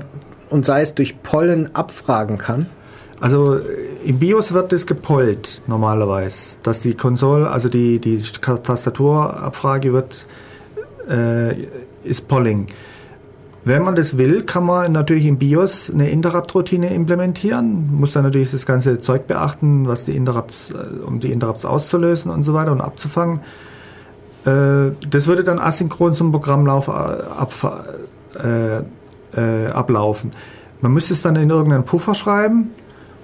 und 0.50 0.66
sei 0.66 0.82
es 0.82 0.96
durch 0.96 1.22
Pollen 1.22 1.76
abfragen 1.76 2.38
kann? 2.38 2.66
Also 3.20 3.60
im 4.04 4.18
BIOS 4.18 4.54
wird 4.54 4.72
das 4.72 4.88
gepollt 4.88 5.62
normalerweise, 5.68 6.58
dass 6.64 6.82
die 6.82 6.96
Konsole, 6.96 7.50
also 7.50 7.70
die, 7.70 8.00
die 8.00 8.20
Tastaturabfrage 8.20 9.94
wird, 9.94 10.26
äh, 11.08 11.68
ist 12.04 12.28
Polling. 12.28 12.66
Wenn 13.64 13.84
man 13.84 13.96
das 13.96 14.18
will, 14.18 14.44
kann 14.44 14.66
man 14.66 14.92
natürlich 14.92 15.26
im 15.26 15.38
BIOS 15.38 15.92
eine 15.92 16.10
Interrupt-Routine 16.10 16.94
implementieren. 16.94 17.96
Muss 17.96 18.14
dann 18.14 18.24
natürlich 18.24 18.50
das 18.50 18.66
ganze 18.66 19.00
Zeug 19.00 19.28
beachten, 19.28 19.88
was 19.88 20.06
die 20.06 20.16
Interrupts, 20.16 20.72
äh, 20.72 21.04
um 21.06 21.20
die 21.20 21.32
Interrupts 21.32 21.64
auszulösen 21.64 22.32
und 22.32 22.42
so 22.42 22.56
weiter 22.56 22.72
und 22.72 22.82
abzufangen. 22.82 23.42
Äh, 24.46 24.94
das 25.08 25.28
würde 25.28 25.44
dann 25.44 25.60
asynchron 25.60 26.16
zum 26.16 26.32
Programmlauf 26.32 26.88
äh, 26.88 26.92
ab, 26.92 27.54
ablaufen. 29.74 30.32
Man 30.82 30.94
müsste 30.94 31.14
es 31.14 31.22
dann 31.22 31.36
in 31.36 31.50
irgendeinen 31.50 31.86
Puffer 31.86 32.16
schreiben 32.16 32.72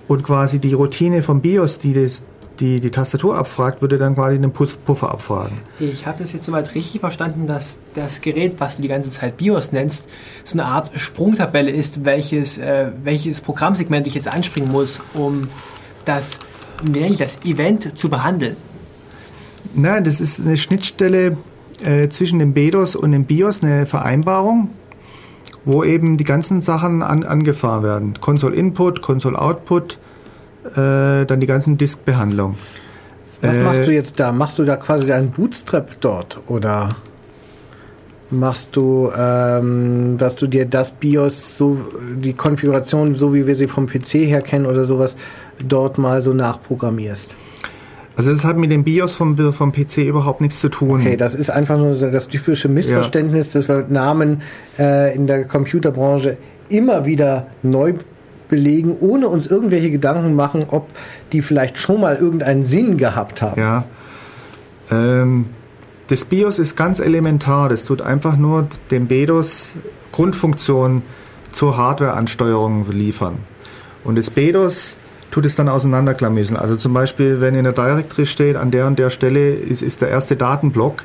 und 0.08 0.24
quasi 0.24 0.60
die 0.60 0.74
Routine 0.74 1.22
vom 1.22 1.42
BIOS, 1.42 1.80
die 1.80 1.94
das, 1.94 2.24
die, 2.60 2.80
die 2.80 2.90
Tastatur 2.90 3.36
abfragt, 3.36 3.82
würde 3.82 3.98
dann 3.98 4.16
quasi 4.16 4.40
den 4.40 4.52
Puffer 4.52 5.12
abfragen. 5.12 5.60
Ich 5.80 6.06
habe 6.06 6.22
das 6.22 6.34
jetzt 6.34 6.46
soweit 6.46 6.74
richtig 6.76 7.02
verstanden, 7.02 7.48
dass 7.48 7.78
das 7.94 8.22
Gerät, 8.22 8.60
was 8.60 8.76
du 8.76 8.82
die 8.82 8.88
ganze 8.88 9.12
Zeit 9.12 9.38
BIOS 9.38 9.72
nennst, 9.72 10.06
so 10.44 10.54
eine 10.54 10.66
Art 10.66 10.92
Sprungtabelle 10.96 11.72
ist, 11.72 12.06
welches, 12.06 12.58
äh, 12.58 12.92
welches 13.04 13.42
Programmsegment 13.42 14.08
ich 14.08 14.16
jetzt 14.16 14.28
anspringen 14.28 14.72
muss, 14.72 15.00
um 15.14 15.48
das, 16.06 16.40
das, 16.84 17.40
Event 17.44 17.98
zu 17.98 18.10
behandeln. 18.10 18.56
Nein, 19.74 20.04
das 20.04 20.22
ist 20.22 20.40
eine 20.40 20.58
Schnittstelle 20.58 21.38
äh, 21.84 22.10
zwischen 22.10 22.40
dem 22.40 22.54
BEDOS 22.54 22.96
und 22.96 23.12
dem 23.12 23.26
BIOS, 23.26 23.64
eine 23.64 23.86
Vereinbarung, 23.86 24.70
wo 25.66 25.84
eben 25.84 26.18
die 26.18 26.24
ganzen 26.24 26.62
Sachen 26.62 27.04
an, 27.04 27.24
angefahren 27.24 27.84
werden. 27.84 28.14
Console 28.22 28.56
Input, 28.56 29.02
Console 29.02 29.40
Output, 29.40 30.00
äh, 30.76 31.26
dann 31.26 31.40
die 31.40 31.48
ganzen 31.48 31.78
Disk-Behandlung. 31.78 32.56
Was 33.42 33.58
äh, 33.58 33.64
machst 33.64 33.86
du 33.86 33.92
jetzt 33.92 34.20
da? 34.20 34.32
Machst 34.32 34.60
du 34.60 34.64
da 34.64 34.76
quasi 34.76 35.08
deinen 35.08 35.32
Bootstrap 35.32 36.02
dort 36.02 36.40
oder 36.48 36.90
machst 38.30 38.76
du, 38.76 39.10
ähm, 39.18 40.18
dass 40.18 40.36
du 40.36 40.48
dir 40.48 40.66
das 40.66 40.92
BIOS 40.92 41.58
so 41.58 41.78
die 42.18 42.34
Konfiguration 42.34 43.16
so 43.16 43.34
wie 43.34 43.48
wir 43.48 43.56
sie 43.56 43.68
vom 43.68 43.86
PC 43.86 44.26
her 44.26 44.42
kennen 44.42 44.66
oder 44.66 44.86
sowas 44.86 45.16
dort 45.66 45.98
mal 45.98 46.22
so 46.22 46.34
nachprogrammierst? 46.34 47.36
Also 48.18 48.32
das 48.32 48.44
hat 48.46 48.58
mit 48.58 48.72
dem 48.72 48.84
BIOS 48.84 49.14
vom, 49.14 49.38
vom 49.54 49.72
PC 49.72 49.98
überhaupt 50.00 50.42
nichts 50.42 50.60
zu 50.60 50.70
tun. 50.70 51.02
Okay, 51.02 51.18
das 51.18 51.36
ist 51.36 51.52
einfach 51.52 51.78
nur 51.78 51.94
das 51.94 52.28
typische 52.28 52.68
Missverständnis, 52.68 53.54
ja. 53.54 53.60
dass 53.60 53.70
wir 53.70 53.86
Namen 53.90 54.42
äh, 54.80 55.16
in 55.16 55.28
der 55.28 55.46
Computerbranche 55.46 56.38
immer 56.68 57.06
wieder 57.06 57.46
neu 57.62 57.94
belegen, 58.48 58.98
ohne 59.00 59.28
uns 59.28 59.48
irgendwelche 59.48 59.92
Gedanken 59.92 60.36
machen, 60.36 60.66
ob 60.70 60.90
die 61.32 61.42
vielleicht 61.42 61.78
schon 61.78 62.02
mal 62.02 62.16
irgendeinen 62.16 62.66
Sinn 62.66 62.98
gehabt 62.98 63.42
haben. 63.42 63.60
Ja. 63.60 63.86
Ähm, 64.92 65.48
das 66.08 66.26
BIOS 66.26 66.60
ist 66.60 66.76
ganz 66.76 67.00
elementar. 67.00 67.70
Das 67.70 67.86
tut 67.86 68.02
einfach 68.02 68.38
nur 68.38 68.68
dem 68.92 69.08
BEDOS 69.08 69.76
Grundfunktion 70.12 71.02
zur 71.52 71.78
Hardwareansteuerung 71.78 72.90
liefern. 72.92 73.40
Und 74.04 74.18
das 74.18 74.32
BEDOS 74.32 74.96
tut 75.32 75.46
es 75.46 75.56
dann 75.56 75.68
auseinanderklamüsen. 75.68 76.56
Also 76.56 76.78
zum 76.78 76.94
Beispiel, 76.94 77.42
wenn 77.42 77.56
in 77.56 77.66
der 77.66 77.74
Directory 77.74 78.26
steht, 78.26 78.56
an 78.56 78.72
der 78.72 78.88
und 78.88 78.98
der 78.98 79.10
Stelle 79.10 79.54
ist, 79.54 79.82
ist 79.82 80.02
der 80.02 80.10
erste 80.10 80.38
Datenblock, 80.38 81.04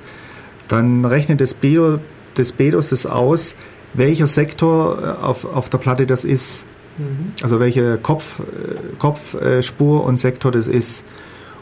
dann 0.69 1.05
rechnet 1.05 1.41
das, 1.41 1.55
BIOS, 1.55 1.99
das 2.35 2.53
BEDOS 2.53 2.91
das 2.91 3.05
aus, 3.07 3.57
welcher 3.95 4.27
Sektor 4.27 5.03
äh, 5.03 5.23
auf, 5.23 5.45
auf 5.45 5.69
der 5.69 5.79
Platte 5.79 6.07
das 6.07 6.25
ist. 6.25 6.65
Mhm. 7.03 7.33
Also 7.43 7.61
welche 7.61 7.99
Kopf, 7.99 8.41
äh, 8.41 8.97
Kopfspur 8.99 10.05
und 10.05 10.19
Sektor 10.19 10.53
das 10.53 10.67
ist. 10.67 11.05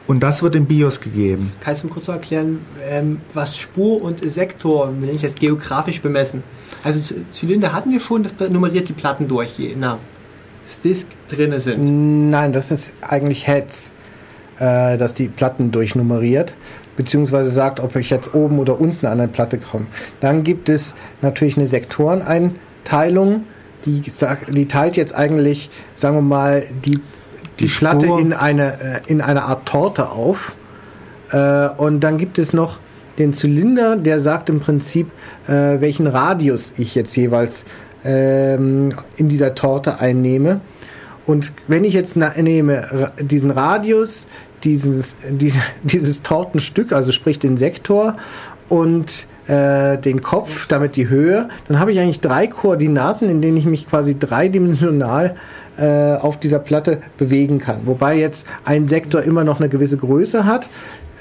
Und 0.06 0.24
das 0.24 0.42
wird 0.42 0.56
im 0.56 0.66
BIOS 0.66 1.00
gegeben. 1.00 1.52
Kannst 1.60 1.82
du 1.82 1.86
mir 1.86 1.92
kurz 1.92 2.08
erklären, 2.08 2.60
ähm, 2.82 3.18
was 3.32 3.56
Spur 3.56 4.02
und 4.02 4.28
Sektor, 4.28 4.92
wenn 4.98 5.14
ich 5.14 5.20
das 5.20 5.36
geografisch 5.36 6.02
bemessen? 6.02 6.42
Also 6.82 7.14
Zylinder 7.30 7.72
hatten 7.72 7.92
wir 7.92 8.00
schon, 8.00 8.24
das 8.24 8.34
nummeriert 8.50 8.88
die 8.88 8.92
Platten 8.92 9.28
durch, 9.28 9.58
je 9.58 9.76
nach 9.76 9.98
Disk 10.82 11.08
drin 11.28 11.58
sind. 11.60 12.28
Nein, 12.28 12.52
das 12.52 12.70
ist 12.70 12.92
eigentlich 13.02 13.46
Heads, 13.46 13.92
äh, 14.58 14.96
dass 14.96 15.14
die 15.14 15.28
Platten 15.28 15.70
durchnummeriert 15.70 16.54
beziehungsweise 17.00 17.50
sagt, 17.50 17.80
ob 17.80 17.96
ich 17.96 18.10
jetzt 18.10 18.34
oben 18.34 18.58
oder 18.58 18.78
unten 18.78 19.06
an 19.06 19.20
eine 19.20 19.28
Platte 19.28 19.56
komme. 19.56 19.86
Dann 20.20 20.44
gibt 20.44 20.68
es 20.68 20.94
natürlich 21.22 21.56
eine 21.56 21.66
Sektoreneinteilung, 21.66 23.44
die, 23.84 24.02
die 24.48 24.68
teilt 24.68 24.96
jetzt 24.96 25.14
eigentlich, 25.14 25.70
sagen 25.94 26.16
wir 26.16 26.22
mal, 26.22 26.64
die, 26.84 26.92
die, 26.92 27.00
die 27.60 27.66
Platte 27.66 28.06
in 28.06 28.32
eine, 28.32 28.80
äh, 28.80 29.00
in 29.06 29.20
eine 29.20 29.44
Art 29.44 29.66
Torte 29.66 30.10
auf. 30.10 30.56
Äh, 31.32 31.68
und 31.76 32.00
dann 32.00 32.18
gibt 32.18 32.38
es 32.38 32.52
noch 32.52 32.78
den 33.18 33.32
Zylinder, 33.32 33.96
der 33.96 34.18
sagt 34.20 34.48
im 34.48 34.60
Prinzip, 34.60 35.08
äh, 35.46 35.80
welchen 35.80 36.06
Radius 36.06 36.74
ich 36.78 36.94
jetzt 36.94 37.14
jeweils 37.16 37.64
ähm, 38.04 38.90
in 39.16 39.28
dieser 39.28 39.54
Torte 39.54 40.00
einnehme. 40.00 40.60
Und 41.26 41.52
wenn 41.68 41.84
ich 41.84 41.94
jetzt 41.94 42.16
nehme 42.16 43.12
diesen 43.20 43.50
Radius, 43.50 44.26
dieses, 44.64 45.16
dieses, 45.30 45.60
dieses 45.82 46.22
Tortenstück, 46.22 46.92
also 46.92 47.12
sprich 47.12 47.38
den 47.38 47.56
Sektor 47.56 48.16
und 48.68 49.26
äh, 49.50 49.98
den 49.98 50.22
Kopf, 50.22 50.68
damit 50.68 50.94
die 50.94 51.08
Höhe, 51.08 51.48
dann 51.66 51.80
habe 51.80 51.90
ich 51.90 51.98
eigentlich 51.98 52.20
drei 52.20 52.46
Koordinaten, 52.46 53.28
in 53.28 53.42
denen 53.42 53.56
ich 53.56 53.66
mich 53.66 53.88
quasi 53.88 54.16
dreidimensional 54.16 55.34
äh, 55.76 56.14
auf 56.14 56.38
dieser 56.38 56.60
Platte 56.60 56.98
bewegen 57.18 57.58
kann. 57.58 57.80
Wobei 57.84 58.16
jetzt 58.16 58.46
ein 58.64 58.86
Sektor 58.86 59.22
immer 59.22 59.42
noch 59.42 59.58
eine 59.58 59.68
gewisse 59.68 59.96
Größe 59.96 60.44
hat. 60.44 60.68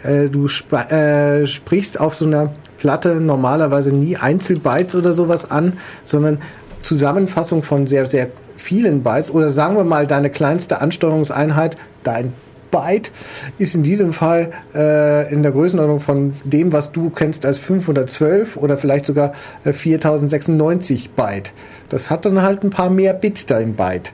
Äh, 0.04 0.30
du 0.30 0.46
äh, 0.46 1.48
sprichst 1.48 2.00
auf 2.00 2.14
so 2.14 2.26
einer 2.26 2.52
Platte 2.78 3.16
normalerweise 3.16 3.96
nie 3.96 4.16
Einzelbytes 4.16 4.96
oder 4.96 5.12
sowas 5.14 5.50
an, 5.50 5.74
sondern 6.04 6.38
Zusammenfassung 6.84 7.64
von 7.64 7.88
sehr, 7.88 8.06
sehr 8.06 8.28
vielen 8.56 9.02
Bytes 9.02 9.32
oder 9.32 9.50
sagen 9.50 9.76
wir 9.76 9.84
mal 9.84 10.06
deine 10.06 10.30
kleinste 10.30 10.82
Ansteuerungseinheit, 10.82 11.78
dein 12.04 12.34
Byte 12.72 13.12
ist 13.58 13.76
in 13.76 13.84
diesem 13.84 14.14
Fall 14.14 14.52
äh, 14.74 15.32
in 15.34 15.44
der 15.44 15.52
Größenordnung 15.52 16.00
von 16.00 16.34
dem, 16.44 16.72
was 16.72 16.92
du 16.92 17.10
kennst 17.10 17.46
als 17.46 17.58
512 17.58 18.58
oder 18.58 18.78
vielleicht 18.78 19.06
sogar 19.06 19.34
äh, 19.64 19.74
4096 19.74 21.12
Byte. 21.12 21.54
Das 21.90 22.10
hat 22.10 22.26
dann 22.26 22.42
halt 22.42 22.64
ein 22.64 22.70
paar 22.70 22.90
mehr 22.90 23.14
Bit 23.14 23.50
dein 23.50 23.76
Byte. 23.76 24.14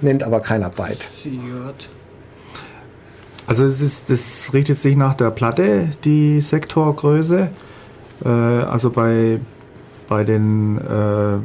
Nennt 0.00 0.22
aber 0.22 0.40
keiner 0.40 0.70
Byte. 0.70 1.08
Also 3.46 3.64
es 3.64 3.80
ist, 3.80 4.10
das 4.10 4.52
richtet 4.54 4.78
sich 4.78 4.96
nach 4.96 5.14
der 5.14 5.30
Platte, 5.30 5.88
die 6.04 6.40
Sektorgröße. 6.40 7.48
Äh, 8.24 8.28
also 8.28 8.90
bei, 8.90 9.40
bei 10.08 10.24
den 10.24 10.78
äh, 10.78 11.36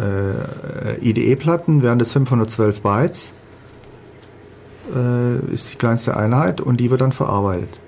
äh, 0.00 0.98
IDE-Platten 1.02 1.82
wären 1.82 1.98
das 1.98 2.12
512 2.12 2.82
Bytes, 2.82 3.32
äh, 4.94 5.52
ist 5.52 5.72
die 5.72 5.76
kleinste 5.76 6.16
Einheit 6.16 6.60
und 6.60 6.78
die 6.78 6.90
wird 6.90 7.00
dann 7.00 7.12
verarbeitet. 7.12 7.80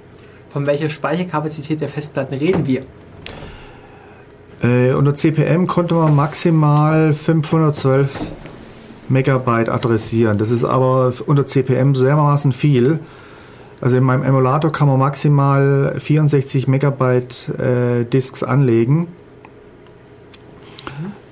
Von 0.51 0.67
welcher 0.67 0.91
Speicherkapazität 0.91 1.81
der 1.81 1.89
Festplatten 1.89 2.35
reden 2.35 2.67
wir? 2.67 2.83
Äh, 4.63 4.93
unter 4.93 5.15
CPM 5.15 5.67
konnte 5.67 5.95
man 5.95 6.15
maximal 6.15 7.13
512 7.13 8.31
Megabyte 9.09 9.69
adressieren. 9.69 10.39
Das 10.39 10.51
ist 10.51 10.65
aber 10.65 11.13
unter 11.27 11.47
CPM 11.47 11.93
dermaßen 11.93 12.53
viel. 12.53 13.01
Also 13.81 13.97
in 13.97 14.05
meinem 14.05 14.23
Emulator 14.23 14.71
kann 14.71 14.87
man 14.87 14.99
maximal 14.99 15.97
64 15.99 16.69
Megabyte 16.69 17.49
äh, 17.59 18.05
Disks 18.05 18.45
anlegen, 18.45 19.09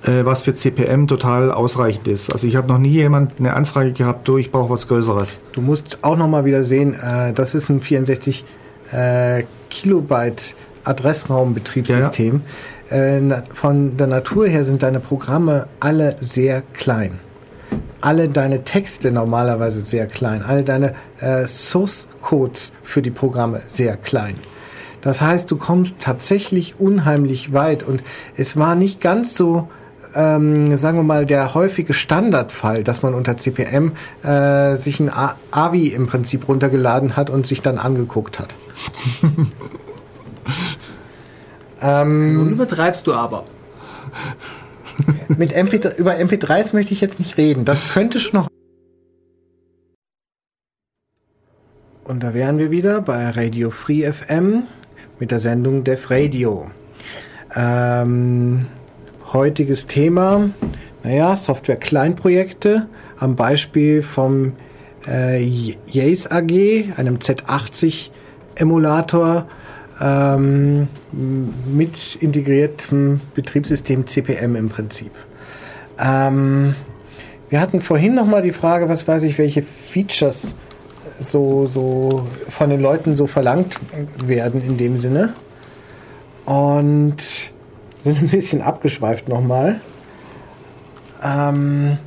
was 0.02 0.42
für 0.42 0.54
CPM 0.54 1.06
total 1.06 1.52
ausreichend 1.52 2.08
ist. 2.08 2.30
Also 2.32 2.46
ich 2.46 2.56
habe 2.56 2.68
noch 2.68 2.78
nie 2.78 2.88
jemand 2.88 3.38
eine 3.38 3.54
Anfrage 3.54 3.92
gehabt, 3.92 4.26
du, 4.28 4.38
ich 4.38 4.50
brauche 4.50 4.70
was 4.70 4.88
Größeres. 4.88 5.40
Du 5.52 5.60
musst 5.60 5.98
auch 6.02 6.16
nochmal 6.16 6.44
wieder 6.44 6.62
sehen, 6.62 6.94
äh, 6.94 7.32
das 7.32 7.54
ist 7.54 7.68
ein 7.68 7.80
64 7.80 8.44
äh, 8.92 9.44
Kilobyte 9.68 10.54
Adressraumbetriebssystem. 10.84 12.42
Äh, 12.90 13.20
na- 13.20 13.42
von 13.52 13.96
der 13.96 14.06
Natur 14.06 14.46
her 14.48 14.64
sind 14.64 14.82
deine 14.82 15.00
Programme 15.00 15.66
alle 15.80 16.16
sehr 16.20 16.62
klein. 16.72 17.20
Alle 18.00 18.28
deine 18.28 18.64
Texte 18.64 19.12
normalerweise 19.12 19.82
sehr 19.82 20.06
klein. 20.06 20.42
Alle 20.42 20.64
deine 20.64 20.94
äh, 21.20 21.46
Source 21.46 22.08
Codes 22.22 22.72
für 22.82 23.02
die 23.02 23.10
Programme 23.10 23.60
sehr 23.68 23.96
klein. 23.96 24.36
Das 25.02 25.22
heißt, 25.22 25.50
du 25.50 25.56
kommst 25.56 25.96
tatsächlich 26.00 26.80
unheimlich 26.80 27.52
weit 27.52 27.82
und 27.82 28.02
es 28.36 28.56
war 28.56 28.74
nicht 28.74 29.00
ganz 29.00 29.36
so, 29.36 29.68
ähm, 30.14 30.76
sagen 30.76 30.98
wir 30.98 31.02
mal, 31.02 31.26
der 31.26 31.54
häufige 31.54 31.94
Standardfall, 31.94 32.84
dass 32.84 33.02
man 33.02 33.14
unter 33.14 33.36
CPM 33.36 33.92
äh, 34.22 34.76
sich 34.76 35.00
ein 35.00 35.10
AVI 35.50 35.88
im 35.88 36.06
Prinzip 36.06 36.48
runtergeladen 36.48 37.16
hat 37.16 37.30
und 37.30 37.46
sich 37.46 37.62
dann 37.62 37.78
angeguckt 37.78 38.38
hat. 38.38 38.54
ähm, 41.82 42.34
Nun 42.36 42.50
übertreibst 42.52 43.06
du 43.06 43.14
aber. 43.14 43.44
mit 45.28 45.54
MP3, 45.54 45.96
über 45.96 46.14
MP3s 46.14 46.74
möchte 46.74 46.92
ich 46.92 47.00
jetzt 47.00 47.18
nicht 47.18 47.36
reden. 47.36 47.64
Das 47.64 47.92
könnte 47.92 48.20
schon 48.20 48.40
noch. 48.40 48.48
Und 52.04 52.24
da 52.24 52.34
wären 52.34 52.58
wir 52.58 52.70
wieder 52.70 53.00
bei 53.02 53.30
Radio 53.30 53.70
Free 53.70 54.10
FM 54.10 54.64
mit 55.20 55.30
der 55.30 55.38
Sendung 55.38 55.84
Def 55.84 56.10
Radio. 56.10 56.68
Ähm, 57.54 58.66
heutiges 59.32 59.86
Thema, 59.86 60.50
naja, 61.02 61.34
Software-Kleinprojekte 61.36 62.88
am 63.18 63.36
Beispiel 63.36 64.02
vom 64.02 64.52
äh, 65.06 65.42
Yace 65.86 66.30
AG, 66.30 66.92
einem 66.96 67.18
Z80-Emulator 67.18 69.46
ähm, 70.00 70.88
mit 71.12 72.16
integriertem 72.16 73.20
Betriebssystem 73.34 74.06
CPM 74.06 74.56
im 74.56 74.68
Prinzip. 74.68 75.12
Ähm, 75.98 76.74
wir 77.48 77.60
hatten 77.60 77.80
vorhin 77.80 78.14
noch 78.14 78.26
mal 78.26 78.42
die 78.42 78.52
Frage, 78.52 78.88
was 78.88 79.06
weiß 79.06 79.22
ich, 79.24 79.38
welche 79.38 79.62
Features 79.62 80.54
so, 81.18 81.66
so 81.66 82.26
von 82.48 82.70
den 82.70 82.80
Leuten 82.80 83.16
so 83.16 83.26
verlangt 83.26 83.78
werden 84.24 84.62
in 84.66 84.76
dem 84.76 84.96
Sinne. 84.96 85.34
Und 86.46 87.52
sind 88.02 88.18
ein 88.18 88.28
bisschen 88.28 88.62
abgeschweift 88.62 89.28
nochmal. 89.28 89.80
Ähm, 91.22 91.98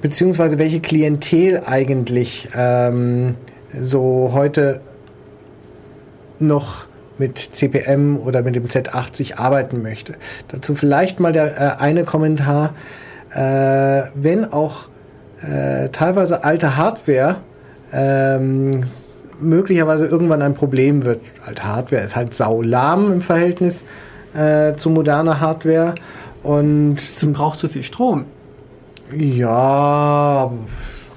beziehungsweise 0.00 0.58
welche 0.58 0.80
Klientel 0.80 1.62
eigentlich 1.66 2.48
ähm, 2.56 3.36
so 3.78 4.30
heute 4.32 4.80
noch 6.38 6.86
mit 7.18 7.38
CPM 7.38 8.18
oder 8.18 8.42
mit 8.42 8.56
dem 8.56 8.66
Z80 8.66 9.38
arbeiten 9.38 9.82
möchte. 9.82 10.14
Dazu 10.48 10.74
vielleicht 10.74 11.20
mal 11.20 11.32
der 11.32 11.56
äh, 11.56 11.82
eine 11.82 12.04
Kommentar, 12.04 12.74
äh, 13.32 14.02
wenn 14.14 14.52
auch 14.52 14.88
äh, 15.42 15.90
teilweise 15.90 16.44
alte 16.44 16.76
Hardware 16.76 17.36
ähm, 17.92 18.70
möglicherweise 19.40 20.06
irgendwann 20.06 20.42
ein 20.42 20.54
Problem 20.54 21.04
wird. 21.04 21.20
Alte 21.46 21.64
Hardware 21.64 22.02
ist 22.02 22.16
halt 22.16 22.34
saulahm 22.34 23.12
im 23.12 23.20
Verhältnis 23.20 23.84
äh, 24.34 24.74
zu 24.76 24.90
moderner 24.90 25.40
Hardware 25.40 25.94
und 26.42 27.00
Sie 27.00 27.26
braucht 27.26 27.58
zu 27.58 27.68
viel 27.68 27.82
Strom. 27.82 28.24
ja, 29.16 30.50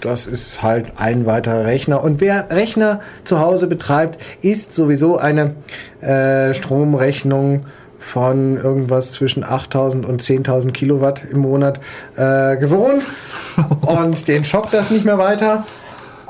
das 0.01 0.28
ist 0.28 0.61
halt 0.61 0.93
ein 0.97 1.26
weiterer 1.26 1.65
Rechner. 1.65 2.03
Und 2.03 2.22
wer 2.22 2.49
Rechner 2.51 3.01
zu 3.24 3.39
Hause 3.39 3.68
betreibt, 3.68 4.24
ist 4.41 4.74
sowieso 4.74 5.18
eine 5.18 5.55
äh, 6.01 6.53
Stromrechnung 6.53 7.65
von 7.99 8.57
irgendwas 8.57 9.13
zwischen 9.13 9.43
8000 9.43 10.05
und 10.05 10.22
10.000 10.22 10.72
Kilowatt 10.72 11.26
im 11.30 11.39
Monat 11.39 11.80
äh, 12.15 12.57
gewohnt. 12.57 13.05
und 13.82 14.28
den 14.28 14.45
schockt 14.45 14.74
das 14.74 14.91
nicht 14.91 15.03
mehr 15.03 15.18
weiter. 15.18 15.65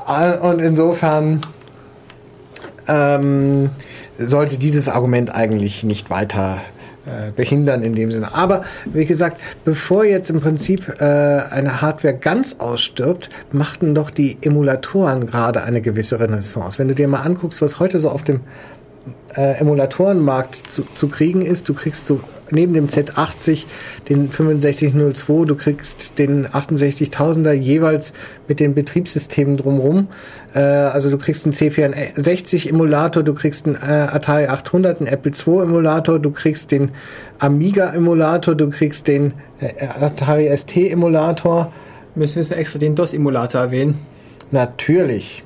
Äh, 0.07 0.37
Und 0.37 0.59
insofern 0.59 1.41
ähm, 2.87 3.69
sollte 4.17 4.57
dieses 4.57 4.89
Argument 4.89 5.35
eigentlich 5.35 5.83
nicht 5.83 6.09
weiter 6.09 6.57
äh, 7.07 7.31
behindern 7.35 7.83
in 7.83 7.95
dem 7.95 8.11
Sinne. 8.11 8.33
Aber 8.33 8.63
wie 8.85 9.05
gesagt, 9.05 9.39
bevor 9.65 10.05
jetzt 10.05 10.29
im 10.29 10.39
Prinzip 10.39 10.87
äh, 10.99 11.03
eine 11.03 11.81
Hardware 11.81 12.15
ganz 12.15 12.57
ausstirbt, 12.59 13.29
machten 13.51 13.95
doch 13.95 14.09
die 14.09 14.37
Emulatoren 14.41 15.25
gerade 15.25 15.63
eine 15.63 15.81
gewisse 15.81 16.19
Renaissance. 16.19 16.77
Wenn 16.77 16.89
du 16.89 16.95
dir 16.95 17.07
mal 17.07 17.21
anguckst, 17.21 17.61
was 17.61 17.79
heute 17.79 17.99
so 17.99 18.09
auf 18.09 18.23
dem 18.23 18.41
äh, 19.35 19.59
Emulatorenmarkt 19.59 20.55
zu, 20.55 20.83
zu 20.93 21.07
kriegen 21.07 21.41
ist, 21.41 21.69
du 21.69 21.73
kriegst 21.73 22.07
so 22.07 22.19
neben 22.51 22.73
dem 22.73 22.87
Z80 22.87 23.65
den 24.09 24.29
6502, 24.31 25.45
du 25.45 25.55
kriegst 25.55 26.17
den 26.17 26.47
68000er 26.47 27.51
jeweils 27.51 28.13
mit 28.47 28.59
den 28.59 28.73
Betriebssystemen 28.73 29.57
drumrum. 29.57 30.07
Äh, 30.53 30.59
also 30.59 31.09
du 31.09 31.17
kriegst 31.17 31.45
einen 31.45 31.53
C64 31.53 32.69
Emulator, 32.69 33.23
du 33.23 33.33
kriegst 33.33 33.65
einen 33.65 33.75
äh, 33.75 34.07
Atari 34.11 34.47
800, 34.47 34.99
einen 34.99 35.07
Apple 35.07 35.31
II 35.31 35.63
Emulator, 35.63 36.19
du 36.19 36.31
kriegst 36.31 36.71
den 36.71 36.91
Amiga 37.39 37.93
Emulator, 37.93 38.55
du 38.55 38.69
kriegst 38.69 39.07
den 39.07 39.33
äh, 39.59 39.87
Atari 39.87 40.55
ST 40.55 40.75
Emulator. 40.77 41.71
Müssen 42.15 42.49
wir 42.49 42.57
extra 42.57 42.79
den 42.79 42.95
DOS-Emulator 42.95 43.61
erwähnen. 43.61 43.99
Natürlich. 44.49 45.43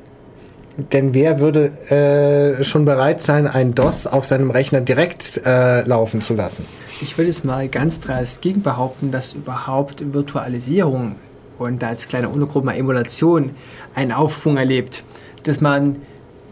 Denn 0.78 1.14
wer 1.14 1.40
würde 1.40 1.68
äh, 1.90 2.64
schon 2.64 2.86
bereit 2.86 3.22
sein, 3.22 3.48
ein 3.48 3.76
DOS 3.76 4.08
auf 4.08 4.26
seinem 4.26 4.52
Rechner 4.52 4.82
direkt 4.82 5.42
äh, 5.46 5.82
laufen 5.84 6.22
zu 6.22 6.34
lassen? 6.34 6.66
Ich 7.02 7.18
will 7.18 7.28
es 7.28 7.44
mal 7.44 7.68
ganz 7.68 8.00
dreist 8.00 8.42
gegen 8.42 8.62
behaupten, 8.62 9.12
dass 9.12 9.34
überhaupt 9.34 10.14
Virtualisierung 10.14 11.16
und 11.58 11.84
als 11.84 12.08
kleine 12.08 12.30
Untergruppe 12.30 12.68
mal 12.68 12.76
Emulation 12.76 13.52
einen 13.96 14.12
Aufschwung 14.12 14.58
erlebt. 14.58 15.04
Dass 15.44 15.60
man 15.60 15.98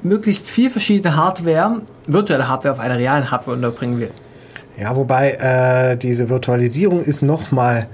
möglichst 0.03 0.47
viel 0.47 0.69
verschiedene 0.69 1.15
Hardware, 1.15 1.81
virtuelle 2.05 2.47
Hardware 2.47 2.73
auf 2.73 2.79
einer 2.79 2.97
realen 2.97 3.31
Hardware 3.31 3.55
unterbringen 3.55 3.99
will. 3.99 4.11
Ja, 4.79 4.95
wobei 4.95 5.31
äh, 5.31 5.97
diese 5.97 6.29
Virtualisierung 6.29 7.03
ist 7.03 7.21
nochmal 7.21 7.87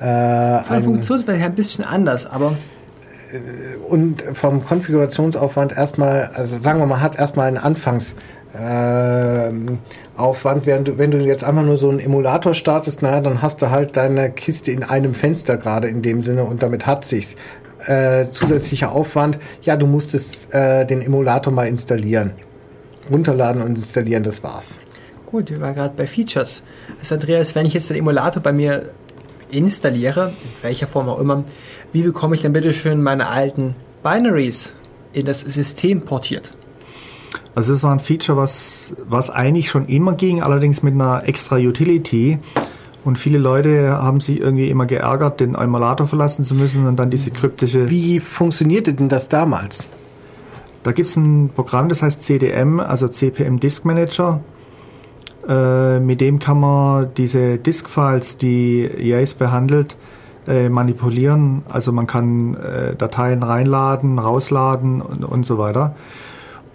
äh, 0.00 0.62
Von 0.62 0.76
der 0.76 0.82
Funktionsweise 0.82 1.38
her 1.38 1.46
ein 1.46 1.54
bisschen 1.54 1.84
anders, 1.84 2.26
aber 2.26 2.54
und 3.88 4.22
vom 4.32 4.64
Konfigurationsaufwand 4.64 5.76
erstmal, 5.76 6.30
also 6.34 6.60
sagen 6.60 6.78
wir 6.80 6.86
mal, 6.86 7.00
hat 7.00 7.18
erstmal 7.18 7.48
einen 7.48 7.58
Anfangs 7.58 8.16
ähm, 8.58 9.78
Aufwand, 10.16 10.66
während 10.66 10.88
du, 10.88 10.98
wenn 10.98 11.10
du 11.10 11.18
jetzt 11.18 11.44
einfach 11.44 11.62
nur 11.62 11.76
so 11.76 11.90
einen 11.90 12.00
Emulator 12.00 12.54
startest, 12.54 13.02
naja, 13.02 13.20
dann 13.20 13.42
hast 13.42 13.60
du 13.60 13.70
halt 13.70 13.96
deine 13.96 14.30
Kiste 14.30 14.72
in 14.72 14.82
einem 14.82 15.14
Fenster 15.14 15.56
gerade 15.56 15.88
in 15.88 16.02
dem 16.02 16.20
Sinne 16.20 16.44
und 16.44 16.62
damit 16.62 16.86
hat 16.86 17.04
sich's. 17.04 17.36
Äh, 17.86 18.26
zusätzlicher 18.30 18.90
Aufwand, 18.90 19.38
ja, 19.62 19.76
du 19.76 19.86
musstest 19.86 20.52
äh, 20.52 20.84
den 20.84 21.00
Emulator 21.00 21.52
mal 21.52 21.68
installieren. 21.68 22.32
Runterladen 23.10 23.62
und 23.62 23.76
installieren, 23.76 24.22
das 24.22 24.42
war's. 24.42 24.78
gut, 25.26 25.50
wir 25.50 25.60
waren 25.60 25.74
gerade 25.74 25.94
bei 25.96 26.06
Features. 26.06 26.62
Also 26.98 27.14
Andreas, 27.14 27.54
wenn 27.54 27.66
ich 27.66 27.74
jetzt 27.74 27.88
den 27.90 27.96
Emulator 27.96 28.42
bei 28.42 28.52
mir 28.52 28.90
installiere, 29.50 30.32
in 30.42 30.62
welcher 30.62 30.86
Form 30.86 31.08
auch 31.08 31.18
immer, 31.18 31.44
wie 31.92 32.02
bekomme 32.02 32.34
ich 32.34 32.42
dann 32.42 32.52
bitte 32.52 32.74
schön 32.74 33.02
meine 33.02 33.28
alten 33.28 33.74
Binaries 34.02 34.74
in 35.12 35.26
das 35.26 35.40
System 35.40 36.02
portiert? 36.02 36.52
Also 37.54 37.72
das 37.72 37.82
war 37.82 37.92
ein 37.92 38.00
Feature, 38.00 38.38
was, 38.38 38.94
was 39.08 39.30
eigentlich 39.30 39.68
schon 39.70 39.86
immer 39.86 40.14
ging, 40.14 40.42
allerdings 40.42 40.82
mit 40.82 40.94
einer 40.94 41.26
extra 41.26 41.56
Utility. 41.56 42.38
Und 43.04 43.18
viele 43.18 43.38
Leute 43.38 43.90
haben 43.92 44.20
sich 44.20 44.40
irgendwie 44.40 44.68
immer 44.68 44.86
geärgert, 44.86 45.40
den 45.40 45.54
Emulator 45.54 46.06
verlassen 46.06 46.44
zu 46.44 46.54
müssen 46.54 46.86
und 46.86 46.96
dann 46.96 47.10
diese 47.10 47.30
kryptische... 47.30 47.90
Wie 47.90 48.20
funktionierte 48.20 48.94
denn 48.94 49.08
das 49.08 49.28
damals? 49.28 49.88
Da 50.82 50.92
gibt 50.92 51.08
es 51.08 51.16
ein 51.16 51.50
Programm, 51.54 51.88
das 51.88 52.02
heißt 52.02 52.22
CDM, 52.22 52.80
also 52.80 53.08
CPM 53.08 53.58
Disk 53.60 53.84
Manager. 53.84 54.40
Äh, 55.48 56.00
mit 56.00 56.20
dem 56.20 56.38
kann 56.38 56.60
man 56.60 57.08
diese 57.16 57.56
Disk-Files, 57.58 58.36
die 58.36 58.88
Yace 58.98 59.34
behandelt, 59.34 59.96
äh, 60.46 60.68
manipulieren. 60.68 61.62
Also 61.68 61.90
man 61.92 62.06
kann 62.06 62.54
äh, 62.54 62.94
Dateien 62.96 63.42
reinladen, 63.42 64.18
rausladen 64.18 65.00
und, 65.00 65.24
und 65.24 65.46
so 65.46 65.58
weiter. 65.58 65.96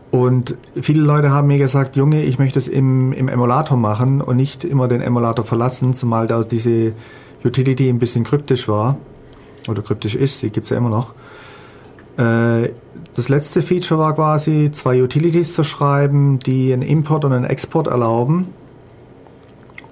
Und 0.10 0.56
viele 0.80 1.02
Leute 1.02 1.32
haben 1.32 1.48
mir 1.48 1.58
gesagt, 1.58 1.96
Junge, 1.96 2.24
ich 2.24 2.38
möchte 2.38 2.60
es 2.60 2.68
im, 2.68 3.14
im 3.14 3.28
Emulator 3.28 3.78
machen 3.78 4.22
und 4.22 4.38
nicht 4.38 4.64
immer 4.64 4.88
den 4.88 5.02
Emulator 5.02 5.44
verlassen, 5.44 5.94
zumal 5.94 6.28
da 6.28 6.44
diese 6.44 6.94
Utility 7.44 7.90
ein 7.90 8.00
bisschen 8.00 8.24
kryptisch 8.24 8.68
war. 8.68 8.98
Oder 9.68 9.82
kryptisch 9.82 10.16
ist, 10.16 10.42
die 10.42 10.50
gibt 10.50 10.66
es 10.66 10.70
ja 10.70 10.78
immer 10.78 10.90
noch. 10.90 11.14
Äh, 12.18 12.70
das 13.16 13.30
letzte 13.30 13.62
Feature 13.62 14.00
war 14.00 14.14
quasi, 14.16 14.72
zwei 14.72 15.02
Utilities 15.02 15.54
zu 15.54 15.64
schreiben, 15.64 16.40
die 16.40 16.74
einen 16.74 16.82
Import 16.82 17.26
und 17.26 17.34
einen 17.34 17.46
Export 17.46 17.88
erlauben. 17.88 18.48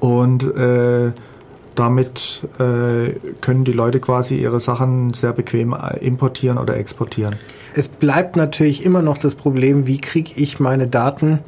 Und 0.01 0.43
äh, 0.43 1.11
damit 1.75 2.41
äh, 2.59 3.13
können 3.39 3.63
die 3.63 3.71
Leute 3.71 4.01
quasi 4.01 4.35
ihre 4.35 4.59
Sachen 4.59 5.13
sehr 5.13 5.31
bequem 5.31 5.73
importieren 6.01 6.57
oder 6.57 6.75
exportieren. 6.75 7.35
Es 7.73 7.87
bleibt 7.87 8.35
natürlich 8.35 8.83
immer 8.83 9.01
noch 9.01 9.17
das 9.17 9.35
Problem, 9.35 9.87
wie 9.87 9.99
kriege 9.99 10.31
ich 10.35 10.59
meine 10.59 10.87
Daten 10.87 11.39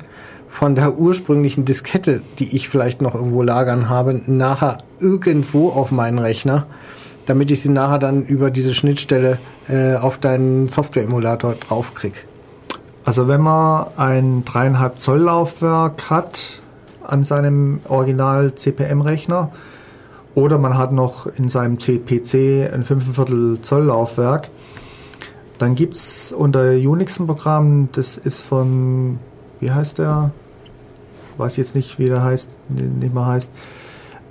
von 0.47 0.75
der 0.75 0.97
ursprünglichen 0.97 1.65
Diskette, 1.65 2.21
die 2.39 2.55
ich 2.55 2.69
vielleicht 2.69 3.01
noch 3.01 3.15
irgendwo 3.15 3.41
lagern 3.41 3.89
habe, 3.89 4.21
nachher 4.27 4.77
irgendwo 4.99 5.69
auf 5.69 5.91
meinen 5.91 6.19
Rechner, 6.19 6.67
damit 7.25 7.51
ich 7.51 7.61
sie 7.61 7.69
nachher 7.69 7.99
dann 7.99 8.23
über 8.23 8.51
diese 8.51 8.73
Schnittstelle 8.73 9.39
äh, 9.67 9.95
auf 9.95 10.19
deinen 10.19 10.69
Software-Emulator 10.69 11.55
draufkriege. 11.55 12.19
Also 13.03 13.27
wenn 13.27 13.41
man 13.41 13.87
ein 13.97 14.45
3,5 14.45 14.95
Zoll 14.95 15.19
Laufwerk 15.21 16.09
hat 16.09 16.61
an 17.03 17.23
seinem 17.23 17.79
Original 17.87 18.55
CPM-Rechner 18.55 19.51
oder 20.35 20.57
man 20.57 20.77
hat 20.77 20.91
noch 20.91 21.27
in 21.27 21.49
seinem 21.49 21.77
PC 21.77 22.71
ein 22.73 22.83
5,25 22.83 23.61
Zoll 23.61 23.83
Laufwerk, 23.83 24.49
dann 25.57 25.75
gibt 25.75 25.95
es 25.95 26.31
unter 26.31 26.71
Unix 26.71 27.19
ein 27.19 27.27
Programm, 27.27 27.89
das 27.91 28.17
ist 28.17 28.41
von, 28.41 29.19
wie 29.59 29.71
heißt 29.71 29.99
der? 29.99 30.31
Weiß 31.37 31.57
jetzt 31.57 31.75
nicht, 31.75 31.99
wie 31.99 32.07
der 32.07 32.23
heißt, 32.23 32.53
nicht 32.69 33.13
mehr 33.13 33.25
heißt. 33.25 33.51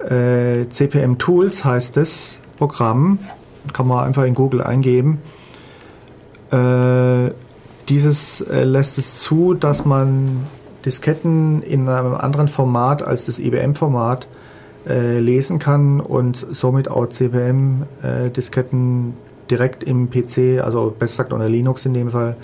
Äh, 0.09 0.69
CPM 0.69 1.19
Tools 1.19 1.65
heißt 1.65 1.97
das 1.97 2.39
Programm. 2.59 3.19
Kann 3.73 3.87
man 3.87 4.05
einfach 4.05 4.25
in 4.25 4.35
Google 4.35 4.63
eingeben. 4.63 5.19
Äh, 6.51 7.31
dieses 7.89 8.41
äh, 8.43 8.65
lässt 8.65 8.99
es 8.99 9.21
zu, 9.21 9.55
dass 9.55 9.85
man 9.85 10.45
Disketten 10.85 11.63
in 11.63 11.89
einem 11.89 12.15
anderen 12.15 12.49
Format 12.49 13.03
als 13.03 13.27
das 13.27 13.39
IBM-Format 13.39 14.27
äh, 14.87 15.19
lesen 15.19 15.59
kann 15.59 16.01
und 16.01 16.47
somit 16.51 16.89
auch 16.89 17.07
CPM-Disketten 17.07 19.11
äh, 19.11 19.51
direkt 19.51 19.85
im 19.85 20.11
PC, 20.11 20.63
also 20.63 20.95
besser 20.97 21.25
gesagt 21.25 21.33
unter 21.33 21.49
Linux 21.49 21.87
in 21.87 21.95
dem 21.95 22.11
Fall, 22.11 22.37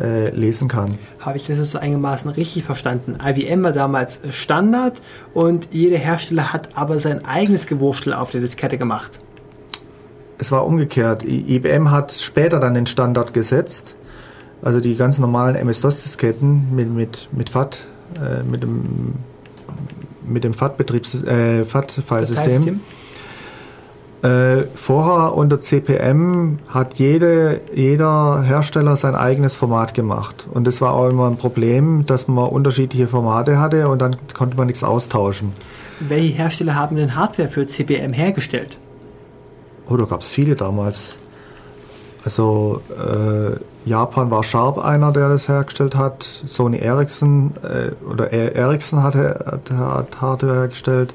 äh, 0.00 0.30
lesen 0.30 0.68
kann. 0.68 0.98
Habe 1.18 1.36
ich 1.36 1.46
das 1.46 1.58
jetzt 1.58 1.72
so 1.72 1.78
einigermaßen 1.78 2.30
richtig 2.30 2.64
verstanden? 2.64 3.18
IBM 3.22 3.62
war 3.62 3.72
damals 3.72 4.20
Standard 4.30 5.00
und 5.34 5.68
jeder 5.72 5.98
Hersteller 5.98 6.52
hat 6.52 6.70
aber 6.74 6.98
sein 6.98 7.24
eigenes 7.24 7.66
Gewurstel 7.66 8.14
auf 8.14 8.30
der 8.30 8.40
Diskette 8.40 8.78
gemacht. 8.78 9.20
Es 10.38 10.50
war 10.50 10.66
umgekehrt. 10.66 11.22
IBM 11.22 11.90
hat 11.90 12.12
später 12.12 12.60
dann 12.60 12.72
den 12.72 12.86
Standard 12.86 13.34
gesetzt. 13.34 13.96
Also 14.62 14.80
die 14.80 14.96
ganz 14.96 15.18
normalen 15.18 15.56
MS-DOS-Disketten 15.56 16.74
mit, 16.74 16.90
mit, 16.90 17.28
mit 17.32 17.50
FAT, 17.50 17.78
äh, 18.16 18.42
mit 18.42 18.62
dem, 18.62 19.14
mit 20.26 20.44
dem 20.44 20.54
FAT-Betriebs, 20.54 21.22
äh, 21.22 21.64
FAT-Filesystem. 21.64 22.80
Äh, 24.22 24.64
vorher 24.74 25.34
unter 25.34 25.60
CPM 25.60 26.58
hat 26.68 26.98
jede, 26.98 27.62
jeder 27.74 28.42
Hersteller 28.42 28.96
sein 28.96 29.14
eigenes 29.14 29.54
Format 29.54 29.94
gemacht. 29.94 30.46
Und 30.52 30.66
das 30.66 30.82
war 30.82 30.92
auch 30.92 31.08
immer 31.08 31.26
ein 31.26 31.38
Problem, 31.38 32.04
dass 32.04 32.28
man 32.28 32.50
unterschiedliche 32.50 33.06
Formate 33.06 33.58
hatte 33.58 33.88
und 33.88 34.02
dann 34.02 34.16
konnte 34.34 34.58
man 34.58 34.66
nichts 34.66 34.84
austauschen. 34.84 35.52
Welche 36.00 36.34
Hersteller 36.34 36.74
haben 36.74 36.96
denn 36.96 37.14
Hardware 37.14 37.48
für 37.48 37.66
CPM 37.66 38.12
hergestellt? 38.12 38.78
Oh, 39.88 39.96
da 39.96 40.04
gab 40.04 40.20
es 40.20 40.30
viele 40.30 40.54
damals. 40.54 41.16
Also 42.22 42.82
äh, 42.90 43.56
Japan 43.84 44.30
war 44.30 44.42
Sharp 44.42 44.78
einer, 44.78 45.12
der 45.12 45.28
das 45.28 45.48
hergestellt 45.48 45.96
hat. 45.96 46.22
Sony 46.22 46.78
Ericsson 46.78 47.52
äh, 47.62 47.92
oder 48.04 48.30
Ericsson 48.32 49.02
hat, 49.02 49.14
hat, 49.14 50.20
Hardware 50.20 50.54
hergestellt. 50.54 51.14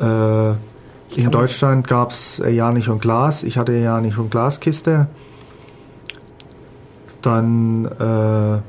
Äh, 0.00 0.50
in 1.14 1.30
Deutschland 1.30 1.86
gab 1.86 2.10
es 2.10 2.40
äh, 2.40 2.50
Janich 2.50 2.88
und 2.88 3.00
Glas. 3.00 3.42
Ich 3.42 3.58
hatte 3.58 3.72
Janich 3.72 4.18
und 4.18 4.30
Glaskiste. 4.30 5.08
Dann, 7.22 7.86
äh, 7.86 8.00
also 8.00 8.62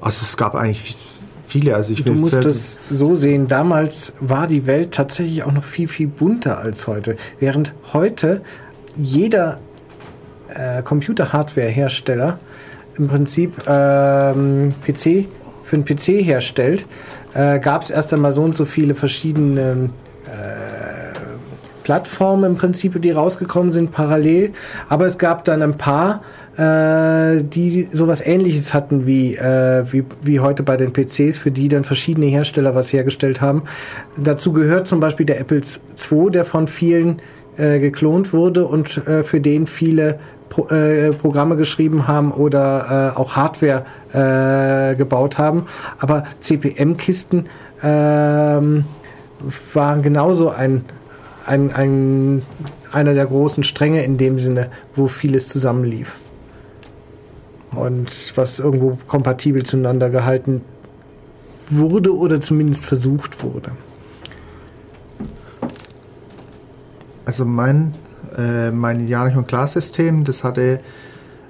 es 0.00 0.36
gab 0.36 0.54
eigentlich 0.54 0.96
viele. 1.46 1.74
Also 1.74 1.92
ich 1.92 2.04
du 2.04 2.12
musst 2.12 2.44
das 2.44 2.80
so 2.90 3.14
sehen, 3.14 3.46
damals 3.46 4.12
war 4.20 4.46
die 4.46 4.66
Welt 4.66 4.92
tatsächlich 4.92 5.42
auch 5.42 5.52
noch 5.52 5.64
viel, 5.64 5.88
viel 5.88 6.08
bunter 6.08 6.58
als 6.58 6.86
heute. 6.86 7.16
Während 7.40 7.74
heute 7.92 8.42
jeder 8.96 9.58
äh, 10.54 10.82
Computer-Hardware-Hersteller 10.82 12.38
im 12.96 13.08
Prinzip 13.08 13.54
ähm, 13.68 14.72
PC 14.84 15.26
für 15.62 15.76
einen 15.76 15.84
PC 15.84 16.24
herstellt, 16.24 16.86
äh, 17.34 17.58
gab 17.58 17.82
es 17.82 17.90
erst 17.90 18.14
einmal 18.14 18.32
so 18.32 18.42
und 18.42 18.54
so 18.54 18.64
viele 18.64 18.94
verschiedene 18.94 19.90
äh, 20.26 21.06
Plattformen 21.82 22.52
im 22.52 22.56
Prinzip, 22.56 23.00
die 23.00 23.12
rausgekommen 23.12 23.70
sind 23.70 23.92
parallel. 23.92 24.52
Aber 24.88 25.06
es 25.06 25.18
gab 25.18 25.44
dann 25.44 25.62
ein 25.62 25.78
paar, 25.78 26.22
äh, 26.56 27.42
die 27.44 27.88
sowas 27.92 28.20
ähnliches 28.26 28.74
hatten 28.74 29.06
wie, 29.06 29.36
äh, 29.36 29.84
wie, 29.92 30.04
wie 30.20 30.40
heute 30.40 30.64
bei 30.64 30.76
den 30.76 30.92
PCs, 30.92 31.38
für 31.38 31.52
die 31.52 31.68
dann 31.68 31.84
verschiedene 31.84 32.26
Hersteller 32.26 32.74
was 32.74 32.92
hergestellt 32.92 33.40
haben. 33.40 33.62
Dazu 34.16 34.52
gehört 34.52 34.88
zum 34.88 34.98
Beispiel 34.98 35.26
der 35.26 35.38
Apple 35.38 35.60
II, 35.60 36.30
der 36.30 36.44
von 36.44 36.66
vielen 36.66 37.18
äh, 37.56 37.78
geklont 37.78 38.32
wurde 38.32 38.66
und 38.66 39.06
äh, 39.06 39.22
für 39.22 39.40
den 39.40 39.66
viele 39.66 40.18
Pro, 40.48 40.66
äh, 40.68 41.12
Programme 41.12 41.56
geschrieben 41.56 42.06
haben 42.06 42.32
oder 42.32 43.12
äh, 43.14 43.18
auch 43.18 43.36
Hardware 43.36 43.84
äh, 44.12 44.96
gebaut 44.96 45.38
haben. 45.38 45.66
Aber 45.98 46.24
CPM-Kisten 46.40 47.44
ähm, 47.82 48.84
waren 49.74 50.02
genauso 50.02 50.50
ein 50.50 50.84
ein, 51.46 51.72
ein, 51.72 52.42
einer 52.92 53.14
der 53.14 53.26
großen 53.26 53.62
Stränge 53.62 54.02
in 54.04 54.16
dem 54.16 54.38
Sinne, 54.38 54.70
wo 54.94 55.06
vieles 55.06 55.48
zusammenlief. 55.48 56.18
Und 57.70 58.32
was 58.36 58.58
irgendwo 58.58 58.98
kompatibel 59.06 59.64
zueinander 59.64 60.10
gehalten 60.10 60.62
wurde 61.68 62.16
oder 62.16 62.40
zumindest 62.40 62.84
versucht 62.84 63.42
wurde. 63.42 63.72
Also 67.24 67.44
mein, 67.44 67.94
äh, 68.36 68.70
mein 68.70 69.06
Janich 69.06 69.36
und 69.36 69.48
Glas-System, 69.48 70.24
das 70.24 70.44
hatte 70.44 70.80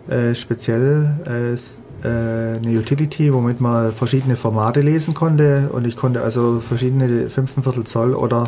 äh, 0.09 0.35
speziell 0.35 1.15
äh, 1.27 1.55
äh 1.55 2.57
eine 2.59 2.79
Utility, 2.79 3.33
womit 3.33 3.61
man 3.61 3.93
verschiedene 3.93 4.37
Formate 4.37 4.81
lesen 4.81 5.15
konnte 5.15 5.71
und 5.73 5.87
ich 5.87 5.97
konnte 5.97 6.23
also 6.23 6.61
verschiedene 6.61 7.29
5 7.29 7.85
Zoll 7.85 8.15
oder 8.15 8.45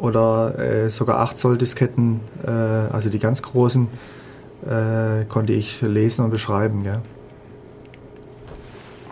oder 0.00 0.58
äh, 0.58 0.90
sogar 0.90 1.20
8 1.20 1.36
Zoll 1.36 1.58
Disketten, 1.58 2.20
äh, 2.46 2.50
also 2.50 3.08
die 3.10 3.18
ganz 3.18 3.42
großen, 3.42 3.88
konnte 5.28 5.52
ich 5.52 5.80
lesen 5.82 6.24
und 6.24 6.30
beschreiben. 6.30 6.82
Ja. 6.84 7.02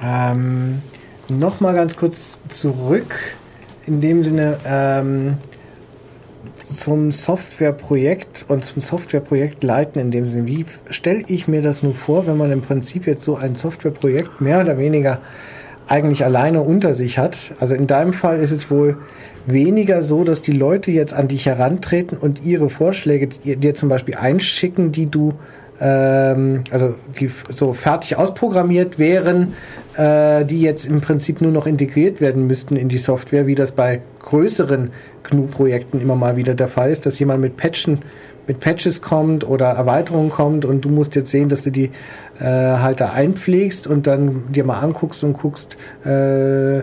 Ähm, 0.02 0.82
Nochmal 1.28 1.74
ganz 1.74 1.96
kurz 1.96 2.38
zurück, 2.48 3.16
in 3.86 4.02
dem 4.02 4.22
Sinne 4.22 4.58
ähm, 4.66 5.38
zum 6.64 7.12
Softwareprojekt 7.12 8.46
und 8.48 8.64
zum 8.64 8.80
Softwareprojekt 8.80 9.62
leiten 9.62 10.00
in 10.00 10.10
dem 10.10 10.24
Sinne. 10.24 10.46
Wie 10.46 10.64
stelle 10.90 11.22
ich 11.28 11.46
mir 11.46 11.62
das 11.62 11.82
nur 11.82 11.94
vor, 11.94 12.26
wenn 12.26 12.36
man 12.36 12.50
im 12.50 12.62
Prinzip 12.62 13.06
jetzt 13.06 13.22
so 13.22 13.36
ein 13.36 13.54
Softwareprojekt 13.54 14.40
mehr 14.40 14.60
oder 14.60 14.78
weniger 14.78 15.20
eigentlich 15.86 16.24
alleine 16.24 16.62
unter 16.62 16.94
sich 16.94 17.18
hat? 17.18 17.36
Also 17.60 17.74
in 17.74 17.86
deinem 17.86 18.12
Fall 18.12 18.40
ist 18.40 18.50
es 18.50 18.70
wohl 18.70 18.96
weniger 19.46 20.02
so, 20.02 20.24
dass 20.24 20.40
die 20.40 20.52
Leute 20.52 20.90
jetzt 20.90 21.12
an 21.12 21.28
dich 21.28 21.46
herantreten 21.46 22.16
und 22.16 22.44
ihre 22.44 22.70
Vorschläge 22.70 23.28
dir 23.28 23.74
zum 23.74 23.90
Beispiel 23.90 24.14
einschicken, 24.14 24.90
die 24.90 25.06
du 25.06 25.34
ähm, 25.80 26.64
also 26.70 26.94
die 27.18 27.30
so 27.50 27.72
fertig 27.72 28.16
ausprogrammiert 28.16 28.98
wären, 28.98 29.54
äh, 29.96 30.44
die 30.44 30.60
jetzt 30.60 30.86
im 30.86 31.00
Prinzip 31.00 31.40
nur 31.40 31.52
noch 31.52 31.66
integriert 31.66 32.20
werden 32.20 32.46
müssten 32.46 32.76
in 32.76 32.88
die 32.88 32.98
Software, 32.98 33.46
wie 33.46 33.54
das 33.54 33.72
bei 33.72 34.00
größeren 34.22 34.90
GNU-Projekten 35.24 36.00
immer 36.00 36.16
mal 36.16 36.36
wieder 36.36 36.54
der 36.54 36.68
Fall 36.68 36.90
ist, 36.90 37.06
dass 37.06 37.18
jemand 37.18 37.40
mit 37.40 37.56
Patchen 37.56 38.02
mit 38.46 38.60
Patches 38.60 39.00
kommt 39.00 39.48
oder 39.48 39.70
Erweiterungen 39.70 40.30
kommt 40.30 40.64
und 40.64 40.84
du 40.84 40.90
musst 40.90 41.14
jetzt 41.14 41.30
sehen, 41.30 41.48
dass 41.48 41.62
du 41.62 41.70
die 41.70 41.90
äh, 42.40 42.44
halt 42.44 43.00
da 43.00 43.12
einpflegst 43.12 43.86
und 43.86 44.06
dann 44.06 44.52
dir 44.52 44.64
mal 44.64 44.80
anguckst 44.80 45.24
und 45.24 45.34
guckst, 45.34 45.78
äh, 46.04 46.78
äh, 46.78 46.82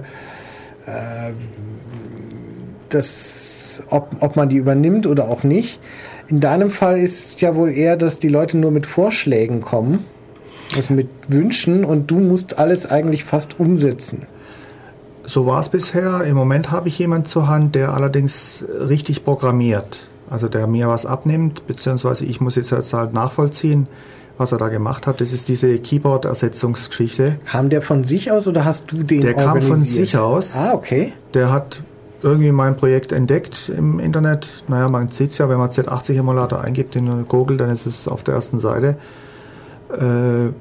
das, 2.90 3.84
ob, 3.90 4.16
ob 4.20 4.36
man 4.36 4.50
die 4.50 4.58
übernimmt 4.58 5.08
oder 5.08 5.30
auch 5.30 5.44
nicht. 5.44 5.80
In 6.32 6.40
deinem 6.40 6.72
Fall 6.72 6.98
ist 6.98 7.36
es 7.36 7.42
ja 7.42 7.56
wohl 7.56 7.74
eher, 7.74 7.98
dass 7.98 8.18
die 8.18 8.30
Leute 8.30 8.58
nur 8.58 8.72
mit 8.72 8.86
Vorschlägen 8.86 9.60
kommen, 9.60 10.06
also 10.78 10.94
mit 10.94 11.10
Wünschen 11.28 11.84
und 11.84 12.10
du 12.10 12.20
musst 12.20 12.58
alles 12.58 12.90
eigentlich 12.90 13.26
fast 13.26 13.60
umsetzen. 13.60 14.26
So 15.26 15.46
war 15.46 15.60
es 15.60 15.68
bisher. 15.68 16.24
Im 16.24 16.38
Moment 16.38 16.72
habe 16.72 16.88
ich 16.88 16.98
jemanden 16.98 17.26
zur 17.26 17.50
Hand, 17.50 17.76
der 17.76 17.94
allerdings 17.94 18.64
richtig 18.70 19.26
programmiert. 19.26 20.00
Also 20.30 20.48
der 20.48 20.68
mir 20.68 20.88
was 20.88 21.06
abnimmt, 21.06 21.68
beziehungsweise 21.68 22.24
ich 22.24 22.40
muss 22.40 22.56
jetzt 22.56 22.72
halt 22.72 23.14
nachvollziehen, 23.14 23.88
was 24.38 24.54
er 24.54 24.58
da 24.58 24.70
gemacht 24.70 25.08
hat. 25.08 25.20
Das 25.20 25.34
ist 25.34 25.50
diese 25.50 25.78
Keyboard-Ersetzungsgeschichte. 25.80 27.40
Kam 27.44 27.70
der 27.70 27.82
von 27.82 28.06
sich 28.06 28.32
aus 28.32 28.48
oder 28.48 28.64
hast 28.64 28.90
du 28.90 29.04
den 29.04 29.20
Der 29.20 29.34
kam 29.34 29.62
von 29.62 29.82
sich 29.82 30.16
aus. 30.16 30.56
Ah, 30.56 30.74
okay. 30.74 31.12
Der 31.34 31.52
hat 31.52 31.82
irgendwie 32.24 32.52
mein 32.52 32.76
Projekt 32.76 33.12
entdeckt 33.12 33.72
im 33.76 34.00
Internet. 34.00 34.50
Naja, 34.68 34.90
man 34.90 35.10
sieht 35.10 35.32
es 35.32 35.38
ja, 35.38 35.50
wenn 35.50 35.58
man 35.58 35.70
Z80-Emulator 35.70 36.62
eingibt 36.62 36.96
in 36.96 37.28
Google, 37.28 37.58
dann 37.58 37.70
ist 37.70 37.86
es 37.86 38.08
auf 38.08 38.24
der 38.24 38.36
ersten 38.36 38.60
Seite. 38.60 38.98
Äh, 39.92 40.52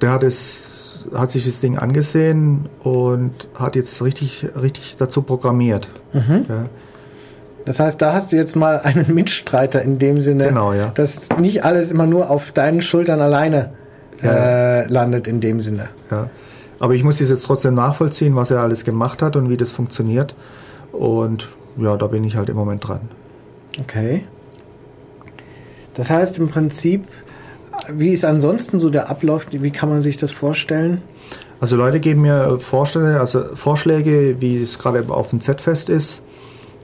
der 0.00 0.10
hat, 0.10 0.24
es, 0.24 1.06
hat 1.14 1.30
sich 1.30 1.44
das 1.44 1.60
Ding 1.60 1.78
angesehen 1.78 2.68
und 2.82 3.48
hat 3.54 3.76
jetzt 3.76 4.02
richtig, 4.02 4.46
richtig 4.60 4.96
dazu 4.96 5.22
programmiert. 5.22 5.90
Mhm. 6.12 6.46
Ja. 6.48 6.64
Das 7.64 7.78
heißt, 7.78 8.02
da 8.02 8.12
hast 8.12 8.32
du 8.32 8.36
jetzt 8.36 8.56
mal 8.56 8.80
einen 8.80 9.12
Mitstreiter 9.14 9.82
in 9.82 9.98
dem 9.98 10.20
Sinne, 10.20 10.48
genau, 10.48 10.72
ja. 10.72 10.86
dass 10.94 11.28
nicht 11.38 11.64
alles 11.64 11.90
immer 11.90 12.06
nur 12.06 12.30
auf 12.30 12.50
deinen 12.50 12.82
Schultern 12.82 13.20
alleine 13.20 13.70
ja. 14.22 14.80
äh, 14.80 14.86
landet 14.88 15.28
in 15.28 15.40
dem 15.40 15.60
Sinne. 15.60 15.88
Ja. 16.10 16.28
Aber 16.82 16.94
ich 16.94 17.04
muss 17.04 17.18
das 17.18 17.28
jetzt 17.28 17.44
trotzdem 17.44 17.74
nachvollziehen, 17.74 18.34
was 18.34 18.50
er 18.50 18.60
alles 18.60 18.84
gemacht 18.84 19.22
hat 19.22 19.36
und 19.36 19.48
wie 19.48 19.56
das 19.56 19.70
funktioniert. 19.70 20.34
Und 20.90 21.48
ja, 21.76 21.96
da 21.96 22.08
bin 22.08 22.24
ich 22.24 22.36
halt 22.36 22.48
im 22.48 22.56
Moment 22.56 22.86
dran. 22.86 23.00
Okay. 23.80 24.24
Das 25.94 26.10
heißt 26.10 26.38
im 26.38 26.48
Prinzip, 26.48 27.04
wie 27.88 28.10
ist 28.10 28.24
ansonsten 28.24 28.78
so 28.78 28.90
der 28.90 29.08
Ablauf? 29.08 29.46
Wie 29.52 29.70
kann 29.70 29.88
man 29.88 30.02
sich 30.02 30.16
das 30.16 30.32
vorstellen? 30.32 31.02
Also 31.60 31.76
Leute 31.76 32.00
geben 32.00 32.22
mir 32.22 32.58
Vorschläge, 32.58 33.20
also 33.20 33.54
Vorschläge, 33.54 34.40
wie 34.40 34.60
es 34.60 34.78
gerade 34.78 35.04
auf 35.08 35.28
dem 35.28 35.40
Z-Fest 35.40 35.88
ist 35.88 36.22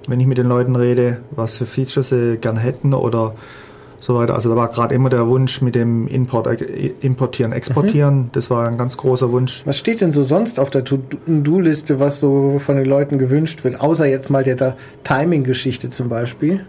wenn 0.09 0.21
ich 0.21 0.27
mit 0.27 0.39
den 0.39 0.49
Leuten 0.49 0.75
rede, 0.75 1.19
was 1.31 1.59
für 1.59 1.67
Features 1.67 2.09
sie 2.09 2.39
gern 2.39 2.57
hätten 2.57 2.95
oder 2.95 3.35
so 4.09 4.15
weiter. 4.15 4.35
Also 4.35 4.49
da 4.49 4.57
war 4.57 4.69
gerade 4.69 4.95
immer 4.95 5.11
der 5.11 5.29
Wunsch 5.29 5.61
mit 5.61 5.75
dem 5.75 6.09
Import, 6.09 6.47
äh, 6.47 6.93
Importieren, 7.03 7.53
Exportieren. 7.53 8.17
Mhm. 8.17 8.29
Das 8.33 8.49
war 8.49 8.67
ein 8.67 8.79
ganz 8.79 8.97
großer 8.97 9.31
Wunsch. 9.31 9.63
Was 9.67 9.77
steht 9.77 10.01
denn 10.01 10.13
so 10.13 10.25
sonst 10.25 10.59
auf 10.59 10.71
der 10.71 10.83
To-Do-Liste, 10.83 12.01
was 12.01 12.19
so 12.19 12.59
von 12.59 12.77
den 12.77 12.87
Leuten 12.87 13.19
gewünscht 13.19 13.65
wird, 13.65 13.81
außer 13.83 14.07
jetzt 14.07 14.31
mal 14.31 14.43
der 14.43 14.77
Timing-Geschichte 15.05 15.91
zum 15.91 16.09
Beispiel? 16.09 16.65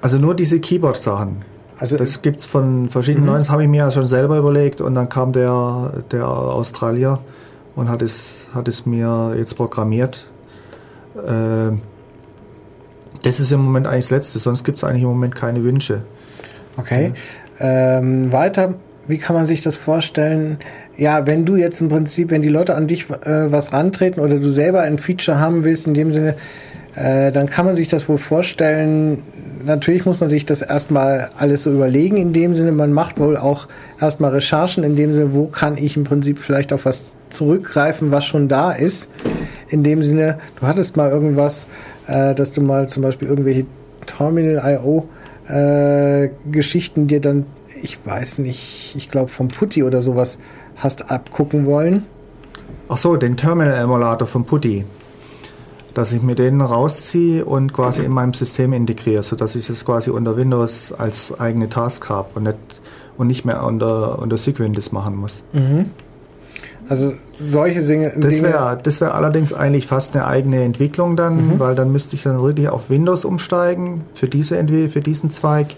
Also 0.00 0.18
nur 0.18 0.36
diese 0.36 0.60
Keyboard-Sachen. 0.60 1.44
Also 1.78 1.96
das 1.96 2.22
gibt 2.22 2.38
es 2.38 2.46
von 2.46 2.88
verschiedenen 2.88 3.24
mhm. 3.24 3.30
Leuten, 3.30 3.40
das 3.40 3.50
habe 3.50 3.64
ich 3.64 3.68
mir 3.68 3.78
ja 3.78 3.90
schon 3.90 4.06
selber 4.06 4.38
überlegt 4.38 4.80
und 4.80 4.94
dann 4.94 5.08
kam 5.08 5.32
der, 5.32 6.04
der 6.12 6.28
Australier 6.28 7.18
und 7.74 7.88
hat 7.88 8.02
es, 8.02 8.46
hat 8.54 8.68
es 8.68 8.86
mir 8.86 9.34
jetzt 9.36 9.56
programmiert 9.56 10.28
äh, 11.16 11.72
das 13.22 13.40
ist 13.40 13.52
im 13.52 13.60
Moment 13.60 13.86
eigentlich 13.86 14.06
das 14.06 14.10
Letzte, 14.10 14.38
sonst 14.38 14.64
gibt 14.64 14.78
es 14.78 14.84
eigentlich 14.84 15.02
im 15.02 15.08
Moment 15.08 15.34
keine 15.34 15.62
Wünsche. 15.62 16.02
Okay. 16.76 17.12
Ähm, 17.58 18.32
weiter, 18.32 18.74
wie 19.06 19.18
kann 19.18 19.36
man 19.36 19.46
sich 19.46 19.60
das 19.60 19.76
vorstellen? 19.76 20.58
Ja, 20.96 21.26
wenn 21.26 21.44
du 21.44 21.56
jetzt 21.56 21.80
im 21.80 21.88
Prinzip, 21.88 22.30
wenn 22.30 22.42
die 22.42 22.48
Leute 22.48 22.74
an 22.74 22.86
dich 22.86 23.10
äh, 23.10 23.50
was 23.52 23.72
rantreten 23.72 24.20
oder 24.20 24.38
du 24.38 24.48
selber 24.48 24.82
ein 24.82 24.98
Feature 24.98 25.38
haben 25.38 25.64
willst, 25.64 25.86
in 25.86 25.94
dem 25.94 26.12
Sinne, 26.12 26.36
äh, 26.94 27.30
dann 27.32 27.46
kann 27.48 27.66
man 27.66 27.76
sich 27.76 27.88
das 27.88 28.08
wohl 28.08 28.18
vorstellen. 28.18 29.22
Natürlich 29.64 30.06
muss 30.06 30.20
man 30.20 30.28
sich 30.28 30.46
das 30.46 30.62
erstmal 30.62 31.30
alles 31.36 31.64
so 31.64 31.72
überlegen. 31.72 32.16
In 32.16 32.32
dem 32.32 32.54
Sinne, 32.54 32.72
man 32.72 32.92
macht 32.92 33.18
wohl 33.18 33.36
auch 33.36 33.68
erstmal 34.00 34.32
Recherchen. 34.32 34.84
In 34.84 34.96
dem 34.96 35.12
Sinne, 35.12 35.34
wo 35.34 35.46
kann 35.46 35.76
ich 35.76 35.96
im 35.96 36.04
Prinzip 36.04 36.38
vielleicht 36.38 36.72
auf 36.72 36.86
was 36.86 37.16
zurückgreifen, 37.28 38.10
was 38.10 38.24
schon 38.24 38.48
da 38.48 38.72
ist. 38.72 39.08
In 39.68 39.82
dem 39.82 40.02
Sinne, 40.02 40.38
du 40.58 40.66
hattest 40.66 40.96
mal 40.96 41.10
irgendwas, 41.10 41.66
äh, 42.10 42.34
dass 42.34 42.52
du 42.52 42.60
mal 42.60 42.88
zum 42.88 43.02
Beispiel 43.02 43.28
irgendwelche 43.28 43.66
Terminal.io 44.06 45.08
äh, 45.48 46.30
Geschichten 46.50 47.06
dir 47.06 47.20
dann, 47.20 47.46
ich 47.82 47.98
weiß 48.04 48.38
nicht, 48.38 48.94
ich 48.96 49.08
glaube 49.08 49.28
vom 49.28 49.48
Putty 49.48 49.82
oder 49.82 50.02
sowas 50.02 50.38
hast 50.76 51.10
abgucken 51.10 51.66
wollen. 51.66 52.04
Ach 52.88 52.96
so, 52.96 53.16
den 53.16 53.36
Terminal-Emulator 53.36 54.26
von 54.26 54.44
Putty 54.44 54.84
dass 55.94 56.12
ich 56.12 56.22
mir 56.22 56.34
den 56.34 56.60
rausziehe 56.60 57.44
und 57.44 57.72
quasi 57.72 58.02
in 58.02 58.12
meinem 58.12 58.32
System 58.32 58.72
integriere, 58.72 59.22
sodass 59.22 59.56
ich 59.56 59.68
es 59.68 59.84
quasi 59.84 60.10
unter 60.10 60.36
Windows 60.36 60.92
als 60.92 61.38
eigene 61.38 61.68
Task 61.68 62.08
habe 62.08 62.28
und 62.34 62.44
nicht, 62.44 62.58
und 63.16 63.26
nicht 63.26 63.44
mehr 63.44 63.64
unter, 63.64 64.18
unter 64.20 64.38
Sequin 64.38 64.72
das 64.72 64.92
machen 64.92 65.16
muss. 65.16 65.42
Mhm. 65.52 65.90
Also 66.90 67.12
solche 67.46 67.80
Dinge. 67.80 68.12
Das 68.16 68.42
wäre 68.42 68.80
das 68.82 69.00
wär 69.00 69.14
allerdings 69.14 69.52
eigentlich 69.52 69.86
fast 69.86 70.16
eine 70.16 70.26
eigene 70.26 70.64
Entwicklung 70.64 71.14
dann, 71.14 71.36
mhm. 71.36 71.60
weil 71.60 71.76
dann 71.76 71.92
müsste 71.92 72.16
ich 72.16 72.24
dann 72.24 72.42
wirklich 72.42 72.68
auf 72.68 72.90
Windows 72.90 73.24
umsteigen 73.24 74.02
für, 74.12 74.26
diese, 74.26 74.56
für 74.88 75.00
diesen 75.00 75.30
Zweig. 75.30 75.76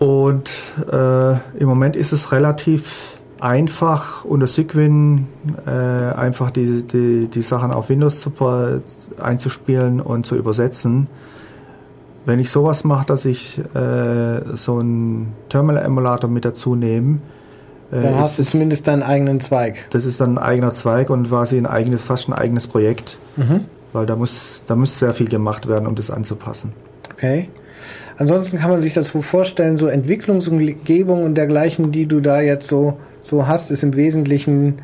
Und 0.00 0.50
äh, 0.90 1.34
im 1.56 1.68
Moment 1.68 1.94
ist 1.94 2.12
es 2.12 2.32
relativ 2.32 3.18
einfach 3.38 4.24
unter 4.24 4.48
Sigwin 4.48 5.28
äh, 5.64 5.70
einfach 5.70 6.50
die, 6.50 6.82
die, 6.82 7.28
die 7.28 7.42
Sachen 7.42 7.70
auf 7.70 7.88
Windows 7.88 8.20
zu, 8.20 8.32
einzuspielen 9.18 10.00
und 10.00 10.26
zu 10.26 10.34
übersetzen. 10.34 11.06
Wenn 12.24 12.40
ich 12.40 12.50
sowas 12.50 12.82
mache, 12.82 13.06
dass 13.06 13.24
ich 13.24 13.56
äh, 13.72 14.56
so 14.56 14.78
einen 14.78 15.32
Terminal-Emulator 15.48 16.28
mit 16.28 16.44
dazu 16.44 16.74
nehme, 16.74 17.20
dann 17.90 18.18
hast 18.18 18.38
du 18.38 18.42
zumindest 18.42 18.88
deinen 18.88 19.02
eigenen 19.02 19.40
Zweig. 19.40 19.86
Das 19.90 20.04
ist 20.04 20.20
dann 20.20 20.38
ein 20.38 20.38
eigener 20.38 20.72
Zweig 20.72 21.10
und 21.10 21.28
quasi 21.28 21.56
ein 21.56 21.66
eigenes, 21.66 22.02
fast 22.02 22.28
ein 22.28 22.32
eigenes 22.32 22.66
Projekt, 22.66 23.18
mhm. 23.36 23.66
weil 23.92 24.06
da 24.06 24.16
muss, 24.16 24.64
da 24.66 24.74
muss 24.74 24.98
sehr 24.98 25.14
viel 25.14 25.28
gemacht 25.28 25.68
werden, 25.68 25.86
um 25.86 25.94
das 25.94 26.10
anzupassen. 26.10 26.72
Okay. 27.12 27.48
Ansonsten 28.18 28.58
kann 28.58 28.70
man 28.70 28.80
sich 28.80 28.94
das 28.94 29.08
so 29.08 29.22
vorstellen, 29.22 29.76
so 29.76 29.86
Entwicklungsumgebung 29.86 31.22
und 31.22 31.34
dergleichen, 31.34 31.92
die 31.92 32.06
du 32.06 32.20
da 32.20 32.40
jetzt 32.40 32.68
so 32.68 32.96
so 33.26 33.46
hast, 33.46 33.70
ist 33.70 33.82
im 33.82 33.94
Wesentlichen 33.96 34.78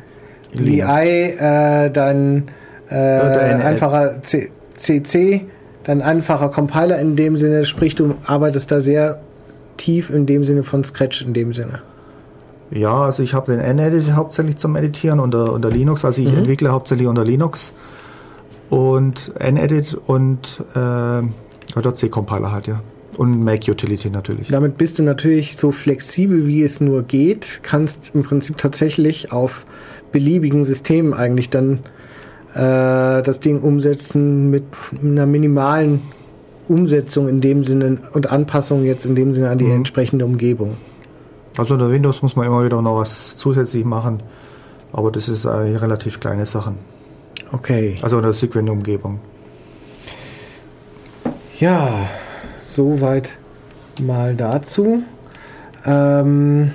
VI, 0.53 1.35
äh, 1.39 1.89
dann 1.89 2.43
äh, 2.89 2.95
einfacher 2.95 4.21
C 4.21 4.51
CC, 4.77 5.45
dann 5.83 6.01
einfacher 6.01 6.49
Compiler 6.49 6.99
in 6.99 7.15
dem 7.15 7.37
Sinne, 7.37 7.65
sprich 7.65 7.95
du 7.95 8.15
arbeitest 8.25 8.71
da 8.71 8.81
sehr 8.81 9.21
tief 9.77 10.09
in 10.09 10.25
dem 10.25 10.43
Sinne 10.43 10.63
von 10.63 10.83
Scratch 10.83 11.21
in 11.21 11.33
dem 11.33 11.53
Sinne. 11.53 11.81
Ja, 12.73 13.01
also 13.01 13.21
ich 13.21 13.33
habe 13.33 13.51
den 13.51 13.59
N-Edit 13.59 14.13
hauptsächlich 14.13 14.57
zum 14.57 14.75
Editieren 14.75 15.19
unter, 15.19 15.53
unter 15.53 15.69
Linux, 15.69 16.03
also 16.05 16.21
ich 16.21 16.31
mhm. 16.31 16.39
entwickle 16.39 16.69
hauptsächlich 16.69 17.07
unter 17.07 17.23
Linux 17.23 17.73
und 18.69 19.31
N-Edit 19.39 19.95
und 20.07 20.63
äh, 20.73 21.21
oder 21.77 21.93
C-Compiler 21.93 22.51
halt, 22.51 22.67
ja. 22.67 22.81
Und 23.15 23.43
Make 23.43 23.69
Utility 23.69 24.09
natürlich. 24.09 24.47
Damit 24.47 24.79
bist 24.79 24.97
du 24.97 25.03
natürlich 25.03 25.55
so 25.55 25.71
flexibel, 25.71 26.47
wie 26.47 26.63
es 26.63 26.81
nur 26.81 27.03
geht, 27.03 27.59
kannst 27.61 28.15
im 28.15 28.23
Prinzip 28.23 28.57
tatsächlich 28.57 29.31
auf 29.31 29.65
beliebigen 30.11 30.63
Systemen 30.63 31.13
eigentlich 31.13 31.51
dann 31.51 31.79
äh, 32.55 33.21
das 33.21 33.39
Ding 33.39 33.61
umsetzen 33.61 34.49
mit 34.49 34.63
einer 34.99 35.27
minimalen 35.27 36.01
Umsetzung 36.67 37.27
in 37.27 37.39
dem 37.39 37.61
Sinne 37.61 37.99
und 38.13 38.31
Anpassung 38.31 38.83
jetzt 38.83 39.05
in 39.05 39.13
dem 39.13 39.35
Sinne 39.35 39.51
an 39.51 39.59
die 39.59 39.65
mhm. 39.65 39.73
entsprechende 39.73 40.25
Umgebung. 40.25 40.77
Also 41.57 41.75
unter 41.75 41.91
Windows 41.91 42.21
muss 42.21 42.35
man 42.35 42.47
immer 42.47 42.65
wieder 42.65 42.81
noch 42.81 42.97
was 42.97 43.37
zusätzlich 43.37 43.85
machen, 43.85 44.23
aber 44.91 45.11
das 45.11 45.29
ist 45.29 45.45
eine 45.45 45.81
relativ 45.81 46.19
kleine 46.19 46.45
Sachen. 46.45 46.77
Okay. 47.51 47.95
Also 48.01 48.17
unter 48.17 48.33
Sequent-Umgebung. 48.33 49.19
Ja, 51.59 52.09
Soweit 52.73 53.37
mal 54.01 54.35
dazu. 54.35 55.03
Ähm 55.85 56.71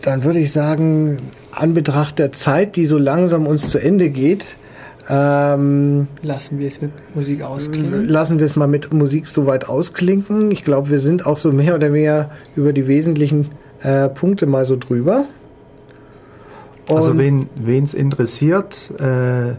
dann 0.00 0.24
würde 0.24 0.40
ich 0.40 0.52
sagen, 0.52 1.18
an 1.52 1.74
Betracht 1.74 2.18
der 2.18 2.32
Zeit, 2.32 2.74
die 2.74 2.86
so 2.86 2.98
langsam 2.98 3.46
uns 3.46 3.70
zu 3.70 3.78
Ende 3.78 4.10
geht, 4.10 4.44
Ähm, 5.08 6.06
Lassen 6.22 6.58
wir 6.58 6.68
es 6.68 6.80
mit 6.80 6.92
Musik 7.14 7.42
ausklingen. 7.42 8.08
lassen 8.08 8.38
wir 8.38 8.46
es 8.46 8.54
mal 8.56 8.68
mit 8.68 8.92
Musik 8.92 9.26
soweit 9.28 9.68
ausklinken. 9.68 10.50
Ich 10.52 10.64
glaube, 10.64 10.90
wir 10.90 11.00
sind 11.00 11.26
auch 11.26 11.38
so 11.38 11.52
mehr 11.52 11.74
oder 11.74 11.90
mehr 11.90 12.30
über 12.54 12.72
die 12.72 12.86
wesentlichen 12.86 13.50
äh, 13.82 14.08
Punkte 14.08 14.46
mal 14.46 14.64
so 14.64 14.76
drüber. 14.76 15.24
Also 16.88 17.10
Und- 17.12 17.48
wen 17.56 17.84
es 17.84 17.94
interessiert, 17.94 18.92
äh, 19.00 19.54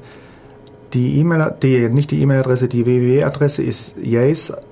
die 0.93 1.19
E-Mail, 1.19 1.53
die, 1.61 1.89
nicht 1.89 2.11
die 2.11 2.21
E-Mail-Adresse, 2.21 2.67
die 2.67 2.85
www-Adresse 2.85 3.63
ist 3.63 3.95
yace-ag.de, 4.01 4.63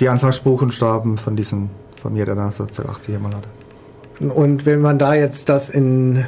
Die 0.00 0.08
Anfangsbuchstaben 0.08 1.18
von 1.18 1.36
diesem, 1.36 1.70
von 2.00 2.16
Yet 2.16 2.28
Another 2.28 2.64
Z80 2.64 3.14
Emulator. 3.14 3.50
Und 4.20 4.66
wenn 4.66 4.80
man 4.80 4.98
da 4.98 5.14
jetzt 5.14 5.48
das 5.48 5.70
in 5.70 6.24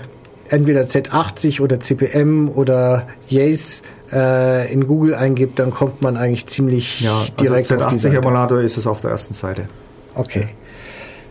entweder 0.49 0.83
Z80 0.83 1.61
oder 1.61 1.81
CPM 1.81 2.49
oder 2.49 3.07
Yace 3.29 3.83
äh, 4.13 4.73
in 4.73 4.87
Google 4.87 5.15
eingibt, 5.15 5.59
dann 5.59 5.71
kommt 5.71 6.03
man 6.03 6.17
eigentlich 6.17 6.47
ziemlich 6.47 7.01
Ja, 7.01 7.25
direkt 7.41 7.71
also 7.71 7.85
auf 7.85 7.91
die 7.91 7.99
Z80 7.99 8.01
Seite. 8.01 8.17
Emulator 8.17 8.61
ist 8.61 8.77
es 8.77 8.87
auf 8.87 9.01
der 9.01 9.11
ersten 9.11 9.35
Seite. 9.35 9.69
Okay. 10.15 10.49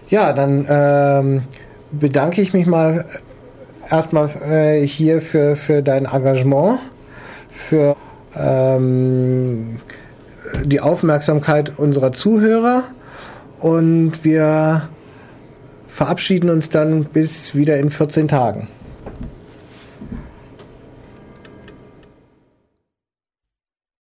Ja, 0.09 0.33
dann 0.33 0.65
ähm, 0.69 1.43
bedanke 1.91 2.41
ich 2.41 2.53
mich 2.53 2.65
mal 2.65 3.05
erstmal 3.89 4.29
äh, 4.41 4.87
hier 4.87 5.21
für, 5.21 5.55
für 5.55 5.81
dein 5.81 6.05
Engagement, 6.05 6.79
für 7.49 7.95
ähm, 8.35 9.79
die 10.63 10.79
Aufmerksamkeit 10.79 11.77
unserer 11.77 12.11
Zuhörer 12.11 12.83
und 13.59 14.23
wir 14.23 14.89
verabschieden 15.87 16.49
uns 16.49 16.69
dann 16.69 17.05
bis 17.05 17.55
wieder 17.55 17.77
in 17.77 17.89
14 17.89 18.27
Tagen. 18.27 18.67